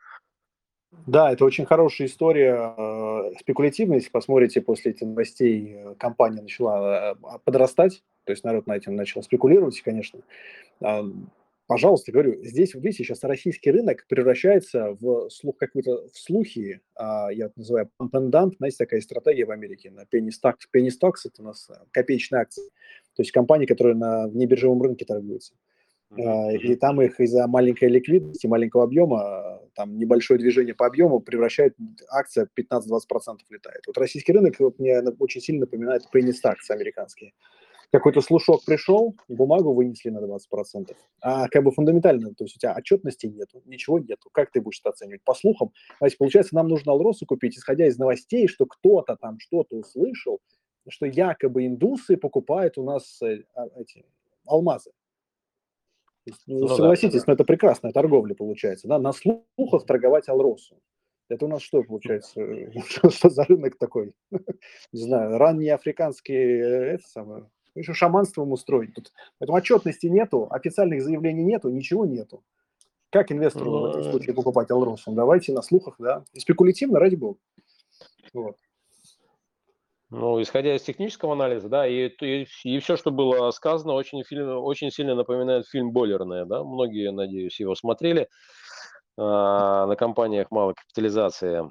Да, 1.06 1.32
это 1.32 1.44
очень 1.44 1.64
хорошая 1.64 2.06
история, 2.06 2.74
э, 2.76 3.32
спекулятивная. 3.40 3.96
Если 3.96 4.10
посмотрите, 4.10 4.60
после 4.60 4.92
этих 4.92 5.06
новостей 5.06 5.74
э, 5.74 5.94
компания 5.98 6.42
начала 6.42 7.12
э, 7.12 7.38
подрастать, 7.44 8.02
то 8.24 8.32
есть 8.32 8.44
народ 8.44 8.66
на 8.66 8.76
этом 8.76 8.94
начал 8.94 9.22
спекулировать, 9.22 9.80
конечно 9.80 10.20
пожалуйста, 11.66 12.12
говорю, 12.12 12.42
здесь, 12.44 12.74
видите, 12.74 13.04
сейчас 13.04 13.22
российский 13.24 13.70
рынок 13.70 14.06
превращается 14.08 14.96
в 15.00 15.28
слух 15.30 15.56
какой-то 15.56 16.08
в 16.08 16.18
слухи, 16.18 16.80
а, 16.94 17.30
я 17.32 17.46
это 17.46 17.58
называю 17.58 17.90
пампендант, 17.96 18.56
знаете, 18.58 18.76
такая 18.78 19.00
стратегия 19.00 19.44
в 19.44 19.50
Америке, 19.50 19.90
на 19.90 20.02
penny 20.02 20.30
stocks 20.30 21.20
это 21.24 21.42
у 21.42 21.44
нас 21.44 21.68
э, 21.70 21.74
копеечные 21.90 22.42
акции, 22.42 22.64
то 23.14 23.22
есть 23.22 23.32
компании, 23.32 23.66
которые 23.66 23.96
на 23.96 24.28
внебиржевом 24.28 24.82
рынке 24.82 25.04
торгуются. 25.04 25.54
И 26.16 26.76
там 26.76 27.00
их 27.00 27.18
из-за 27.20 27.46
маленькой 27.46 27.88
ликвидности, 27.88 28.46
маленького 28.46 28.84
объема, 28.84 29.60
там 29.74 29.96
небольшое 29.96 30.38
движение 30.38 30.74
по 30.74 30.86
объему 30.86 31.20
превращает 31.20 31.74
акция 32.10 32.48
15-20% 32.54 33.38
летает. 33.48 33.82
Вот 33.86 33.96
российский 33.96 34.32
рынок 34.32 34.60
вот, 34.60 34.78
мне 34.78 35.00
очень 35.18 35.40
сильно 35.40 35.62
напоминает 35.62 36.02
stocks 36.12 36.68
американские. 36.68 37.32
Какой-то 37.92 38.22
слушок 38.22 38.64
пришел, 38.64 39.14
бумагу 39.28 39.74
вынесли 39.74 40.08
на 40.08 40.20
20%. 40.20 40.96
А 41.20 41.46
как 41.48 41.62
бы 41.62 41.72
фундаментально, 41.72 42.34
то 42.34 42.44
есть 42.44 42.56
у 42.56 42.58
тебя 42.58 42.74
отчетности 42.74 43.26
нету, 43.26 43.60
ничего 43.66 43.98
нету. 43.98 44.30
Как 44.32 44.50
ты 44.50 44.62
будешь 44.62 44.80
это 44.80 44.90
оценивать? 44.90 45.22
По 45.24 45.34
слухам, 45.34 45.72
значит, 45.98 46.16
получается, 46.16 46.54
нам 46.54 46.68
нужно 46.68 46.92
Алросу 46.92 47.26
купить, 47.26 47.58
исходя 47.58 47.86
из 47.86 47.98
новостей, 47.98 48.48
что 48.48 48.64
кто-то 48.64 49.16
там 49.16 49.38
что-то 49.38 49.76
услышал, 49.76 50.40
что 50.88 51.04
якобы 51.04 51.66
индусы 51.66 52.16
покупают 52.16 52.78
у 52.78 52.82
нас 52.82 53.20
э, 53.20 53.44
а, 53.54 53.66
эти 53.76 54.06
алмазы. 54.46 54.92
Ну, 56.46 56.60
ну, 56.60 56.68
согласитесь, 56.68 57.20
да, 57.20 57.24
но 57.28 57.32
это 57.34 57.44
прекрасная 57.44 57.92
торговля 57.92 58.34
получается, 58.34 58.88
да, 58.88 58.98
на 58.98 59.12
слухах 59.12 59.84
торговать 59.84 60.30
Алросу. 60.30 60.80
Это 61.28 61.44
у 61.44 61.48
нас 61.48 61.60
что 61.60 61.82
получается? 61.82 62.40
Что 63.10 63.28
за 63.28 63.44
рынок 63.44 63.76
такой? 63.76 64.14
Не 64.92 65.00
знаю, 65.02 65.36
ранние 65.36 65.74
африканские, 65.74 66.60
э, 66.60 66.94
это 66.94 67.06
самое, 67.06 67.50
еще 67.74 67.94
шаманством 67.94 68.52
устроить 68.52 68.94
тут. 68.94 69.12
Поэтому 69.38 69.58
отчетности 69.58 70.06
нету, 70.06 70.48
официальных 70.50 71.02
заявлений 71.02 71.44
нету, 71.44 71.70
ничего 71.70 72.04
нету. 72.04 72.42
Как 73.10 73.30
инвестору 73.30 73.70
в 73.70 73.84
этом 73.86 74.04
случае 74.04 74.34
покупать 74.34 74.70
Алросу? 74.70 75.12
Давайте 75.12 75.52
на 75.52 75.62
слухах, 75.62 75.96
да. 75.98 76.24
И 76.32 76.40
спекулятивно, 76.40 76.98
ради 76.98 77.16
бога. 77.16 77.38
Вот. 78.32 78.56
Ну, 80.08 80.42
исходя 80.42 80.76
из 80.76 80.82
технического 80.82 81.32
анализа, 81.32 81.70
да, 81.70 81.86
и, 81.86 82.08
и, 82.20 82.46
и 82.64 82.78
все, 82.80 82.98
что 82.98 83.10
было 83.10 83.50
сказано, 83.50 83.94
очень, 83.94 84.22
фильм, 84.24 84.58
очень 84.62 84.90
сильно 84.90 85.14
напоминает 85.14 85.66
фильм 85.66 85.90
«Бойлерная», 85.90 86.44
да, 86.44 86.62
многие, 86.62 87.10
надеюсь, 87.10 87.58
его 87.58 87.74
смотрели 87.74 88.28
а, 89.16 89.86
на 89.86 89.96
компаниях 89.96 90.50
малой 90.50 90.74
капитализации. 90.74 91.62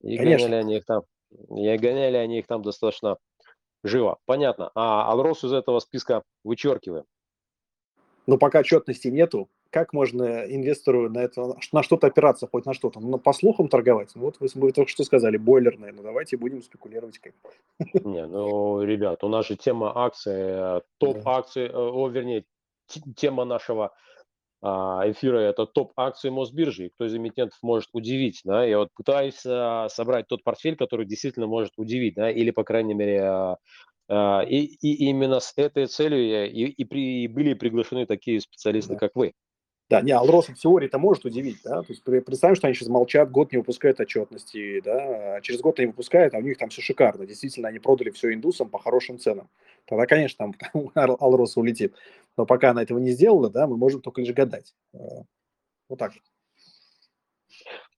И 0.00 0.16
Конечно. 0.16 0.48
гоняли 0.48 0.60
они 0.62 0.76
их 0.78 0.86
там, 0.86 1.02
и 1.30 1.76
гоняли 1.76 2.16
они 2.16 2.38
их 2.38 2.46
там 2.46 2.62
достаточно 2.62 3.18
живо. 3.84 4.18
Понятно. 4.26 4.70
А 4.74 5.10
Алрос 5.10 5.44
из 5.44 5.52
этого 5.52 5.78
списка 5.78 6.22
вычеркиваем. 6.42 7.04
Ну, 8.26 8.38
пока 8.38 8.60
отчетности 8.60 9.08
нету, 9.08 9.48
как 9.70 9.92
можно 9.92 10.44
инвестору 10.46 11.10
на 11.10 11.18
это, 11.18 11.56
на 11.72 11.82
что-то 11.82 12.06
опираться, 12.06 12.48
хоть 12.50 12.64
на 12.64 12.74
что-то? 12.74 13.00
Ну, 13.00 13.18
по 13.18 13.32
слухам 13.32 13.68
торговать? 13.68 14.12
Ну, 14.14 14.22
вот 14.22 14.36
вы, 14.40 14.48
вы 14.54 14.72
только 14.72 14.90
что 14.90 15.04
сказали, 15.04 15.36
бойлерные, 15.36 15.92
ну, 15.92 16.02
давайте 16.02 16.36
будем 16.36 16.62
спекулировать 16.62 17.18
как. 17.18 17.34
Не, 18.04 18.26
ну, 18.26 18.82
ребят, 18.82 19.22
у 19.24 19.28
нас 19.28 19.46
же 19.46 19.56
тема 19.56 19.92
акции, 19.94 20.80
топ 20.98 21.26
акции, 21.26 21.66
э, 21.66 21.76
о, 21.76 22.08
вернее, 22.08 22.44
тема 23.16 23.44
нашего 23.44 23.92
эфира– 24.64 25.38
это 25.40 25.66
топ 25.66 25.92
акции 25.96 26.30
Мосбиржи. 26.30 26.90
Кто 26.94 27.04
из 27.06 27.14
эмитентов 27.14 27.58
может 27.62 27.90
удивить, 27.92 28.40
да? 28.44 28.64
Я 28.64 28.78
вот 28.78 28.88
пытаюсь 28.94 29.44
а, 29.46 29.88
собрать 29.88 30.26
тот 30.28 30.42
портфель, 30.42 30.76
который 30.76 31.06
действительно 31.06 31.46
может 31.46 31.72
удивить, 31.76 32.14
да, 32.14 32.30
или, 32.30 32.50
по 32.50 32.64
крайней 32.64 32.94
мере, 32.94 33.56
а, 34.08 34.42
и, 34.42 34.64
и 34.64 35.06
именно 35.08 35.40
с 35.40 35.52
этой 35.56 35.86
целью 35.86 36.26
я, 36.26 36.46
и, 36.46 36.64
и, 36.64 36.84
при, 36.84 37.24
и 37.24 37.28
были 37.28 37.54
приглашены 37.54 38.06
такие 38.06 38.40
специалисты, 38.40 38.96
как 38.96 39.12
вы. 39.14 39.32
Да, 39.94 40.00
не, 40.00 40.10
Алрос 40.10 40.48
в 40.48 40.54
теории 40.54 40.86
это 40.86 40.98
может 40.98 41.24
удивить, 41.24 41.58
да, 41.62 41.82
то 41.82 41.86
есть 41.88 42.02
представим, 42.02 42.56
что 42.56 42.66
они 42.66 42.74
сейчас 42.74 42.88
молчат, 42.88 43.30
год 43.30 43.52
не 43.52 43.58
выпускают 43.58 44.00
отчетности, 44.00 44.80
да, 44.80 45.36
а 45.36 45.40
через 45.40 45.60
год 45.60 45.78
они 45.78 45.86
выпускают, 45.86 46.34
а 46.34 46.38
у 46.38 46.40
них 46.40 46.58
там 46.58 46.68
все 46.68 46.82
шикарно, 46.82 47.26
действительно, 47.26 47.68
они 47.68 47.78
продали 47.78 48.10
все 48.10 48.34
индусам 48.34 48.68
по 48.68 48.80
хорошим 48.80 49.20
ценам, 49.20 49.48
тогда, 49.84 50.06
конечно, 50.06 50.52
там 50.72 50.90
Алрос 51.20 51.56
улетит, 51.56 51.94
но 52.36 52.44
пока 52.44 52.70
она 52.70 52.82
этого 52.82 52.98
не 52.98 53.12
сделала, 53.12 53.50
да, 53.50 53.68
мы 53.68 53.76
можем 53.76 54.00
только 54.00 54.20
лишь 54.20 54.34
гадать, 54.34 54.74
э, 54.94 54.98
вот 55.88 55.98
так. 55.98 56.12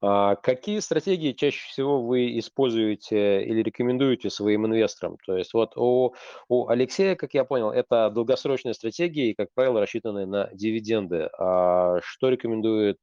А 0.02 0.36
какие 0.36 0.80
стратегии 0.80 1.32
чаще 1.32 1.66
всего 1.68 2.02
вы 2.02 2.38
используете 2.38 3.42
или 3.42 3.62
рекомендуете 3.62 4.28
своим 4.28 4.66
инвесторам? 4.66 5.16
То 5.24 5.36
есть 5.36 5.54
вот 5.54 5.76
у, 5.76 6.14
у 6.48 6.68
Алексея, 6.68 7.16
как 7.16 7.32
я 7.32 7.44
понял, 7.44 7.70
это 7.70 8.10
долгосрочные 8.10 8.74
стратегии, 8.74 9.32
как 9.32 9.48
правило, 9.54 9.80
рассчитанные 9.80 10.26
на 10.26 10.50
дивиденды. 10.52 11.30
А 11.38 12.00
что 12.02 12.28
рекомендует, 12.28 12.98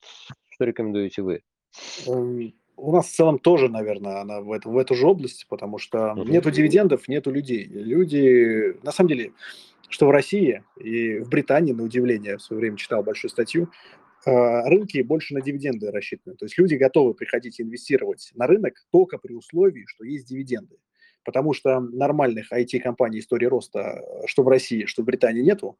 что 0.50 0.66
рекомендуете 0.66 1.24
вы? 1.24 1.42
Эм, 2.08 2.54
у 2.78 2.92
нас 2.92 3.08
в 3.08 3.16
целом 3.16 3.40
тоже, 3.40 3.70
наверное, 3.70 4.22
она 4.22 4.42
в, 4.42 4.52
эту, 4.52 4.70
в 4.70 4.78
эту 4.78 4.94
же 4.94 5.08
область, 5.08 5.48
потому 5.50 5.80
что 5.80 5.98
uh-huh. 5.98 6.30
нету 6.30 6.52
дивидендов, 6.52 7.08
нету 7.08 7.32
людей. 7.32 7.66
Люди, 7.66 8.78
на 8.84 8.92
самом 8.92 9.10
деле, 9.10 9.34
что 9.90 10.08
в 10.08 10.12
России 10.12 10.64
и 10.80 11.20
в 11.20 11.30
Британии, 11.30 11.74
на 11.74 11.84
удивление, 11.84 12.38
в 12.38 12.42
свое 12.42 12.60
время 12.60 12.78
читал 12.78 13.04
большую 13.04 13.32
статью, 13.32 13.70
рынки 14.26 15.02
больше 15.02 15.34
на 15.34 15.42
дивиденды 15.42 15.92
рассчитаны. 15.92 16.36
То 16.36 16.46
есть 16.46 16.58
люди 16.58 16.76
готовы 16.76 17.14
приходить 17.14 17.60
инвестировать 17.60 18.32
на 18.36 18.48
рынок 18.48 18.86
только 18.92 19.18
при 19.18 19.34
условии, 19.34 19.86
что 19.88 20.04
есть 20.04 20.28
дивиденды. 20.28 20.78
Потому 21.24 21.54
что 21.54 21.80
нормальных 21.80 22.52
IT-компаний 22.52 23.20
истории 23.20 23.46
роста, 23.46 24.04
что 24.26 24.44
в 24.44 24.48
России, 24.48 24.86
что 24.86 25.04
в 25.04 25.06
Британии 25.06 25.42
нету. 25.42 25.78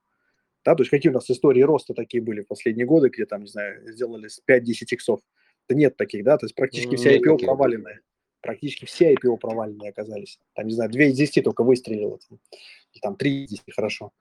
Да, 0.64 0.76
то 0.76 0.84
есть 0.84 0.92
какие 0.92 1.12
у 1.12 1.14
нас 1.14 1.30
истории 1.30 1.62
роста 1.62 1.94
такие 1.94 2.24
были 2.24 2.42
в 2.42 2.48
последние 2.48 2.86
годы, 2.86 3.10
где 3.10 3.26
там, 3.26 3.42
не 3.42 3.48
знаю, 3.50 3.86
сделали 3.92 4.30
с 4.30 4.42
5-10 4.50 4.64
иксов. 4.92 5.20
Да 5.68 5.76
нет 5.76 5.98
таких, 5.98 6.24
да, 6.24 6.38
то 6.38 6.46
есть 6.46 6.56
практически 6.56 6.96
все 6.96 7.18
IPO 7.18 7.40
проваленные. 7.40 8.00
Практически 8.42 8.86
все 8.86 9.14
IPO 9.14 9.38
проваленные 9.38 9.90
оказались. 9.90 10.40
Там, 10.54 10.68
не 10.68 10.74
знаю, 10.74 10.90
2 10.90 11.04
из 11.04 11.18
10 11.18 11.44
только 11.44 11.64
выстрелило. 11.64 12.20
Там, 12.30 12.40
там 13.02 13.16
3 13.16 13.44
из 13.44 13.50
10, 13.50 13.64
хорошо. 13.74 14.12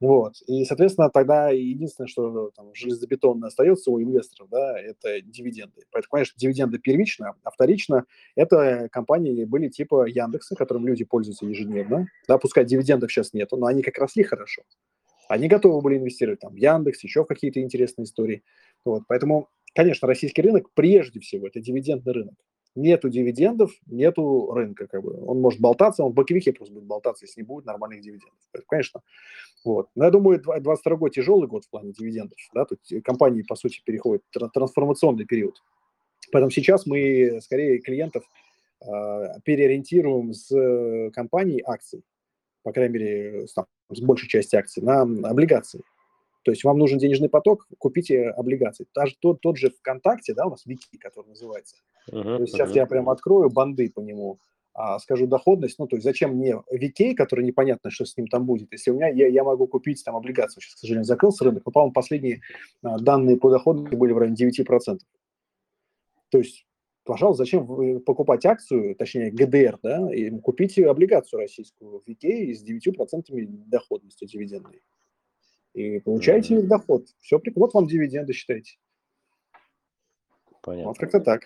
Вот. 0.00 0.34
И, 0.46 0.64
соответственно, 0.64 1.08
тогда 1.08 1.50
единственное, 1.50 2.08
что 2.08 2.50
там, 2.56 2.74
железобетонно 2.74 3.46
остается 3.46 3.90
у 3.90 4.02
инвесторов, 4.02 4.48
да, 4.50 4.78
это 4.78 5.20
дивиденды. 5.22 5.82
Поэтому, 5.92 6.10
конечно, 6.10 6.34
дивиденды 6.36 6.78
первично, 6.78 7.34
а 7.42 7.50
вторично 7.50 8.04
это 8.34 8.88
компании 8.90 9.44
были 9.44 9.68
типа 9.68 10.06
Яндекса, 10.06 10.56
которым 10.56 10.86
люди 10.86 11.04
пользуются 11.04 11.46
ежедневно. 11.46 12.08
Да, 12.28 12.38
пускай 12.38 12.64
дивидендов 12.64 13.12
сейчас 13.12 13.32
нету, 13.32 13.56
но 13.56 13.66
они 13.66 13.82
как 13.82 13.96
росли 13.98 14.24
хорошо. 14.24 14.62
Они 15.28 15.48
готовы 15.48 15.80
были 15.80 15.98
инвестировать 15.98 16.40
там 16.40 16.54
в 16.54 16.56
Яндекс, 16.56 17.02
еще 17.02 17.22
в 17.22 17.26
какие-то 17.26 17.60
интересные 17.60 18.04
истории. 18.04 18.42
Вот. 18.84 19.04
Поэтому, 19.08 19.48
конечно, 19.74 20.06
российский 20.06 20.42
рынок 20.42 20.68
прежде 20.74 21.20
всего 21.20 21.46
это 21.46 21.60
дивидендный 21.60 22.12
рынок 22.12 22.34
нету 22.74 23.08
дивидендов, 23.08 23.72
нету 23.86 24.52
рынка, 24.52 24.86
как 24.86 25.02
бы. 25.02 25.24
Он 25.26 25.40
может 25.40 25.60
болтаться, 25.60 26.02
он 26.02 26.12
в 26.12 26.14
боковике 26.14 26.52
просто 26.52 26.74
будет 26.74 26.84
болтаться, 26.84 27.24
если 27.24 27.40
не 27.40 27.46
будет 27.46 27.64
нормальных 27.64 28.00
дивидендов. 28.00 28.38
Это, 28.52 28.64
конечно, 28.68 29.00
вот. 29.64 29.88
Но 29.94 30.04
я 30.04 30.10
думаю, 30.10 30.40
22 30.40 30.96
год 30.96 31.12
тяжелый 31.12 31.48
год 31.48 31.64
в 31.64 31.70
плане 31.70 31.92
дивидендов, 31.92 32.38
да, 32.52 32.64
тут 32.64 32.80
компании, 33.04 33.42
по 33.42 33.56
сути, 33.56 33.82
переходят 33.84 34.22
трансформационный 34.52 35.24
период. 35.24 35.62
Поэтому 36.32 36.50
сейчас 36.50 36.86
мы 36.86 37.40
скорее 37.42 37.78
клиентов 37.78 38.24
э, 38.80 38.86
переориентируем 39.44 40.32
с 40.32 40.50
э, 40.50 41.10
компаний 41.12 41.62
акций, 41.64 42.02
по 42.62 42.72
крайней 42.72 42.94
мере, 42.94 43.46
с, 43.46 43.52
там, 43.52 43.66
с 43.90 44.00
большей 44.00 44.28
части 44.28 44.56
акций, 44.56 44.82
на 44.82 45.02
облигации. 45.02 45.82
То 46.44 46.50
есть 46.50 46.62
вам 46.62 46.78
нужен 46.78 46.98
денежный 46.98 47.30
поток, 47.30 47.66
купите 47.78 48.28
облигации. 48.28 48.86
Даже 48.94 49.16
тот, 49.18 49.40
тот 49.40 49.56
же 49.56 49.70
ВКонтакте, 49.70 50.34
да, 50.34 50.46
у 50.46 50.50
нас 50.50 50.66
Вики, 50.66 50.98
который 50.98 51.28
называется. 51.28 51.76
Uh-huh, 52.10 52.22
то 52.22 52.42
есть 52.42 52.52
сейчас 52.52 52.70
uh-huh. 52.70 52.76
я 52.76 52.86
прям 52.86 53.08
открою 53.08 53.48
банды 53.48 53.90
по 53.90 54.00
нему, 54.00 54.38
а, 54.74 54.98
скажу 54.98 55.26
доходность. 55.26 55.78
Ну, 55.78 55.86
то 55.86 55.96
есть 55.96 56.04
зачем 56.04 56.34
мне 56.34 56.62
Вики, 56.70 57.14
который 57.14 57.46
непонятно, 57.46 57.90
что 57.90 58.04
с 58.04 58.14
ним 58.16 58.26
там 58.26 58.44
будет, 58.44 58.70
если 58.72 58.90
у 58.90 58.94
меня 58.94 59.08
я, 59.08 59.26
я 59.26 59.42
могу 59.42 59.66
купить 59.66 60.04
там 60.04 60.16
облигацию. 60.16 60.62
Сейчас, 60.62 60.74
к 60.74 60.78
сожалению, 60.78 61.06
закрылся 61.06 61.44
рынок, 61.44 61.62
но, 61.64 61.72
по-моему, 61.72 61.92
последние 61.94 62.42
а, 62.82 62.98
данные 62.98 63.38
по 63.38 63.50
доходности 63.50 63.94
были 63.94 64.12
в 64.12 64.18
районе 64.18 64.36
9%. 64.36 64.98
То 66.28 66.38
есть 66.38 66.66
пожалуйста, 67.04 67.44
зачем 67.44 68.00
покупать 68.00 68.44
акцию, 68.44 68.96
точнее 68.96 69.30
ГДР, 69.30 69.78
да, 69.82 70.12
и 70.12 70.30
купите 70.40 70.86
облигацию 70.88 71.40
российскую 71.40 72.00
в 72.00 72.08
Вике 72.08 72.54
с 72.54 72.64
9% 72.64 73.46
доходностью 73.66 74.26
дивидендной 74.26 74.82
и 75.74 75.98
получаете 76.00 76.56
mm-hmm. 76.56 76.66
доход. 76.66 77.06
Все, 77.20 77.40
вот 77.56 77.74
вам 77.74 77.86
дивиденды, 77.86 78.32
считайте. 78.32 78.78
Понятно. 80.62 80.88
Вот 80.88 80.98
как-то 80.98 81.20
так. 81.20 81.42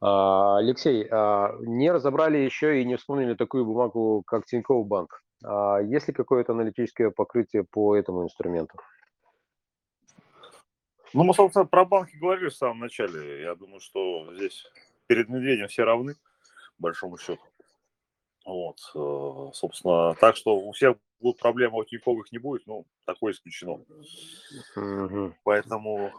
А, 0.00 0.58
Алексей, 0.58 1.08
а, 1.10 1.56
не 1.60 1.90
разобрали 1.90 2.38
еще 2.38 2.80
и 2.80 2.84
не 2.84 2.96
вспомнили 2.96 3.34
такую 3.34 3.64
бумагу, 3.64 4.22
как 4.26 4.44
Тинькофф 4.46 4.86
Банк. 4.86 5.22
А, 5.44 5.78
есть 5.78 6.06
ли 6.08 6.14
какое-то 6.14 6.52
аналитическое 6.52 7.10
покрытие 7.10 7.64
по 7.64 7.96
этому 7.96 8.22
инструменту? 8.22 8.78
Ну, 11.14 11.24
мы, 11.24 11.32
собственно, 11.32 11.64
про 11.64 11.86
банки 11.86 12.16
говорили 12.16 12.50
в 12.50 12.54
самом 12.54 12.80
начале. 12.80 13.40
Я 13.40 13.54
думаю, 13.54 13.80
что 13.80 14.32
здесь 14.34 14.66
перед 15.06 15.30
медведем 15.30 15.68
все 15.68 15.84
равны, 15.84 16.16
большому 16.78 17.16
счету. 17.16 17.42
Вот, 18.48 18.78
э, 18.94 19.50
собственно, 19.52 20.14
так 20.14 20.34
что 20.34 20.56
у 20.58 20.72
всех 20.72 20.96
будут 21.20 21.38
проблемы, 21.38 21.80
у 21.80 21.84
Тинькофф 21.84 22.20
их 22.20 22.32
не 22.32 22.38
будет, 22.38 22.66
ну, 22.66 22.86
такое 23.04 23.34
исключено. 23.34 23.84
Угу. 24.74 25.34
Поэтому 25.44 26.14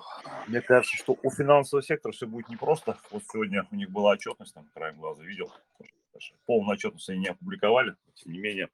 мне 0.46 0.62
кажется, 0.62 0.96
что 0.96 1.18
у 1.24 1.32
финансового 1.32 1.82
сектора 1.82 2.14
все 2.14 2.28
будет 2.28 2.48
непросто. 2.50 3.00
Вот 3.10 3.24
сегодня 3.32 3.66
у 3.72 3.76
них 3.76 3.90
была 3.90 4.12
отчетность, 4.12 4.54
там, 4.54 4.70
краем 4.76 5.00
глаза 5.00 5.24
видел. 5.24 5.52
Полную 6.46 6.74
отчетность 6.74 7.10
они 7.10 7.22
не 7.22 7.30
опубликовали, 7.30 7.96
тем 8.14 8.32
не 8.32 8.38
менее. 8.38 8.70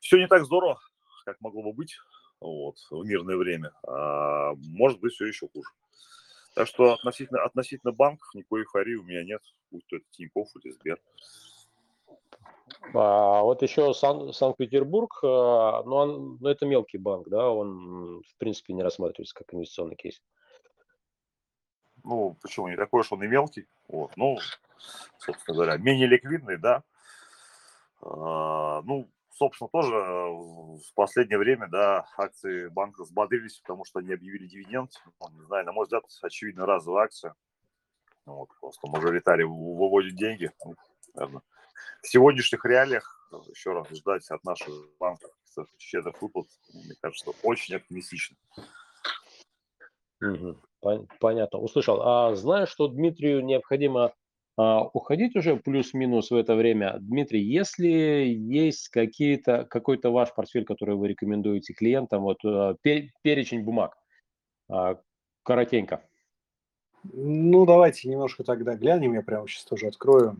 Все 0.00 0.16
не 0.16 0.28
так 0.28 0.46
здорово, 0.46 0.80
как 1.26 1.42
могло 1.42 1.62
бы 1.62 1.74
быть. 1.74 1.98
вот, 2.40 2.78
в 2.90 3.04
мирное 3.04 3.36
время, 3.36 3.72
а 3.86 4.54
может 4.54 4.98
быть 4.98 5.12
все 5.12 5.26
еще 5.26 5.46
хуже. 5.48 5.68
Так 6.54 6.68
что 6.68 6.94
относительно, 6.94 7.42
относительно 7.44 7.92
банков 7.92 8.28
никакой 8.34 8.62
эйфории 8.62 8.94
у 8.94 9.02
меня 9.02 9.22
нет, 9.24 9.42
будь 9.70 9.86
то 9.88 9.96
это 9.96 10.06
Тинькофф 10.12 10.48
или 10.62 10.72
Сбер. 10.72 10.98
А 12.94 13.42
вот 13.42 13.62
еще 13.62 13.94
Сан- 13.94 14.32
Санкт-Петербург, 14.32 15.18
а, 15.22 15.82
ну, 15.84 15.94
он, 15.94 16.38
ну 16.40 16.48
это 16.48 16.66
мелкий 16.66 16.98
банк, 16.98 17.28
да, 17.28 17.50
он 17.50 18.22
в 18.22 18.36
принципе 18.38 18.74
не 18.74 18.82
рассматривается 18.82 19.34
как 19.34 19.54
инвестиционный 19.54 19.96
кейс. 19.96 20.20
Ну, 22.04 22.36
почему? 22.42 22.68
Не 22.68 22.76
такой 22.76 23.00
уж 23.00 23.12
он 23.12 23.22
и 23.22 23.28
мелкий. 23.28 23.66
Вот, 23.88 24.10
ну, 24.16 24.38
собственно 25.18 25.54
говоря, 25.54 25.76
менее 25.76 26.08
ликвидный, 26.08 26.58
да. 26.58 26.82
А, 28.02 28.82
ну, 28.82 29.08
собственно, 29.30 29.68
тоже 29.68 29.94
в 29.94 30.94
последнее 30.94 31.38
время, 31.38 31.68
да, 31.68 32.06
акции 32.16 32.68
банка 32.68 33.04
взбодрились, 33.04 33.58
потому 33.60 33.84
что 33.84 34.00
они 34.00 34.12
объявили 34.12 34.48
дивиденд. 34.48 34.90
Ну, 35.20 35.28
не 35.30 35.46
знаю, 35.46 35.64
на 35.64 35.72
мой 35.72 35.84
взгляд, 35.84 36.04
очевидно, 36.20 36.66
разовая 36.66 37.04
акция. 37.04 37.34
Вот, 38.26 38.48
просто 38.60 38.88
мажоритарий 38.88 39.44
выводит 39.44 40.16
деньги. 40.16 40.50
Ну, 40.64 40.74
наверное, 41.14 41.42
в 42.02 42.08
сегодняшних 42.08 42.64
реалиях 42.64 43.30
еще 43.48 43.72
раз 43.72 43.88
ждать 43.90 44.28
от 44.30 44.44
наших 44.44 44.74
банков 44.98 45.30
щедрых 45.78 46.20
выплат, 46.22 46.46
мне 46.72 46.94
кажется, 47.00 47.30
очень 47.42 47.76
оптимистично. 47.76 48.36
Понятно, 51.20 51.58
услышал. 51.58 52.00
А 52.02 52.34
знаешь, 52.34 52.68
что 52.68 52.88
Дмитрию 52.88 53.44
необходимо 53.44 54.12
а, 54.56 54.82
уходить 54.84 55.36
уже 55.36 55.56
плюс-минус 55.56 56.30
в 56.30 56.36
это 56.36 56.54
время? 56.54 56.96
Дмитрий, 57.00 57.42
если 57.42 57.86
есть 57.88 58.88
какие-то, 58.88 59.64
какой-то 59.64 60.10
ваш 60.10 60.34
портфель, 60.34 60.64
который 60.64 60.96
вы 60.96 61.08
рекомендуете 61.08 61.72
клиентам, 61.72 62.22
вот 62.22 62.38
а, 62.44 62.74
перечень 62.82 63.64
бумаг, 63.64 63.96
а, 64.68 65.00
коротенько. 65.44 66.02
Ну, 67.04 67.66
давайте 67.66 68.08
немножко 68.08 68.44
тогда 68.44 68.74
глянем, 68.74 69.14
я 69.14 69.22
прямо 69.22 69.48
сейчас 69.48 69.64
тоже 69.64 69.88
открою, 69.88 70.36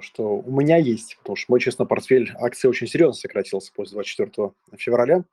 что 0.00 0.38
у 0.38 0.50
меня 0.50 0.78
есть, 0.78 1.18
потому 1.18 1.36
что 1.36 1.52
мой, 1.52 1.60
честно, 1.60 1.84
портфель 1.84 2.32
акций 2.40 2.70
очень 2.70 2.86
серьезно 2.86 3.12
сократился 3.12 3.70
после 3.74 3.96
24 3.96 4.52
февраля, 4.78 5.24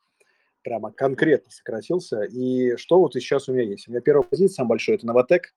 прямо 0.63 0.91
конкретно 0.91 1.49
сократился. 1.51 2.23
И 2.23 2.75
что 2.75 2.99
вот 2.99 3.13
сейчас 3.13 3.47
у 3.47 3.53
меня 3.53 3.63
есть? 3.63 3.87
У 3.87 3.91
меня 3.91 4.01
первая 4.01 4.23
позиция, 4.23 4.55
самая 4.55 4.69
большая, 4.71 4.97
это 4.97 5.07
Новотек. 5.07 5.53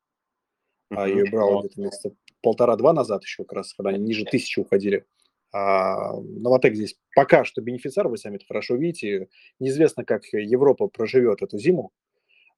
Uh-huh. 0.92 0.98
Я 0.98 1.06
ее 1.06 1.30
брал 1.30 1.60
где-то 1.60 1.80
месяца 1.80 2.12
полтора-два 2.40 2.92
назад 2.92 3.24
еще, 3.24 3.42
как 3.42 3.54
раз, 3.54 3.74
когда 3.74 3.90
они 3.90 3.98
ниже 3.98 4.24
тысячи 4.24 4.60
уходили. 4.60 5.04
А 5.52 6.12
Новотек 6.20 6.76
здесь 6.76 6.96
пока 7.16 7.44
что 7.44 7.60
бенефициар, 7.60 8.06
вы 8.06 8.16
сами 8.16 8.36
это 8.36 8.46
хорошо 8.46 8.76
видите. 8.76 9.28
Неизвестно, 9.58 10.04
как 10.04 10.24
Европа 10.32 10.86
проживет 10.86 11.42
эту 11.42 11.58
зиму. 11.58 11.90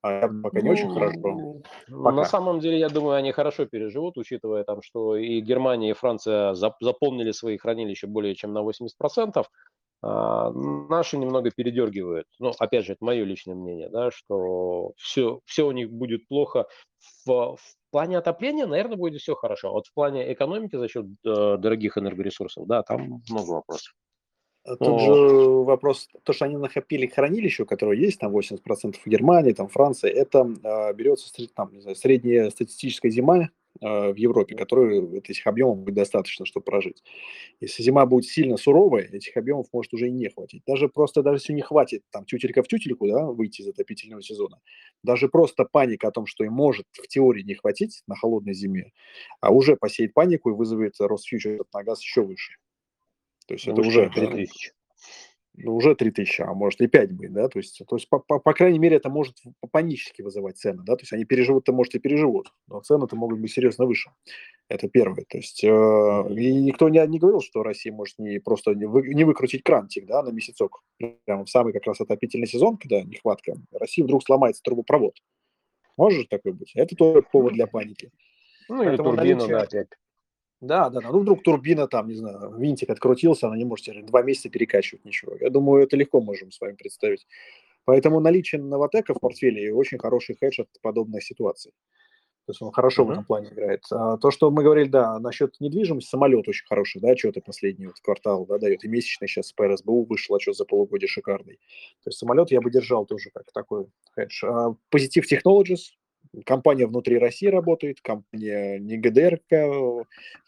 А 0.02 0.28
пока 0.42 0.60
не 0.60 0.70
очень 0.70 0.92
хорошо. 0.92 1.62
Ну, 1.88 2.02
пока. 2.02 2.16
На 2.16 2.24
самом 2.24 2.58
деле, 2.58 2.78
я 2.78 2.88
думаю, 2.88 3.16
они 3.16 3.30
хорошо 3.30 3.66
переживут, 3.66 4.18
учитывая 4.18 4.64
там, 4.64 4.82
что 4.82 5.16
и 5.16 5.40
Германия, 5.40 5.90
и 5.90 5.94
Франция 5.94 6.54
заполнили 6.54 7.30
свои 7.30 7.56
хранилища 7.56 8.08
более 8.08 8.34
чем 8.34 8.52
на 8.52 8.62
80%. 8.62 9.44
А, 10.04 10.50
наши 10.50 11.16
немного 11.16 11.52
передергивают. 11.52 12.26
Ну, 12.40 12.52
опять 12.58 12.84
же, 12.84 12.94
это 12.94 13.04
мое 13.04 13.22
личное 13.22 13.54
мнение, 13.54 13.88
да, 13.88 14.10
что 14.10 14.92
все, 14.96 15.40
все 15.44 15.66
у 15.66 15.70
них 15.70 15.92
будет 15.92 16.26
плохо. 16.26 16.66
В, 17.24 17.56
в 17.56 17.76
плане 17.92 18.18
отопления, 18.18 18.66
наверное, 18.66 18.96
будет 18.96 19.20
все 19.20 19.36
хорошо. 19.36 19.70
Вот 19.70 19.86
в 19.86 19.94
плане 19.94 20.32
экономики 20.32 20.74
за 20.74 20.88
счет 20.88 21.06
э, 21.24 21.56
дорогих 21.58 21.96
энергоресурсов, 21.96 22.66
да, 22.66 22.82
там 22.82 23.22
много 23.28 23.50
вопросов. 23.50 23.94
А 24.64 24.76
тут 24.76 25.00
же 25.00 25.10
вопрос, 25.10 26.08
то, 26.22 26.32
что 26.32 26.44
они 26.44 26.56
накопили 26.56 27.06
хранилище, 27.08 27.64
которое 27.64 27.98
есть, 27.98 28.20
там 28.20 28.36
80% 28.36 28.96
в 29.04 29.08
Германии, 29.08 29.52
там 29.52 29.68
Франции, 29.68 30.08
это 30.08 30.48
э, 30.62 30.94
берется 30.94 31.32
там, 31.54 31.72
не 31.72 31.80
знаю, 31.80 31.96
средняя 31.96 32.48
статистическая 32.48 33.10
зима 33.10 33.50
э, 33.80 34.12
в 34.12 34.14
Европе, 34.14 34.54
которой 34.54 35.18
этих 35.18 35.48
объемов 35.48 35.78
будет 35.78 35.96
достаточно, 35.96 36.46
чтобы 36.46 36.62
прожить. 36.62 37.02
Если 37.60 37.82
зима 37.82 38.06
будет 38.06 38.26
сильно 38.26 38.56
суровая, 38.56 39.02
этих 39.02 39.36
объемов 39.36 39.66
может 39.72 39.92
уже 39.94 40.06
и 40.06 40.12
не 40.12 40.28
хватить. 40.28 40.62
Даже 40.64 40.88
просто, 40.88 41.22
даже 41.22 41.38
если 41.38 41.54
не 41.54 41.62
хватит 41.62 42.04
там 42.12 42.24
тютелька 42.24 42.62
в 42.62 42.68
тютельку, 42.68 43.08
да, 43.08 43.26
выйти 43.26 43.62
из 43.62 43.68
отопительного 43.68 44.22
сезона, 44.22 44.60
даже 45.02 45.28
просто 45.28 45.64
паника 45.64 46.06
о 46.06 46.12
том, 46.12 46.26
что 46.26 46.44
им 46.44 46.52
может 46.52 46.86
в 46.92 47.08
теории 47.08 47.42
не 47.42 47.54
хватить 47.54 48.02
на 48.06 48.14
холодной 48.14 48.54
зиме, 48.54 48.92
а 49.40 49.50
уже 49.52 49.74
посеет 49.74 50.14
панику 50.14 50.50
и 50.50 50.54
вызовет 50.54 50.94
рост 51.00 51.26
фьючерсов 51.26 51.66
на 51.74 51.82
газ 51.82 52.00
еще 52.00 52.22
выше. 52.22 52.52
То 53.52 53.56
есть 53.56 53.68
это 53.68 53.82
уже 53.82 54.08
3000. 54.08 54.72
Ну, 55.58 55.76
уже 55.76 55.94
3000, 55.94 56.40
а 56.40 56.54
может 56.54 56.80
и 56.80 56.86
5 56.86 57.12
быть, 57.12 57.30
да, 57.30 57.48
то 57.48 57.58
есть, 57.58 57.82
то 57.86 57.96
есть 57.96 58.08
по, 58.08 58.18
по, 58.18 58.38
по 58.38 58.54
крайней 58.54 58.78
мере, 58.78 58.96
это 58.96 59.10
может 59.10 59.36
панически 59.70 60.22
вызывать 60.22 60.56
цены, 60.56 60.82
да, 60.86 60.96
то 60.96 61.02
есть 61.02 61.12
они 61.12 61.26
переживут-то, 61.26 61.74
может, 61.74 61.94
и 61.94 61.98
переживут, 61.98 62.50
но 62.66 62.80
цены-то 62.80 63.14
могут 63.14 63.38
быть 63.38 63.52
серьезно 63.52 63.84
выше. 63.84 64.10
Это 64.70 64.88
первое, 64.88 65.26
то 65.28 65.36
есть, 65.36 65.62
э, 65.62 65.68
и 65.68 66.54
никто 66.54 66.88
не, 66.88 67.06
не 67.06 67.18
говорил, 67.18 67.42
что 67.42 67.62
Россия 67.62 67.92
может 67.92 68.18
не 68.18 68.38
просто 68.38 68.74
не, 68.74 68.86
вы, 68.86 69.12
не 69.12 69.24
выкрутить 69.24 69.62
крантик, 69.62 70.06
да, 70.06 70.22
на 70.22 70.30
месяцок, 70.30 70.82
прямо 70.96 71.44
в 71.44 71.50
самый 71.50 71.74
как 71.74 71.84
раз 71.84 72.00
отопительный 72.00 72.46
сезон, 72.46 72.78
когда 72.78 73.02
нехватка, 73.02 73.56
Россия 73.72 74.06
вдруг 74.06 74.24
сломается 74.24 74.62
трубопровод. 74.62 75.18
Может 75.98 76.30
такое 76.30 76.54
быть? 76.54 76.72
Это 76.74 76.96
тоже 76.96 77.20
повод 77.30 77.52
для 77.52 77.66
паники. 77.66 78.10
Ну, 78.70 78.82
или 78.82 78.96
турбину, 78.96 79.40
наличие... 79.40 79.48
да, 79.48 79.62
опять. 79.64 79.88
Да, 80.62 80.90
да, 80.90 81.00
да. 81.00 81.10
Ну, 81.10 81.18
вдруг 81.18 81.42
турбина 81.42 81.88
там, 81.88 82.06
не 82.08 82.14
знаю, 82.14 82.54
винтик 82.56 82.88
открутился, 82.88 83.48
она 83.48 83.56
не 83.56 83.64
может 83.64 84.06
два 84.06 84.22
месяца 84.22 84.48
перекачивать 84.48 85.04
ничего. 85.04 85.34
Я 85.40 85.50
думаю, 85.50 85.82
это 85.82 85.96
легко 85.96 86.20
можем 86.20 86.52
с 86.52 86.60
вами 86.60 86.74
представить. 86.74 87.26
Поэтому 87.84 88.20
наличие 88.20 88.62
новотека 88.62 89.12
в 89.12 89.18
портфеле 89.18 89.74
очень 89.74 89.98
хороший 89.98 90.36
хедж 90.36 90.60
от 90.60 90.68
подобной 90.80 91.20
ситуации. 91.20 91.72
То 92.46 92.50
есть 92.50 92.62
он 92.62 92.70
хорошо 92.70 93.02
uh-huh. 93.02 93.06
в 93.06 93.10
этом 93.10 93.24
плане 93.24 93.48
играет. 93.50 93.82
А 93.90 94.16
то, 94.18 94.30
что 94.30 94.52
мы 94.52 94.62
говорили, 94.62 94.88
да, 94.88 95.18
насчет 95.18 95.60
недвижимости, 95.60 96.08
самолет 96.08 96.46
очень 96.48 96.66
хороший, 96.66 97.00
да, 97.00 97.10
отчеты 97.10 97.40
последний 97.40 97.86
вот 97.86 97.98
квартал, 98.00 98.46
да, 98.46 98.58
дает. 98.58 98.84
И 98.84 98.88
месячный 98.88 99.26
сейчас 99.26 99.52
по 99.52 99.66
РСБУ 99.66 100.04
вышел 100.04 100.36
отчет 100.36 100.54
за 100.54 100.64
полугодие 100.64 101.08
шикарный. 101.08 101.56
То 102.04 102.08
есть 102.08 102.18
самолет 102.18 102.52
я 102.52 102.60
бы 102.60 102.70
держал 102.70 103.04
тоже 103.04 103.30
как 103.34 103.50
такой 103.52 103.86
хедж. 104.14 104.44
А 104.44 104.76
Positive 104.94 105.24
Technologies, 105.28 105.94
Компания 106.46 106.86
внутри 106.86 107.18
России 107.18 107.46
работает, 107.46 108.00
компания 108.00 108.78
не 108.78 108.96
ГДР, 108.96 109.40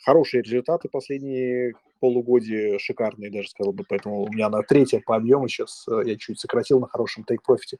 хорошие 0.03 0.43
результаты 0.43 0.89
последние 0.89 1.74
полугодия, 2.01 2.78
шикарные 2.78 3.30
даже, 3.30 3.49
сказал 3.49 3.72
бы, 3.72 3.85
поэтому 3.89 4.24
у 4.24 4.32
меня 4.32 4.49
на 4.49 4.62
третья 4.62 5.01
по 5.05 5.16
объему 5.16 5.49
сейчас 5.49 5.87
э, 5.89 6.03
я 6.05 6.16
чуть 6.16 6.39
сократил 6.39 6.80
на 6.80 6.87
хорошем 6.87 7.24
тейк-профите. 7.24 7.78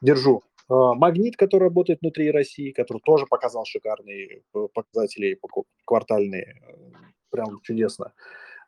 Держу. 0.00 0.42
А, 0.68 0.94
Магнит, 0.94 1.36
который 1.36 1.64
работает 1.64 2.00
внутри 2.00 2.30
России, 2.30 2.70
который 2.70 3.02
тоже 3.04 3.26
показал 3.26 3.64
шикарные 3.66 4.42
э, 4.54 4.68
показатели 4.72 5.38
квартальные, 5.84 6.62
э, 6.62 6.74
прям 7.30 7.60
чудесно. 7.62 8.12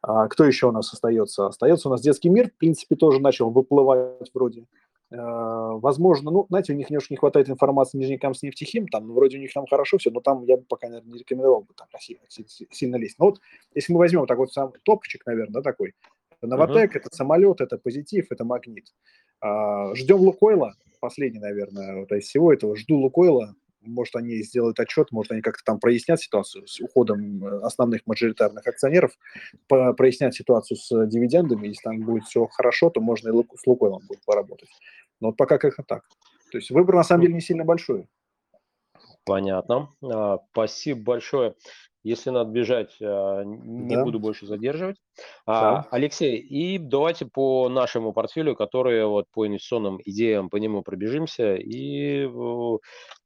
А 0.03 0.29
кто 0.29 0.45
еще 0.45 0.69
у 0.69 0.73
нас 0.73 0.93
остается? 0.93 1.47
Остается 1.47 1.89
у 1.89 1.91
нас 1.91 2.03
детский 2.03 2.29
мир, 2.29 2.51
в 2.51 2.59
принципе, 2.59 2.95
тоже 2.95 3.21
начал 3.21 3.51
выплывать 3.51 4.31
вроде. 4.35 4.67
Э, 5.11 5.17
возможно, 5.17 6.31
ну, 6.31 6.47
знаете, 6.49 6.73
у 6.73 6.77
них 6.77 6.91
немножко 6.91 7.15
не 7.15 7.19
хватает 7.19 7.49
информации 7.49 7.97
Нижнекамск 7.97 8.43
нефтехим, 8.43 8.89
там, 8.89 9.09
ну, 9.09 9.15
вроде 9.15 9.39
у 9.39 9.41
них 9.41 9.53
там 9.53 9.67
хорошо 9.67 9.99
все, 9.99 10.11
но 10.11 10.21
там 10.21 10.45
я 10.45 10.57
бы 10.59 10.65
пока, 10.65 10.89
наверное, 10.89 11.13
не 11.13 11.19
рекомендовал 11.21 11.63
бы 11.63 11.73
там 11.75 11.89
Россия 11.93 12.19
сильно 12.29 12.97
лезть. 12.97 13.19
Но 13.19 13.27
вот 13.27 13.41
если 13.75 13.93
мы 13.93 14.01
возьмем 14.01 14.27
так 14.27 14.39
вот 14.39 14.53
сам 14.53 14.73
топчик, 14.83 15.25
наверное, 15.25 15.55
да, 15.55 15.63
такой, 15.63 15.95
Новотек, 16.43 16.95
uh-huh. 16.95 17.01
это 17.01 17.17
самолет, 17.17 17.61
это 17.61 17.79
позитив, 17.79 18.27
это 18.31 18.45
магнит. 18.45 18.95
А, 19.41 19.95
ждем 19.95 20.21
Лукойла, 20.21 20.75
последний, 21.01 21.41
наверное, 21.41 22.01
вот 22.01 22.13
из 22.13 22.25
всего 22.25 22.53
этого, 22.53 22.77
жду 22.77 22.97
Лукойла, 22.97 23.55
может, 23.81 24.17
они 24.17 24.43
сделают 24.43 24.81
отчет, 24.81 25.13
может, 25.13 25.33
они 25.33 25.41
как-то 25.41 25.63
там 25.65 25.79
прояснят 25.79 26.21
ситуацию 26.21 26.67
с 26.67 26.81
уходом 26.81 27.45
э, 27.45 27.61
основных 27.61 28.07
мажоритарных 28.07 28.67
акционеров, 28.67 29.17
прояснят 29.69 30.35
ситуацию 30.35 30.77
с 30.77 31.07
дивидендами. 31.07 31.69
Если 31.69 31.83
там 31.83 32.01
будет 32.01 32.25
все 32.25 32.47
хорошо, 32.47 32.91
то 32.91 33.01
можно 33.01 33.29
и 33.29 33.45
с 33.57 33.67
Лукойлом 33.67 34.03
будет 34.07 34.25
поработать. 34.25 34.71
Но 35.21 35.29
вот 35.29 35.37
пока 35.37 35.59
как-то 35.59 35.83
так. 35.83 36.05
То 36.51 36.59
есть 36.59 36.71
выбор 36.71 36.97
на 36.97 37.05
самом 37.05 37.23
деле 37.23 37.35
не 37.35 37.41
сильно 37.41 37.65
большой. 37.65 38.07
Понятно. 39.25 39.91
А, 40.03 40.39
спасибо 40.53 41.03
большое. 41.03 41.55
Если 42.09 42.31
надо 42.31 42.51
бежать, 42.51 42.97
а, 43.03 43.43
не 43.45 43.95
да. 43.95 44.03
буду 44.03 44.19
больше 44.19 44.47
задерживать. 44.47 44.97
А, 45.45 45.87
Алексей, 45.91 46.39
и 46.39 46.79
давайте 46.79 47.27
по 47.27 47.69
нашему 47.69 48.15
портфелю, 48.15 48.57
который 48.57 49.05
вот 49.05 49.27
по 49.31 49.47
инвестиционным 49.47 50.01
идеям 50.03 50.49
по 50.49 50.57
нему 50.57 50.83
пробежимся. 50.83 51.57
И 51.57 52.27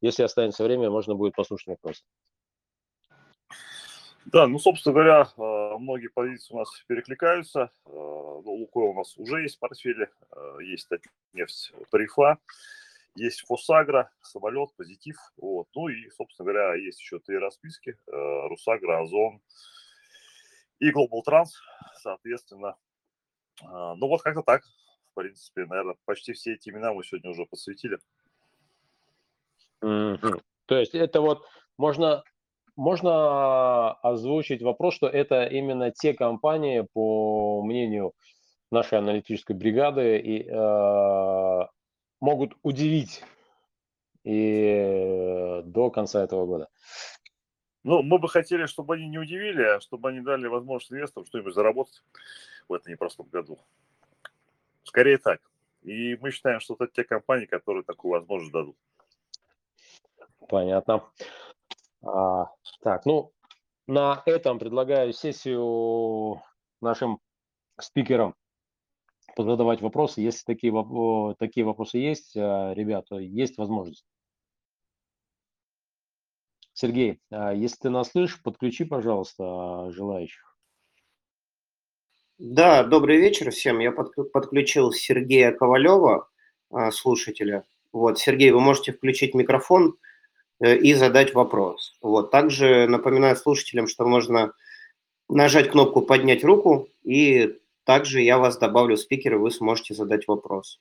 если 0.00 0.24
останется 0.24 0.64
время, 0.64 0.90
можно 0.90 1.14
будет 1.14 1.36
послушать 1.36 1.68
вопросы. 1.68 2.02
Да, 4.24 4.48
ну, 4.48 4.58
собственно 4.58 4.94
говоря, 4.94 5.28
а, 5.36 5.78
многие 5.78 6.08
позиции 6.08 6.52
у 6.52 6.58
нас 6.58 6.68
перекликаются. 6.88 7.70
Ну, 7.86 8.42
Лукойл 8.44 8.90
у 8.90 8.94
нас 8.94 9.16
уже 9.16 9.42
есть 9.42 9.58
в 9.58 9.60
портфеле, 9.60 10.10
есть 10.60 10.88
нефть 11.32 11.72
тарифа 11.92 12.38
есть 13.14 13.44
Фосагра, 13.46 14.10
самолет, 14.22 14.70
позитив. 14.76 15.16
Вот. 15.36 15.68
Ну 15.74 15.88
и, 15.88 16.10
собственно 16.10 16.50
говоря, 16.50 16.74
есть 16.74 17.00
еще 17.00 17.18
три 17.18 17.38
расписки. 17.38 17.96
Э, 18.06 18.48
Русагра, 18.48 19.02
Озон 19.02 19.40
и 20.78 20.90
Global 20.90 21.22
Trans, 21.26 21.50
соответственно. 22.00 22.76
А, 23.62 23.94
ну 23.94 24.08
вот 24.08 24.22
как-то 24.22 24.42
так. 24.42 24.62
в 25.12 25.14
принципе, 25.20 25.66
наверное, 25.66 25.96
почти 26.04 26.32
все 26.32 26.54
эти 26.54 26.70
имена 26.70 26.92
мы 26.92 27.04
сегодня 27.04 27.30
уже 27.30 27.44
посвятили. 27.46 27.98
Mm-hmm. 29.82 30.42
То 30.66 30.78
есть 30.78 30.94
это 30.94 31.20
вот 31.20 31.44
можно, 31.76 32.24
можно 32.76 33.92
озвучить 33.92 34.62
вопрос, 34.62 34.94
что 34.94 35.06
это 35.08 35.44
именно 35.44 35.90
те 35.90 36.14
компании, 36.14 36.86
по 36.92 37.62
мнению 37.62 38.12
нашей 38.70 38.98
аналитической 38.98 39.54
бригады, 39.54 40.18
и, 40.18 40.48
э, 40.48 41.66
могут 42.22 42.56
удивить 42.62 43.24
и 44.22 45.60
до 45.64 45.90
конца 45.90 46.22
этого 46.22 46.46
года. 46.46 46.68
Ну, 47.82 48.02
мы 48.02 48.20
бы 48.20 48.28
хотели, 48.28 48.66
чтобы 48.66 48.94
они 48.94 49.08
не 49.08 49.18
удивили, 49.18 49.62
а 49.64 49.80
чтобы 49.80 50.10
они 50.10 50.20
дали 50.20 50.46
возможность 50.46 50.92
инвесторам 50.92 51.26
что-нибудь 51.26 51.52
заработать 51.52 52.04
в 52.68 52.74
этом 52.74 52.92
непростом 52.92 53.26
году. 53.26 53.58
Скорее 54.84 55.18
так. 55.18 55.40
И 55.82 56.16
мы 56.20 56.30
считаем, 56.30 56.60
что 56.60 56.74
это 56.74 56.86
те 56.86 57.02
компании, 57.02 57.46
которые 57.46 57.82
такую 57.82 58.12
возможность 58.12 58.52
дадут. 58.52 58.76
Понятно. 60.48 61.02
А, 62.04 62.46
так, 62.82 63.04
ну, 63.04 63.32
на 63.88 64.22
этом 64.26 64.60
предлагаю 64.60 65.12
сессию 65.12 66.40
нашим 66.80 67.18
спикерам 67.80 68.36
позадавать 69.34 69.80
вопросы. 69.80 70.20
Если 70.20 70.44
такие, 70.44 70.72
такие 71.38 71.64
вопросы 71.64 71.98
есть, 71.98 72.36
а, 72.36 72.72
ребята, 72.74 73.16
есть 73.16 73.58
возможность. 73.58 74.04
Сергей, 76.74 77.20
а 77.30 77.52
если 77.52 77.76
ты 77.82 77.90
нас 77.90 78.10
слышишь, 78.10 78.42
подключи, 78.42 78.84
пожалуйста, 78.84 79.90
желающих. 79.90 80.56
Да, 82.38 82.82
добрый 82.82 83.18
вечер 83.18 83.50
всем. 83.50 83.78
Я 83.78 83.92
подключил 83.92 84.90
Сергея 84.92 85.52
Ковалева, 85.52 86.28
а, 86.70 86.90
слушателя. 86.90 87.64
Вот, 87.92 88.18
Сергей, 88.18 88.50
вы 88.50 88.60
можете 88.60 88.92
включить 88.92 89.34
микрофон 89.34 89.96
э, 90.60 90.76
и 90.76 90.94
задать 90.94 91.34
вопрос. 91.34 91.96
Вот, 92.00 92.30
также 92.30 92.86
напоминаю 92.88 93.36
слушателям, 93.36 93.86
что 93.86 94.06
можно 94.06 94.54
нажать 95.28 95.70
кнопку 95.70 96.00
«Поднять 96.02 96.42
руку», 96.42 96.88
и 97.04 97.58
также 97.84 98.20
я 98.20 98.38
вас 98.38 98.58
добавлю 98.58 98.96
в 98.96 99.00
спикер, 99.00 99.34
и 99.34 99.38
вы 99.38 99.50
сможете 99.50 99.94
задать 99.94 100.28
вопрос. 100.28 100.80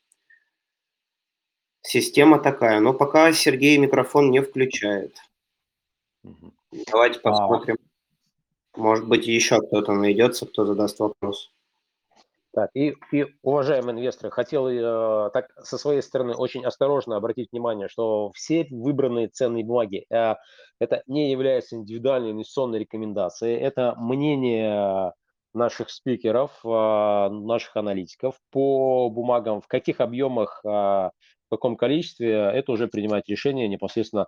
Система 1.82 2.40
такая, 2.40 2.80
но 2.80 2.94
пока 2.94 3.34
Сергей 3.34 3.78
микрофон 3.78 4.30
не 4.30 4.42
включает. 4.42 5.16
Давайте 6.92 7.20
а. 7.20 7.30
посмотрим. 7.30 7.78
Может 8.76 9.08
быть, 9.08 9.28
еще 9.28 9.60
кто-то 9.60 9.94
найдется, 9.94 10.46
кто 10.46 10.66
задаст 10.66 11.00
вопрос. 11.00 11.52
Так, 12.54 12.70
и, 12.74 12.96
и 13.14 13.26
уважаемые 13.44 13.94
инвесторы, 13.94 14.30
хотел 14.30 14.68
э, 14.68 15.30
так 15.32 15.52
со 15.64 15.78
своей 15.78 16.02
стороны 16.02 16.34
очень 16.34 16.66
осторожно 16.66 17.16
обратить 17.16 17.50
внимание, 17.52 17.88
что 17.88 18.32
все 18.34 18.68
выбранные 18.70 19.30
ценные 19.30 19.64
бумаги 19.64 20.06
э, 20.10 20.36
это 20.80 21.02
не 21.08 21.32
является 21.32 21.78
индивидуальной 21.78 22.32
инвестиционной 22.32 22.80
рекомендацией, 22.80 23.58
это 23.58 23.96
мнение 23.98 25.14
наших 25.54 25.90
спикеров, 25.90 26.52
э, 26.64 27.30
наших 27.30 27.76
аналитиков 27.76 28.36
по 28.52 29.10
бумагам, 29.10 29.62
в 29.62 29.68
каких 29.68 30.00
объемах, 30.00 30.62
э, 30.64 30.68
в 30.70 31.12
каком 31.50 31.76
количестве, 31.76 32.34
это 32.34 32.72
уже 32.72 32.88
принимать 32.88 33.28
решение 33.28 33.68
непосредственно 33.68 34.28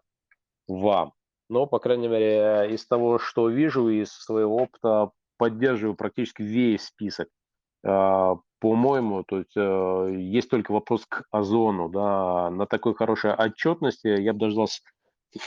вам. 0.67 1.13
Но, 1.49 1.65
по 1.67 1.79
крайней 1.79 2.07
мере, 2.07 2.73
из 2.73 2.85
того, 2.87 3.19
что 3.19 3.49
вижу, 3.49 3.89
из 3.89 4.11
своего 4.11 4.57
опыта 4.57 5.11
поддерживаю 5.37 5.95
практически 5.95 6.41
весь 6.41 6.85
список. 6.85 7.27
А, 7.85 8.35
по-моему, 8.59 9.23
то 9.23 9.39
есть 9.39 9.55
э, 9.57 10.15
есть 10.17 10.49
только 10.49 10.71
вопрос 10.71 11.05
к 11.05 11.25
озону, 11.31 11.89
да, 11.89 12.49
на 12.49 12.65
такой 12.65 12.95
хорошей 12.95 13.33
отчетности 13.33 14.07
я 14.07 14.33
бы 14.33 14.39
дождался 14.39 14.81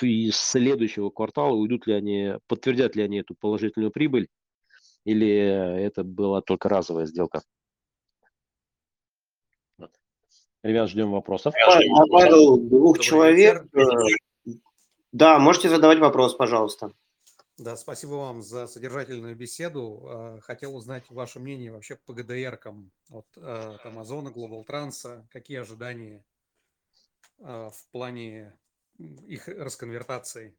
из 0.03 0.37
следующего 0.37 1.11
квартала, 1.11 1.55
уйдут 1.55 1.87
ли 1.87 1.95
они, 1.95 2.35
подтвердят 2.47 2.95
ли 2.97 3.03
они 3.05 3.19
эту 3.19 3.35
положительную 3.39 3.91
прибыль, 3.91 4.29
или 5.07 5.29
это 5.85 6.03
была 6.03 6.43
только 6.43 6.69
разовая 6.69 7.07
сделка. 7.07 7.43
Ребят, 10.63 10.91
ждем 10.91 11.13
вопросов. 11.13 11.55
Добавил 11.55 12.59
двух 12.59 12.99
человек. 12.99 13.65
Да, 15.13 15.39
можете 15.39 15.69
задавать 15.69 16.01
вопрос, 16.01 16.35
пожалуйста. 16.35 16.93
Да, 17.57 17.77
спасибо 17.77 18.15
вам 18.15 18.43
за 18.43 18.67
содержательную 18.67 19.37
беседу. 19.37 20.03
А, 20.05 20.41
хотел 20.41 20.77
узнать 20.77 21.09
ваше 21.09 21.39
мнение 21.39 21.71
вообще 21.71 21.97
по 22.05 22.13
ГДРкам 22.13 22.91
от 23.11 23.27
Амазона, 23.85 24.29
Global 24.29 24.67
Trans. 24.67 25.25
Какие 25.31 25.61
ожидания 25.61 26.25
в 27.39 27.79
плане 27.93 28.53
их 28.99 29.47
расконвертации? 29.47 30.57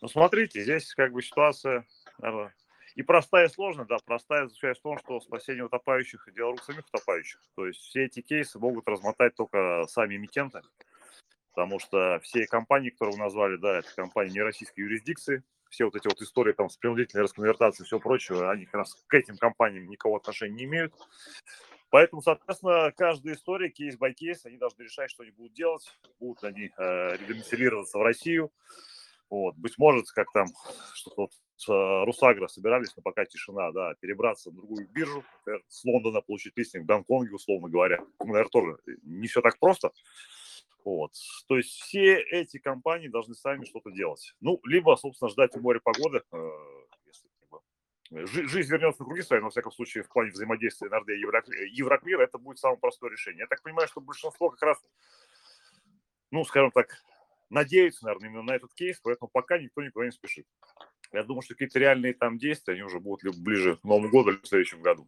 Ну, 0.00 0.08
смотрите, 0.08 0.62
здесь 0.62 0.94
как 0.94 1.12
бы 1.12 1.22
ситуация 1.22 1.86
наверное, 2.18 2.54
и 2.94 3.02
простая, 3.02 3.46
и 3.46 3.50
сложная. 3.50 3.86
Да, 3.86 3.98
простая 4.04 4.46
заключается 4.46 4.80
в 4.80 4.82
том, 4.82 4.98
что 4.98 5.20
спасение 5.20 5.64
утопающих– 5.64 6.28
дело 6.34 6.52
рук 6.52 6.62
самих 6.62 6.86
утопающих. 6.86 7.40
То 7.54 7.66
есть 7.66 7.80
все 7.80 8.04
эти 8.04 8.20
кейсы 8.20 8.58
могут 8.58 8.88
размотать 8.88 9.34
только 9.34 9.84
сами 9.88 10.16
эмитенты 10.16 10.62
потому 11.60 11.78
что 11.78 12.20
все 12.22 12.46
компании, 12.46 12.90
которые 12.90 13.16
вы 13.16 13.22
назвали, 13.22 13.56
да, 13.56 13.78
это 13.78 13.94
компании 13.94 14.32
не 14.32 14.42
российской 14.42 14.80
юрисдикции, 14.80 15.42
все 15.68 15.84
вот 15.84 15.94
эти 15.94 16.06
вот 16.06 16.20
истории 16.20 16.52
там 16.52 16.70
с 16.70 16.76
принудительной 16.76 17.24
расконвертацией 17.24 17.84
и 17.84 17.86
все 17.86 18.00
прочее, 18.00 18.48
они 18.48 18.64
как 18.64 18.74
раз 18.76 18.94
к 19.06 19.14
этим 19.14 19.36
компаниям 19.36 19.88
никакого 19.88 20.18
отношения 20.18 20.54
не 20.54 20.64
имеют. 20.64 20.94
Поэтому, 21.90 22.22
соответственно, 22.22 22.92
каждая 22.96 23.34
история, 23.34 23.68
кейс 23.68 23.96
by 23.98 24.12
кейс, 24.12 24.46
они 24.46 24.56
должны 24.56 24.82
решать, 24.84 25.10
что 25.10 25.22
они 25.22 25.32
будут 25.32 25.52
делать, 25.54 25.84
будут 26.20 26.44
они 26.44 26.70
э, 26.78 27.16
в 27.16 28.02
Россию. 28.02 28.52
Вот. 29.30 29.54
Быть 29.56 29.78
может, 29.78 30.10
как 30.10 30.30
там 30.32 30.48
что-то 30.92 31.22
вот 31.22 31.32
э, 31.68 32.04
Русагро 32.04 32.48
собирались, 32.48 32.94
но 32.96 33.02
пока 33.02 33.24
тишина, 33.24 33.70
да, 33.70 33.94
перебраться 34.00 34.50
на 34.50 34.56
другую 34.56 34.88
биржу, 34.88 35.24
например, 35.38 35.62
с 35.68 35.84
Лондона 35.84 36.20
получить 36.20 36.56
листинг 36.56 36.84
в 36.84 36.88
Гонконге, 36.88 37.34
условно 37.34 37.68
говоря. 37.68 38.00
Ну, 38.18 38.26
наверное, 38.26 38.50
тоже 38.50 38.76
не 39.04 39.28
все 39.28 39.40
так 39.40 39.58
просто. 39.60 39.92
Вот. 40.84 41.12
То 41.46 41.56
есть 41.56 41.70
все 41.70 42.18
эти 42.18 42.58
компании 42.58 43.08
должны 43.08 43.34
сами 43.34 43.64
что-то 43.64 43.90
делать. 43.90 44.34
Ну, 44.40 44.60
либо, 44.64 44.96
собственно, 44.96 45.28
ждать 45.28 45.54
у 45.54 45.60
моря 45.60 45.78
погоды, 45.78 46.22
э, 46.32 46.50
если 47.06 47.28
бы, 47.48 48.26
жизнь 48.26 48.70
вернется 48.72 49.02
на 49.02 49.06
круги 49.06 49.22
свои, 49.22 49.38
но, 49.38 49.46
во 49.46 49.50
всяком 49.50 49.70
случае, 49.70 50.02
в 50.02 50.08
плане 50.08 50.32
взаимодействия 50.32 50.88
НРД 50.88 51.10
и 51.10 51.70
Евроклира 51.70 52.24
это 52.24 52.38
будет 52.38 52.58
самое 52.58 52.80
простое 52.80 53.10
решение. 53.12 53.42
Я 53.42 53.46
так 53.46 53.62
понимаю, 53.62 53.86
что 53.86 54.00
большинство 54.00 54.50
как 54.50 54.62
раз, 54.62 54.78
ну, 56.32 56.44
скажем 56.44 56.72
так, 56.72 57.04
надеются, 57.50 58.04
наверное, 58.04 58.28
именно 58.28 58.42
на 58.42 58.54
этот 58.54 58.72
кейс, 58.74 58.98
поэтому 59.02 59.28
пока 59.28 59.58
никто 59.58 59.82
никуда 59.82 60.06
не 60.06 60.12
спешит. 60.12 60.46
Я 61.12 61.24
думаю, 61.24 61.42
что 61.42 61.54
какие-то 61.54 61.78
реальные 61.78 62.14
там 62.14 62.38
действия, 62.38 62.74
они 62.74 62.82
уже 62.82 63.00
будут 63.00 63.24
либо 63.24 63.36
ближе 63.38 63.76
к 63.76 63.84
Новому 63.84 64.10
году, 64.10 64.30
либо 64.30 64.42
в 64.42 64.48
следующем 64.48 64.80
году. 64.80 65.06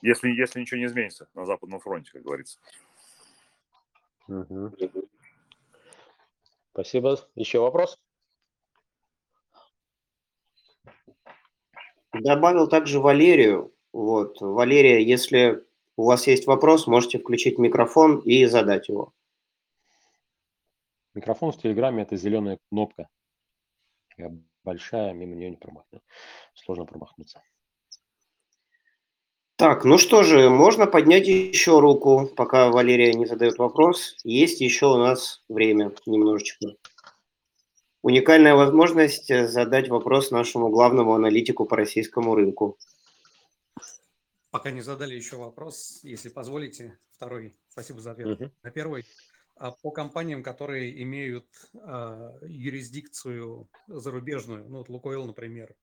Если, 0.00 0.28
если 0.30 0.60
ничего 0.60 0.78
не 0.78 0.86
изменится 0.86 1.28
на 1.34 1.44
Западном 1.44 1.80
фронте, 1.80 2.12
как 2.12 2.22
говорится. 2.22 2.58
Угу. 4.28 4.76
Спасибо. 6.72 7.18
Еще 7.34 7.58
вопрос? 7.58 7.98
Добавил 12.12 12.68
также 12.68 13.00
Валерию. 13.00 13.74
Вот, 13.92 14.40
Валерия, 14.40 15.02
если 15.02 15.64
у 15.96 16.04
вас 16.04 16.26
есть 16.26 16.46
вопрос, 16.46 16.86
можете 16.86 17.18
включить 17.18 17.58
микрофон 17.58 18.18
и 18.20 18.44
задать 18.44 18.88
его. 18.88 19.13
Микрофон 21.14 21.52
в 21.52 21.58
Телеграме– 21.58 22.02
это 22.04 22.16
зеленая 22.16 22.58
кнопка. 22.68 23.08
Большая, 24.64 25.12
мимо 25.12 25.34
нее 25.34 25.50
не 25.50 25.56
промахнуть. 25.56 26.02
Сложно 26.54 26.86
промахнуться. 26.86 27.42
Так, 29.56 29.84
ну 29.84 29.98
что 29.98 30.24
же, 30.24 30.50
можно 30.50 30.86
поднять 30.86 31.28
еще 31.28 31.78
руку, 31.78 32.28
пока 32.36 32.70
Валерия 32.70 33.14
не 33.14 33.26
задает 33.26 33.58
вопрос. 33.58 34.16
Есть 34.24 34.60
еще 34.60 34.86
у 34.86 34.96
нас 34.96 35.44
время 35.48 35.92
немножечко. 36.06 36.74
Уникальная 38.02 38.54
возможность 38.54 39.30
э, 39.30 39.46
задать 39.46 39.88
вопрос 39.88 40.30
нашему 40.30 40.68
главному 40.68 41.14
аналитику 41.14 41.64
по 41.64 41.76
российскому 41.76 42.34
рынку. 42.34 42.76
Пока 44.50 44.70
не 44.70 44.82
задали 44.82 45.14
еще 45.14 45.36
вопрос, 45.36 46.00
если 46.02 46.28
позволите, 46.28 46.98
второй. 47.12 47.56
Спасибо 47.68 48.00
за 48.00 48.10
ответ. 48.10 48.40
Uh-huh. 48.40 48.50
На 48.62 48.70
первый. 48.70 49.04
А 49.56 49.70
по 49.70 49.90
компаниям, 49.90 50.42
которые 50.42 51.02
имеют 51.02 51.46
а, 51.74 52.36
юрисдикцию 52.42 53.68
зарубежную, 53.86 54.68
ну 54.68 54.78
вот 54.78 54.88
Лукойл, 54.88 55.26
например, 55.26 55.74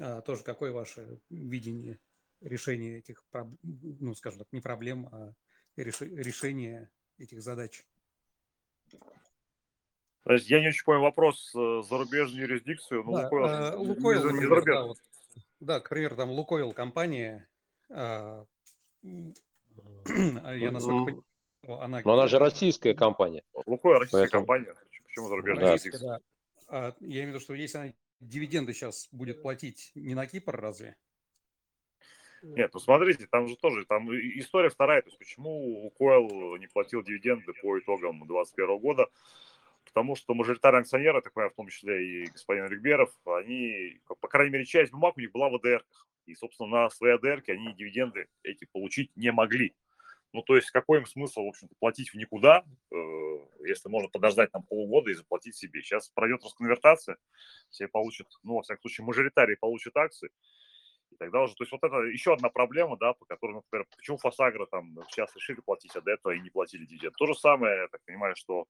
а, 0.00 0.20
тоже 0.20 0.44
какое 0.44 0.72
ваше 0.72 1.20
видение 1.30 1.98
решение 2.40 2.98
этих, 2.98 3.24
ну, 3.62 4.14
скажем 4.14 4.40
так, 4.40 4.48
не 4.52 4.60
проблем, 4.60 5.08
а 5.12 5.32
решение 5.76 6.90
этих 7.18 7.42
задач. 7.42 7.84
Я 10.26 10.60
не 10.60 10.68
очень 10.68 10.84
понял 10.84 11.00
вопрос 11.00 11.52
э, 11.54 11.82
зарубежную 11.88 12.42
юрисдикцию. 12.42 13.02
Ну, 13.04 13.12
да, 13.12 13.22
Лукойл, 13.24 13.46
э, 13.46 13.76
Лукойл 13.76 14.30
не, 14.30 14.40
не 14.40 14.64
да, 14.64 14.82
вот. 14.84 14.98
Да, 15.60 15.80
к 15.80 15.88
примеру, 15.88 16.16
там 16.16 16.30
Лукойл 16.30 16.72
компания, 16.72 17.48
а, 17.90 18.44
а 19.02 20.54
я 20.54 20.70
насколько 20.70 21.04
понимаю, 21.04 21.24
она... 21.66 22.00
Но 22.04 22.12
она 22.12 22.28
же 22.28 22.38
российская 22.38 22.94
компания. 22.94 23.42
Лукойл 23.66 23.98
российская 23.98 24.22
Поэтому... 24.22 24.46
компания. 24.46 24.74
Почему 25.06 25.28
зарубежная? 25.28 25.78
Да. 25.78 25.98
Да. 25.98 26.20
А, 26.68 26.94
я 27.00 27.06
имею 27.06 27.26
в 27.26 27.28
виду, 27.30 27.40
что 27.40 27.54
если 27.54 27.78
она 27.78 27.92
дивиденды 28.20 28.72
сейчас 28.72 29.08
будет 29.12 29.42
платить 29.42 29.90
не 29.94 30.14
на 30.14 30.26
Кипр, 30.26 30.56
разве? 30.56 30.96
Нет, 32.42 32.70
ну 32.72 32.80
смотрите, 32.80 33.26
там 33.26 33.48
же 33.48 33.56
тоже, 33.56 33.84
там 33.84 34.10
история 34.10 34.70
вторая, 34.70 35.02
то 35.02 35.08
есть 35.08 35.18
почему 35.18 35.82
Лукойл 35.82 36.56
не 36.56 36.68
платил 36.68 37.02
дивиденды 37.02 37.52
по 37.60 37.78
итогам 37.78 38.18
2021 38.20 38.78
года, 38.78 39.08
потому 39.84 40.16
что 40.16 40.32
мажоритарные 40.32 40.80
акционеры, 40.80 41.20
так 41.20 41.34
понимаю, 41.34 41.50
в 41.50 41.56
том 41.56 41.68
числе 41.68 42.02
и 42.02 42.26
господин 42.26 42.66
Ригберов, 42.66 43.12
они, 43.26 44.00
по 44.20 44.28
крайней 44.28 44.52
мере, 44.52 44.64
часть 44.64 44.92
бумаг 44.92 45.18
у 45.18 45.20
них 45.20 45.32
была 45.32 45.50
в 45.50 45.56
АДР. 45.56 45.84
И, 46.26 46.34
собственно, 46.34 46.68
на 46.70 46.90
свои 46.90 47.12
АДР 47.12 47.42
они 47.48 47.74
дивиденды 47.74 48.28
эти 48.42 48.66
получить 48.72 49.10
не 49.16 49.32
могли. 49.32 49.74
Ну, 50.32 50.42
то 50.42 50.54
есть, 50.56 50.70
какой 50.70 50.98
им 50.98 51.06
смысл, 51.06 51.44
в 51.44 51.48
общем-то, 51.48 51.74
платить 51.80 52.10
в 52.10 52.14
никуда, 52.14 52.64
э, 52.92 52.96
если 53.66 53.88
можно 53.88 54.08
подождать 54.08 54.52
там 54.52 54.62
полгода 54.62 55.10
и 55.10 55.14
заплатить 55.14 55.56
себе. 55.56 55.82
Сейчас 55.82 56.08
пройдет 56.10 56.44
расконвертация, 56.44 57.16
все 57.68 57.88
получат, 57.88 58.28
ну, 58.44 58.56
во 58.56 58.62
всяком 58.62 58.82
случае, 58.82 59.06
мажоритарии 59.06 59.56
получат 59.56 59.96
акции, 59.96 60.30
и 61.10 61.16
тогда 61.16 61.42
уже, 61.42 61.54
то 61.54 61.64
есть 61.64 61.72
вот 61.72 61.82
это 61.82 61.96
еще 62.02 62.34
одна 62.34 62.48
проблема, 62.48 62.96
да, 62.96 63.14
по 63.14 63.24
которой, 63.24 63.54
например, 63.54 63.86
почему 63.96 64.18
Фосагра 64.18 64.66
там 64.66 64.96
сейчас 65.10 65.34
решили 65.34 65.60
платить, 65.60 65.96
а 65.96 66.00
до 66.00 66.12
этого 66.12 66.32
и 66.32 66.40
не 66.40 66.50
платили 66.50 66.86
дивиденд. 66.86 67.16
То 67.16 67.26
же 67.26 67.34
самое, 67.34 67.82
я 67.82 67.88
так 67.88 68.00
понимаю, 68.04 68.36
что 68.36 68.66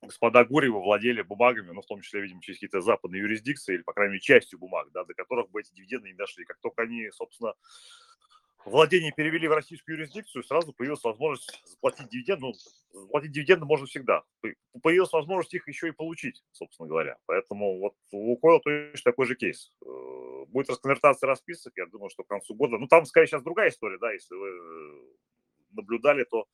господа 0.00 0.44
Гурьева 0.44 0.80
владели 0.80 1.22
бумагами, 1.22 1.72
ну, 1.72 1.82
в 1.82 1.86
том 1.86 2.00
числе, 2.00 2.22
видимо, 2.22 2.40
через 2.40 2.56
какие-то 2.56 2.80
западные 2.80 3.20
юрисдикции, 3.20 3.74
или, 3.74 3.82
по 3.82 3.92
крайней 3.92 4.12
мере, 4.12 4.20
частью 4.20 4.58
бумаг, 4.58 4.90
да, 4.92 5.04
до 5.04 5.14
которых 5.14 5.50
бы 5.50 5.60
эти 5.60 5.74
дивиденды 5.74 6.08
не 6.08 6.14
дошли. 6.14 6.44
Как 6.44 6.58
только 6.60 6.82
они, 6.82 7.10
собственно, 7.10 7.54
владение 8.64 9.12
перевели 9.12 9.48
в 9.48 9.52
российскую 9.52 9.96
юрисдикцию, 9.96 10.42
сразу 10.44 10.72
появилась 10.72 11.02
возможность 11.04 11.62
заплатить 11.66 12.08
дивиденды. 12.08 12.46
Ну, 12.92 13.00
заплатить 13.00 13.32
дивиденды 13.32 13.64
можно 13.66 13.86
всегда. 13.86 14.22
Появилась 14.82 15.12
возможность 15.12 15.54
их 15.54 15.68
еще 15.68 15.88
и 15.88 15.92
получить, 15.92 16.42
собственно 16.52 16.88
говоря. 16.88 17.18
Поэтому 17.26 17.78
вот 17.78 17.94
у 18.12 18.30
Лукойла 18.30 18.60
точно 18.60 19.10
такой 19.10 19.26
же 19.26 19.34
кейс. 19.34 19.72
Э, 19.84 20.44
будет 20.48 20.70
расконвертация 20.70 21.26
расписок, 21.26 21.72
я 21.76 21.86
думаю, 21.86 22.10
что 22.10 22.24
к 22.24 22.28
концу 22.28 22.54
года. 22.54 22.78
Ну, 22.78 22.86
там, 22.86 23.04
скорее, 23.06 23.26
сейчас 23.26 23.42
другая 23.42 23.70
история, 23.70 23.98
да, 23.98 24.12
если 24.12 24.34
вы 24.34 24.50
наблюдали, 25.72 26.24
то 26.24 26.46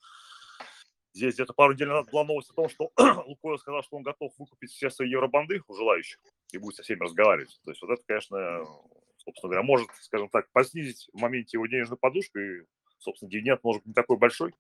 Здесь 1.13 1.35
где-то 1.35 1.55
пару 1.55 1.73
недель 1.73 1.89
назад 1.89 2.11
была 2.13 2.25
новость 2.25 2.51
о 2.51 2.55
том, 2.55 2.69
что 2.69 2.93
Лукойл 3.27 3.59
сказал, 3.59 3.83
что 3.83 3.97
он 3.97 4.03
готов 4.03 4.33
выкупить 4.39 4.71
все 4.71 4.91
свои 4.91 5.11
евробанды 5.11 5.61
у 5.67 5.75
желающих 5.75 6.21
и 6.53 6.59
будет 6.59 6.77
со 6.77 6.83
всеми 6.83 7.01
разговаривать. 7.01 7.61
То 7.65 7.71
есть 7.73 7.83
вот 7.83 7.91
это, 7.91 8.03
конечно, 8.07 8.65
собственно 9.31 9.51
говоря, 9.51 9.66
может, 9.66 9.89
скажем 10.01 10.28
так, 10.28 10.51
поснизить 10.53 11.09
в 11.12 11.20
моменте 11.20 11.57
его 11.57 11.66
денежную 11.66 11.99
подушку, 11.99 12.39
и, 12.39 12.64
собственно, 12.99 13.31
дивиденд 13.31 13.62
может 13.62 13.83
быть 13.83 13.89
не 13.89 13.95
такой 13.95 14.16
большой, 14.16 14.55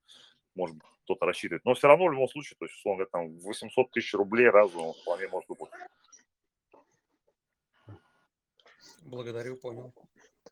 может 0.54 0.76
быть, 0.76 0.86
кто-то 1.04 1.26
рассчитывает. 1.26 1.64
Но 1.64 1.74
все 1.74 1.88
равно, 1.88 2.06
в 2.06 2.12
любом 2.12 2.28
случае, 2.28 2.56
то 2.58 2.64
есть, 2.64 2.76
условно 2.76 3.04
говоря, 3.04 3.28
там 3.28 3.38
800 3.40 3.90
тысяч 3.90 4.14
рублей 4.14 4.48
разово 4.48 4.94
вполне 4.94 5.28
может 5.28 5.48
выплатить. 5.48 5.78
Благодарю, 9.02 9.56
понял. 9.56 9.92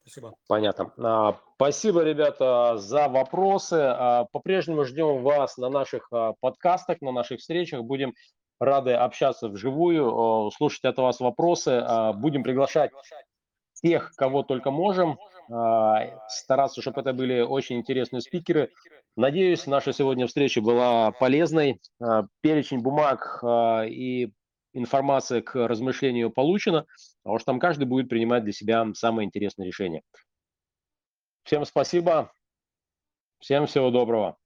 Спасибо. 0.02 0.34
Понятно. 0.48 0.92
А, 0.98 1.40
спасибо, 1.56 2.02
ребята, 2.02 2.76
за 2.78 3.08
вопросы. 3.08 3.74
А, 3.74 4.24
по-прежнему 4.32 4.84
ждем 4.84 5.22
вас 5.22 5.56
на 5.58 5.68
наших 5.68 6.08
а, 6.12 6.34
подкастах, 6.40 7.00
на 7.02 7.12
наших 7.12 7.40
встречах. 7.40 7.82
Будем 7.82 8.14
рады 8.58 8.92
общаться 8.92 9.48
вживую, 9.48 10.50
слушать 10.50 10.84
от 10.84 10.96
вас 10.98 11.20
вопросы. 11.20 11.80
Будем 12.14 12.42
приглашать 12.42 12.90
тех, 13.82 14.12
кого 14.16 14.42
только 14.42 14.70
можем. 14.70 15.18
Стараться, 16.28 16.82
чтобы 16.82 17.00
это 17.00 17.12
были 17.12 17.40
очень 17.40 17.76
интересные 17.78 18.20
спикеры. 18.20 18.70
Надеюсь, 19.16 19.66
наша 19.66 19.92
сегодня 19.92 20.26
встреча 20.26 20.60
была 20.60 21.10
полезной. 21.12 21.80
Перечень 22.40 22.80
бумаг 22.80 23.42
и 23.88 24.32
информация 24.74 25.40
к 25.42 25.66
размышлению 25.66 26.30
получена, 26.30 26.86
потому 27.22 27.38
что 27.38 27.46
там 27.46 27.58
каждый 27.58 27.84
будет 27.84 28.08
принимать 28.08 28.44
для 28.44 28.52
себя 28.52 28.86
самое 28.94 29.26
интересное 29.26 29.66
решение. 29.66 30.02
Всем 31.44 31.64
спасибо, 31.64 32.30
всем 33.40 33.66
всего 33.66 33.90
доброго. 33.90 34.36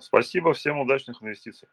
Спасибо, 0.00 0.52
всем 0.52 0.80
удачных 0.80 1.22
инвестиций. 1.22 1.68